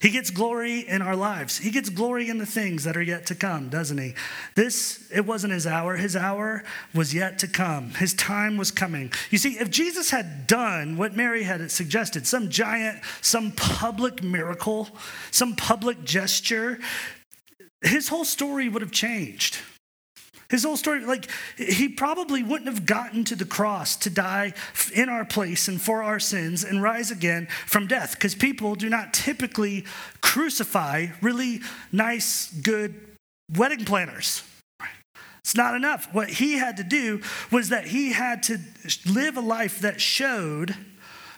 He 0.00 0.08
gets 0.08 0.30
glory 0.30 0.80
in 0.80 1.02
our 1.02 1.14
lives. 1.14 1.58
He 1.58 1.70
gets 1.70 1.90
glory 1.90 2.30
in 2.30 2.38
the 2.38 2.46
things 2.46 2.84
that 2.84 2.96
are 2.96 3.02
yet 3.02 3.26
to 3.26 3.34
come, 3.34 3.68
doesn't 3.68 3.98
he? 3.98 4.14
This, 4.54 5.06
it 5.14 5.26
wasn't 5.26 5.52
his 5.52 5.66
hour. 5.66 5.96
His 5.96 6.16
hour 6.16 6.64
was 6.94 7.12
yet 7.12 7.38
to 7.40 7.46
come. 7.46 7.90
His 7.90 8.14
time 8.14 8.56
was 8.56 8.70
coming. 8.70 9.12
You 9.28 9.36
see, 9.36 9.58
if 9.58 9.70
Jesus 9.70 10.08
had 10.08 10.46
done 10.46 10.96
what 10.96 11.14
Mary 11.14 11.42
had 11.42 11.70
suggested, 11.70 12.26
some 12.26 12.48
giant, 12.48 13.04
some 13.20 13.52
public 13.52 14.22
miracle, 14.22 14.88
some 15.30 15.54
public 15.54 16.02
gesture, 16.02 16.78
his 17.82 18.08
whole 18.08 18.24
story 18.24 18.70
would 18.70 18.80
have 18.80 18.92
changed. 18.92 19.58
His 20.50 20.64
whole 20.64 20.76
story, 20.76 21.04
like, 21.04 21.30
he 21.56 21.88
probably 21.88 22.42
wouldn't 22.42 22.68
have 22.68 22.84
gotten 22.84 23.24
to 23.24 23.36
the 23.36 23.44
cross 23.44 23.96
to 23.96 24.10
die 24.10 24.52
in 24.92 25.08
our 25.08 25.24
place 25.24 25.68
and 25.68 25.80
for 25.80 26.02
our 26.02 26.18
sins 26.18 26.64
and 26.64 26.82
rise 26.82 27.10
again 27.10 27.46
from 27.66 27.86
death 27.86 28.14
because 28.14 28.34
people 28.34 28.74
do 28.74 28.90
not 28.90 29.14
typically 29.14 29.84
crucify 30.20 31.06
really 31.22 31.60
nice, 31.92 32.50
good 32.50 33.16
wedding 33.56 33.84
planners. 33.84 34.42
It's 35.38 35.56
not 35.56 35.74
enough. 35.74 36.12
What 36.12 36.28
he 36.28 36.54
had 36.54 36.76
to 36.76 36.84
do 36.84 37.22
was 37.50 37.70
that 37.70 37.86
he 37.86 38.12
had 38.12 38.42
to 38.44 38.58
live 39.06 39.36
a 39.36 39.40
life 39.40 39.80
that 39.80 40.00
showed 40.00 40.76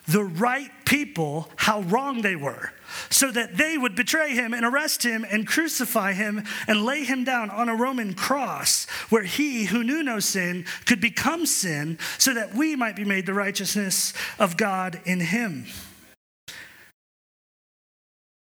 the 0.06 0.24
right 0.24 0.70
people 0.84 1.48
how 1.56 1.80
wrong 1.82 2.22
they 2.22 2.36
were 2.36 2.72
so 3.10 3.30
that 3.30 3.56
they 3.56 3.78
would 3.78 3.94
betray 3.94 4.34
him 4.34 4.52
and 4.52 4.64
arrest 4.64 5.02
him 5.02 5.24
and 5.30 5.46
crucify 5.46 6.12
him 6.12 6.44
and 6.66 6.84
lay 6.84 7.04
him 7.04 7.24
down 7.24 7.50
on 7.50 7.68
a 7.68 7.74
Roman 7.74 8.14
cross 8.14 8.86
where 9.08 9.22
he 9.22 9.64
who 9.64 9.82
knew 9.82 10.02
no 10.02 10.20
sin 10.20 10.66
could 10.86 11.00
become 11.00 11.46
sin 11.46 11.98
so 12.18 12.34
that 12.34 12.54
we 12.54 12.76
might 12.76 12.96
be 12.96 13.04
made 13.04 13.26
the 13.26 13.34
righteousness 13.34 14.12
of 14.38 14.56
God 14.56 15.00
in 15.04 15.20
him. 15.20 15.66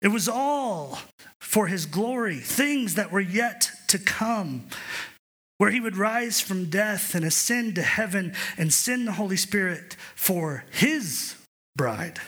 It 0.00 0.08
was 0.08 0.28
all 0.28 0.98
for 1.38 1.66
his 1.66 1.86
glory, 1.86 2.40
things 2.40 2.96
that 2.96 3.12
were 3.12 3.20
yet 3.20 3.70
to 3.88 3.98
come, 3.98 4.66
where 5.62 5.70
he 5.70 5.78
would 5.78 5.96
rise 5.96 6.40
from 6.40 6.64
death 6.64 7.14
and 7.14 7.24
ascend 7.24 7.76
to 7.76 7.82
heaven 7.82 8.34
and 8.58 8.74
send 8.74 9.06
the 9.06 9.12
Holy 9.12 9.36
Spirit 9.36 9.94
for 10.16 10.64
his 10.72 11.36
bride. 11.76 12.18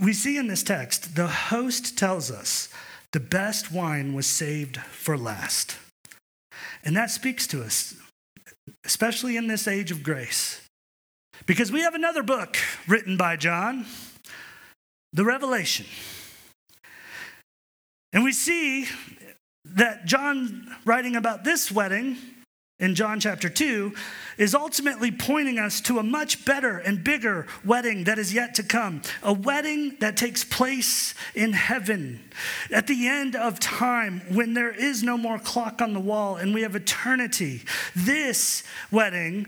We 0.00 0.14
see 0.14 0.38
in 0.38 0.46
this 0.46 0.62
text, 0.62 1.16
the 1.16 1.26
host 1.26 1.98
tells 1.98 2.30
us 2.30 2.70
the 3.12 3.20
best 3.20 3.70
wine 3.70 4.14
was 4.14 4.26
saved 4.26 4.78
for 4.78 5.18
last. 5.18 5.76
And 6.82 6.96
that 6.96 7.10
speaks 7.10 7.46
to 7.48 7.62
us, 7.62 7.94
especially 8.86 9.36
in 9.36 9.46
this 9.46 9.68
age 9.68 9.90
of 9.90 10.02
grace. 10.02 10.62
Because 11.44 11.70
we 11.70 11.82
have 11.82 11.94
another 11.94 12.22
book 12.22 12.56
written 12.88 13.18
by 13.18 13.36
John, 13.36 13.84
the 15.12 15.26
Revelation. 15.26 15.84
And 18.14 18.24
we 18.24 18.32
see 18.32 18.86
that 19.74 20.06
John, 20.06 20.74
writing 20.84 21.16
about 21.16 21.44
this 21.44 21.70
wedding 21.70 22.16
in 22.80 22.94
John 22.94 23.20
chapter 23.20 23.48
2, 23.48 23.94
is 24.36 24.54
ultimately 24.54 25.10
pointing 25.10 25.58
us 25.58 25.80
to 25.82 25.98
a 25.98 26.02
much 26.02 26.44
better 26.44 26.78
and 26.78 27.04
bigger 27.04 27.46
wedding 27.64 28.04
that 28.04 28.18
is 28.18 28.34
yet 28.34 28.54
to 28.56 28.62
come. 28.62 29.02
A 29.22 29.32
wedding 29.32 29.96
that 30.00 30.16
takes 30.16 30.42
place 30.44 31.14
in 31.34 31.52
heaven 31.52 32.20
at 32.70 32.86
the 32.86 33.06
end 33.06 33.36
of 33.36 33.60
time 33.60 34.22
when 34.32 34.54
there 34.54 34.72
is 34.72 35.02
no 35.02 35.16
more 35.16 35.38
clock 35.38 35.80
on 35.80 35.92
the 35.92 36.00
wall 36.00 36.36
and 36.36 36.52
we 36.52 36.62
have 36.62 36.74
eternity. 36.74 37.62
This 37.94 38.64
wedding 38.90 39.46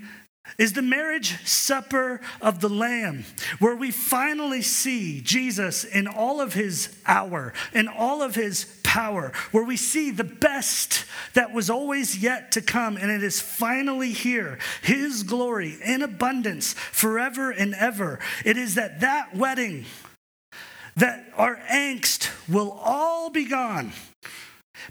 is 0.59 0.73
the 0.73 0.83
marriage 0.83 1.45
supper 1.45 2.21
of 2.41 2.61
the 2.61 2.69
Lamb, 2.69 3.25
where 3.59 3.75
we 3.75 3.91
finally 3.91 4.63
see 4.63 5.21
Jesus 5.21 5.85
in 5.85 6.07
all 6.07 6.41
of 6.41 6.55
his 6.55 6.97
hour, 7.07 7.53
in 7.73 7.89
all 7.89 8.23
of 8.23 8.37
his 8.37 8.65
power, 8.97 9.31
where 9.53 9.63
we 9.63 9.77
see 9.77 10.11
the 10.11 10.25
best 10.25 11.05
that 11.35 11.53
was 11.53 11.69
always 11.69 12.17
yet 12.17 12.51
to 12.51 12.63
come, 12.63 12.97
and 12.97 13.11
it 13.11 13.23
is 13.23 13.43
finally 13.43 14.11
here. 14.11 14.59
His 14.81 15.23
glory 15.23 15.77
in 15.85 16.01
abundance 16.01 16.73
forever 16.73 17.51
and 17.51 17.75
ever. 17.75 18.19
It 18.43 18.57
is 18.57 18.77
that 18.77 19.01
that 19.01 19.37
wedding, 19.37 19.85
that 20.97 21.27
our 21.37 21.57
angst 21.71 22.31
will 22.49 22.71
all 22.83 23.29
be 23.29 23.45
gone 23.45 23.93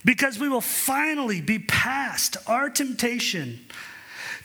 because 0.03 0.38
we 0.38 0.49
will 0.49 0.62
finally 0.62 1.41
be 1.41 1.58
past 1.58 2.38
our 2.45 2.70
temptation 2.70 3.60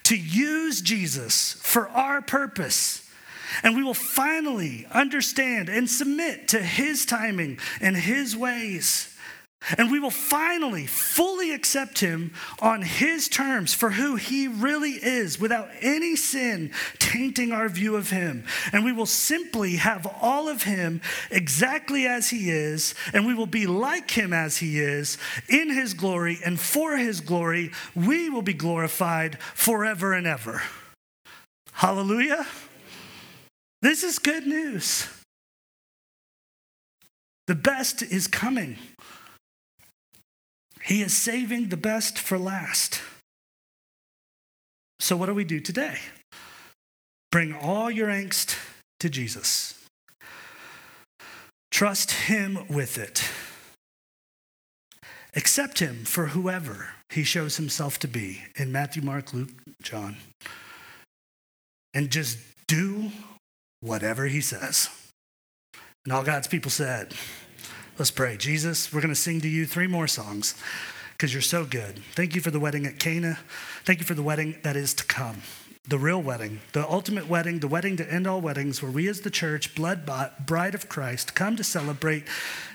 to 0.05 0.17
use 0.17 0.81
Jesus 0.81 1.61
for 1.61 1.87
our 1.91 2.23
purpose. 2.23 3.07
And 3.63 3.77
we 3.77 3.83
will 3.83 3.93
finally 3.93 4.87
understand 4.91 5.69
and 5.69 5.91
submit 5.91 6.49
to 6.49 6.63
his 6.63 7.05
timing 7.05 7.59
and 7.83 7.95
his 7.95 8.35
ways. 8.35 9.10
And 9.77 9.91
we 9.91 10.01
will 10.01 10.11
finally 10.11 10.87
fully 10.87 11.53
accept 11.53 12.01
him 12.01 12.33
on 12.61 12.83
his 12.83 13.29
terms 13.29 13.75
for 13.75 13.91
who 13.91 14.17
he 14.17 14.49
really 14.49 14.93
is 14.93 15.39
without 15.39 15.69
any 15.81 16.17
sin 16.17 16.73
tainting 16.99 17.53
our 17.53 17.69
view 17.69 17.95
of 17.95 18.11
him. 18.11 18.45
And 18.73 18.85
we 18.85 18.93
will 18.93 19.07
simply 19.07 19.77
have 19.77 20.07
all 20.21 20.49
of 20.49 20.63
him 20.63 21.03
exactly 21.31 22.07
as 22.07 22.31
he 22.31 22.51
is, 22.51 22.95
and 23.13 23.27
we 23.27 23.35
will 23.35 23.47
be 23.47 23.67
like 23.67 24.11
him 24.13 24.33
as 24.33 24.57
he 24.59 24.81
is 24.81 25.19
in 25.49 25.71
his 25.71 25.93
glory, 25.93 26.39
and 26.45 26.59
for 26.59 26.97
his 26.97 27.21
glory, 27.21 27.71
we 27.95 28.31
will 28.31 28.43
be 28.43 28.55
glorified 28.55 29.39
forever 29.55 30.15
and 30.15 30.27
ever. 30.27 30.63
Hallelujah. 31.73 32.47
This 33.83 34.03
is 34.05 34.19
good 34.19 34.47
news. 34.47 35.07
The 37.47 37.55
best 37.55 38.03
is 38.03 38.27
coming. 38.27 38.77
He 40.83 41.03
is 41.03 41.17
saving 41.17 41.69
the 41.69 41.77
best 41.77 42.19
for 42.19 42.39
last. 42.39 43.01
So, 44.99 45.17
what 45.17 45.27
do 45.27 45.35
we 45.35 45.45
do 45.45 45.61
today? 45.61 45.99
Bring 47.31 47.55
all 47.55 47.91
your 47.91 48.09
angst 48.09 48.57
to 49.01 49.09
Jesus. 49.09 49.75
Trust 51.71 52.11
Him 52.11 52.67
with 52.69 52.99
it. 52.99 53.25
Accept 55.35 55.79
Him 55.79 56.05
for 56.05 56.27
whoever 56.27 56.91
He 57.09 57.23
shows 57.23 57.57
Himself 57.57 57.99
to 58.01 58.09
be 58.09 58.43
in 58.57 58.73
Matthew, 58.73 59.03
Mark, 59.03 59.33
Luke, 59.33 59.51
John. 59.83 60.17
And 61.95 62.11
just 62.11 62.39
do 62.67 63.11
whatever 63.81 64.27
He 64.27 64.41
says. 64.41 64.89
And 66.05 66.13
all 66.13 66.23
God's 66.23 66.49
people 66.49 66.71
said, 66.71 67.15
Let's 68.01 68.11
pray. 68.11 68.39
Jesus, 68.39 68.95
we're 68.95 69.03
going 69.03 69.13
to 69.13 69.21
sing 69.21 69.43
to 69.43 69.49
you 69.49 69.67
three 69.67 69.87
more 69.87 70.07
songs 70.07 70.55
because 71.13 71.35
you're 71.35 71.43
so 71.43 71.67
good. 71.67 71.99
Thank 72.15 72.35
you 72.35 72.41
for 72.41 72.51
the 72.51 72.59
wedding 72.59 72.87
at 72.87 72.99
Cana. 72.99 73.39
Thank 73.85 73.99
you 73.99 74.07
for 74.07 74.15
the 74.15 74.23
wedding 74.23 74.57
that 74.63 74.75
is 74.75 74.95
to 74.95 75.05
come. 75.05 75.43
The 75.87 75.99
real 75.99 76.23
wedding, 76.23 76.61
the 76.73 76.91
ultimate 76.91 77.29
wedding, 77.29 77.59
the 77.59 77.69
wedding 77.69 77.99
to 77.99 78.11
end 78.11 78.27
all 78.27 78.41
weddings, 78.41 78.83
where 78.83 78.91
we 78.91 79.07
as 79.07 79.21
the 79.21 79.29
church, 79.29 79.75
blood 79.75 80.07
bought, 80.07 80.47
bride 80.47 80.75
of 80.75 80.89
Christ, 80.89 81.35
come 81.35 81.57
to 81.57 81.63
celebrate, 81.63 82.25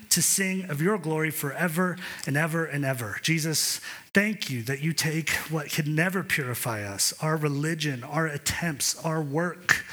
to 0.09 0.21
sing 0.21 0.69
of 0.69 0.80
your 0.80 0.99
glory 0.99 1.32
forever 1.32 1.97
and 2.28 2.38
ever 2.38 2.63
and 2.63 2.86
ever. 2.86 3.17
Jesus, 3.23 3.82
thank 4.13 4.51
you 4.51 4.61
that 4.61 4.84
you 4.84 4.93
take 4.93 5.32
what 5.49 5.73
could 5.73 5.88
never 5.88 6.21
purify 6.21 6.84
us, 6.84 7.15
our 7.19 7.36
religion, 7.36 8.03
our 8.03 8.28
attempts, 8.28 9.03
our 9.03 9.23
work 9.23 9.84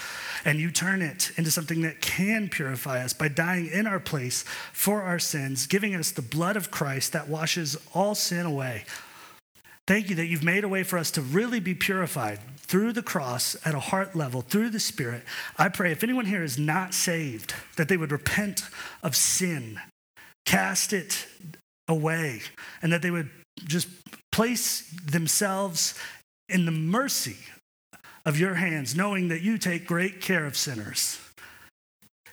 and 0.44 0.58
you 0.58 0.70
turn 0.70 1.02
it 1.02 1.30
into 1.36 1.50
something 1.50 1.82
that 1.82 2.00
can 2.00 2.48
purify 2.48 3.02
us 3.02 3.12
by 3.12 3.28
dying 3.28 3.68
in 3.68 3.86
our 3.86 4.00
place 4.00 4.44
for 4.72 5.02
our 5.02 5.18
sins, 5.18 5.66
giving 5.66 5.94
us 5.94 6.10
the 6.10 6.22
blood 6.22 6.56
of 6.56 6.70
Christ 6.70 7.12
that 7.12 7.28
washes 7.28 7.76
all 7.94 8.14
sin 8.14 8.46
away. 8.46 8.84
Thank 9.86 10.08
you 10.10 10.16
that 10.16 10.26
you've 10.26 10.44
made 10.44 10.64
a 10.64 10.68
way 10.68 10.82
for 10.84 10.98
us 10.98 11.10
to 11.12 11.22
really 11.22 11.60
be 11.60 11.74
purified 11.74 12.38
through 12.58 12.92
the 12.92 13.02
cross 13.02 13.56
at 13.64 13.74
a 13.74 13.80
heart 13.80 14.14
level, 14.14 14.40
through 14.40 14.70
the 14.70 14.80
Spirit. 14.80 15.24
I 15.58 15.68
pray 15.68 15.92
if 15.92 16.02
anyone 16.02 16.26
here 16.26 16.42
is 16.42 16.58
not 16.58 16.94
saved, 16.94 17.54
that 17.76 17.88
they 17.88 17.96
would 17.96 18.12
repent 18.12 18.62
of 19.02 19.16
sin, 19.16 19.80
cast 20.46 20.92
it 20.92 21.26
away, 21.88 22.42
and 22.80 22.92
that 22.92 23.02
they 23.02 23.10
would 23.10 23.28
just 23.64 23.88
place 24.30 24.90
themselves 25.04 25.98
in 26.48 26.64
the 26.64 26.72
mercy 26.72 27.36
of 28.24 28.38
your 28.38 28.54
hands, 28.54 28.94
knowing 28.94 29.28
that 29.28 29.42
you 29.42 29.58
take 29.58 29.86
great 29.86 30.20
care 30.20 30.46
of 30.46 30.56
sinners, 30.56 31.20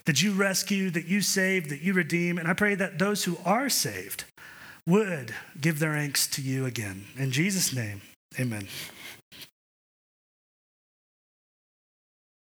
that 0.06 0.22
you 0.22 0.34
rescue, 0.34 0.90
that 0.92 1.06
you 1.06 1.22
save, 1.22 1.70
that 1.70 1.82
you 1.82 1.94
redeem. 1.94 2.38
And 2.38 2.48
I 2.48 2.54
pray 2.54 2.76
that 2.76 3.00
those 3.00 3.24
who 3.24 3.38
are 3.46 3.70
saved 3.70 4.26
would 4.86 5.34
give 5.60 5.80
their 5.80 5.94
angst 5.94 6.32
to 6.34 6.42
you 6.42 6.66
again. 6.66 7.06
In 7.18 7.32
Jesus' 7.32 7.74
name, 7.74 8.02
amen. 8.40 8.68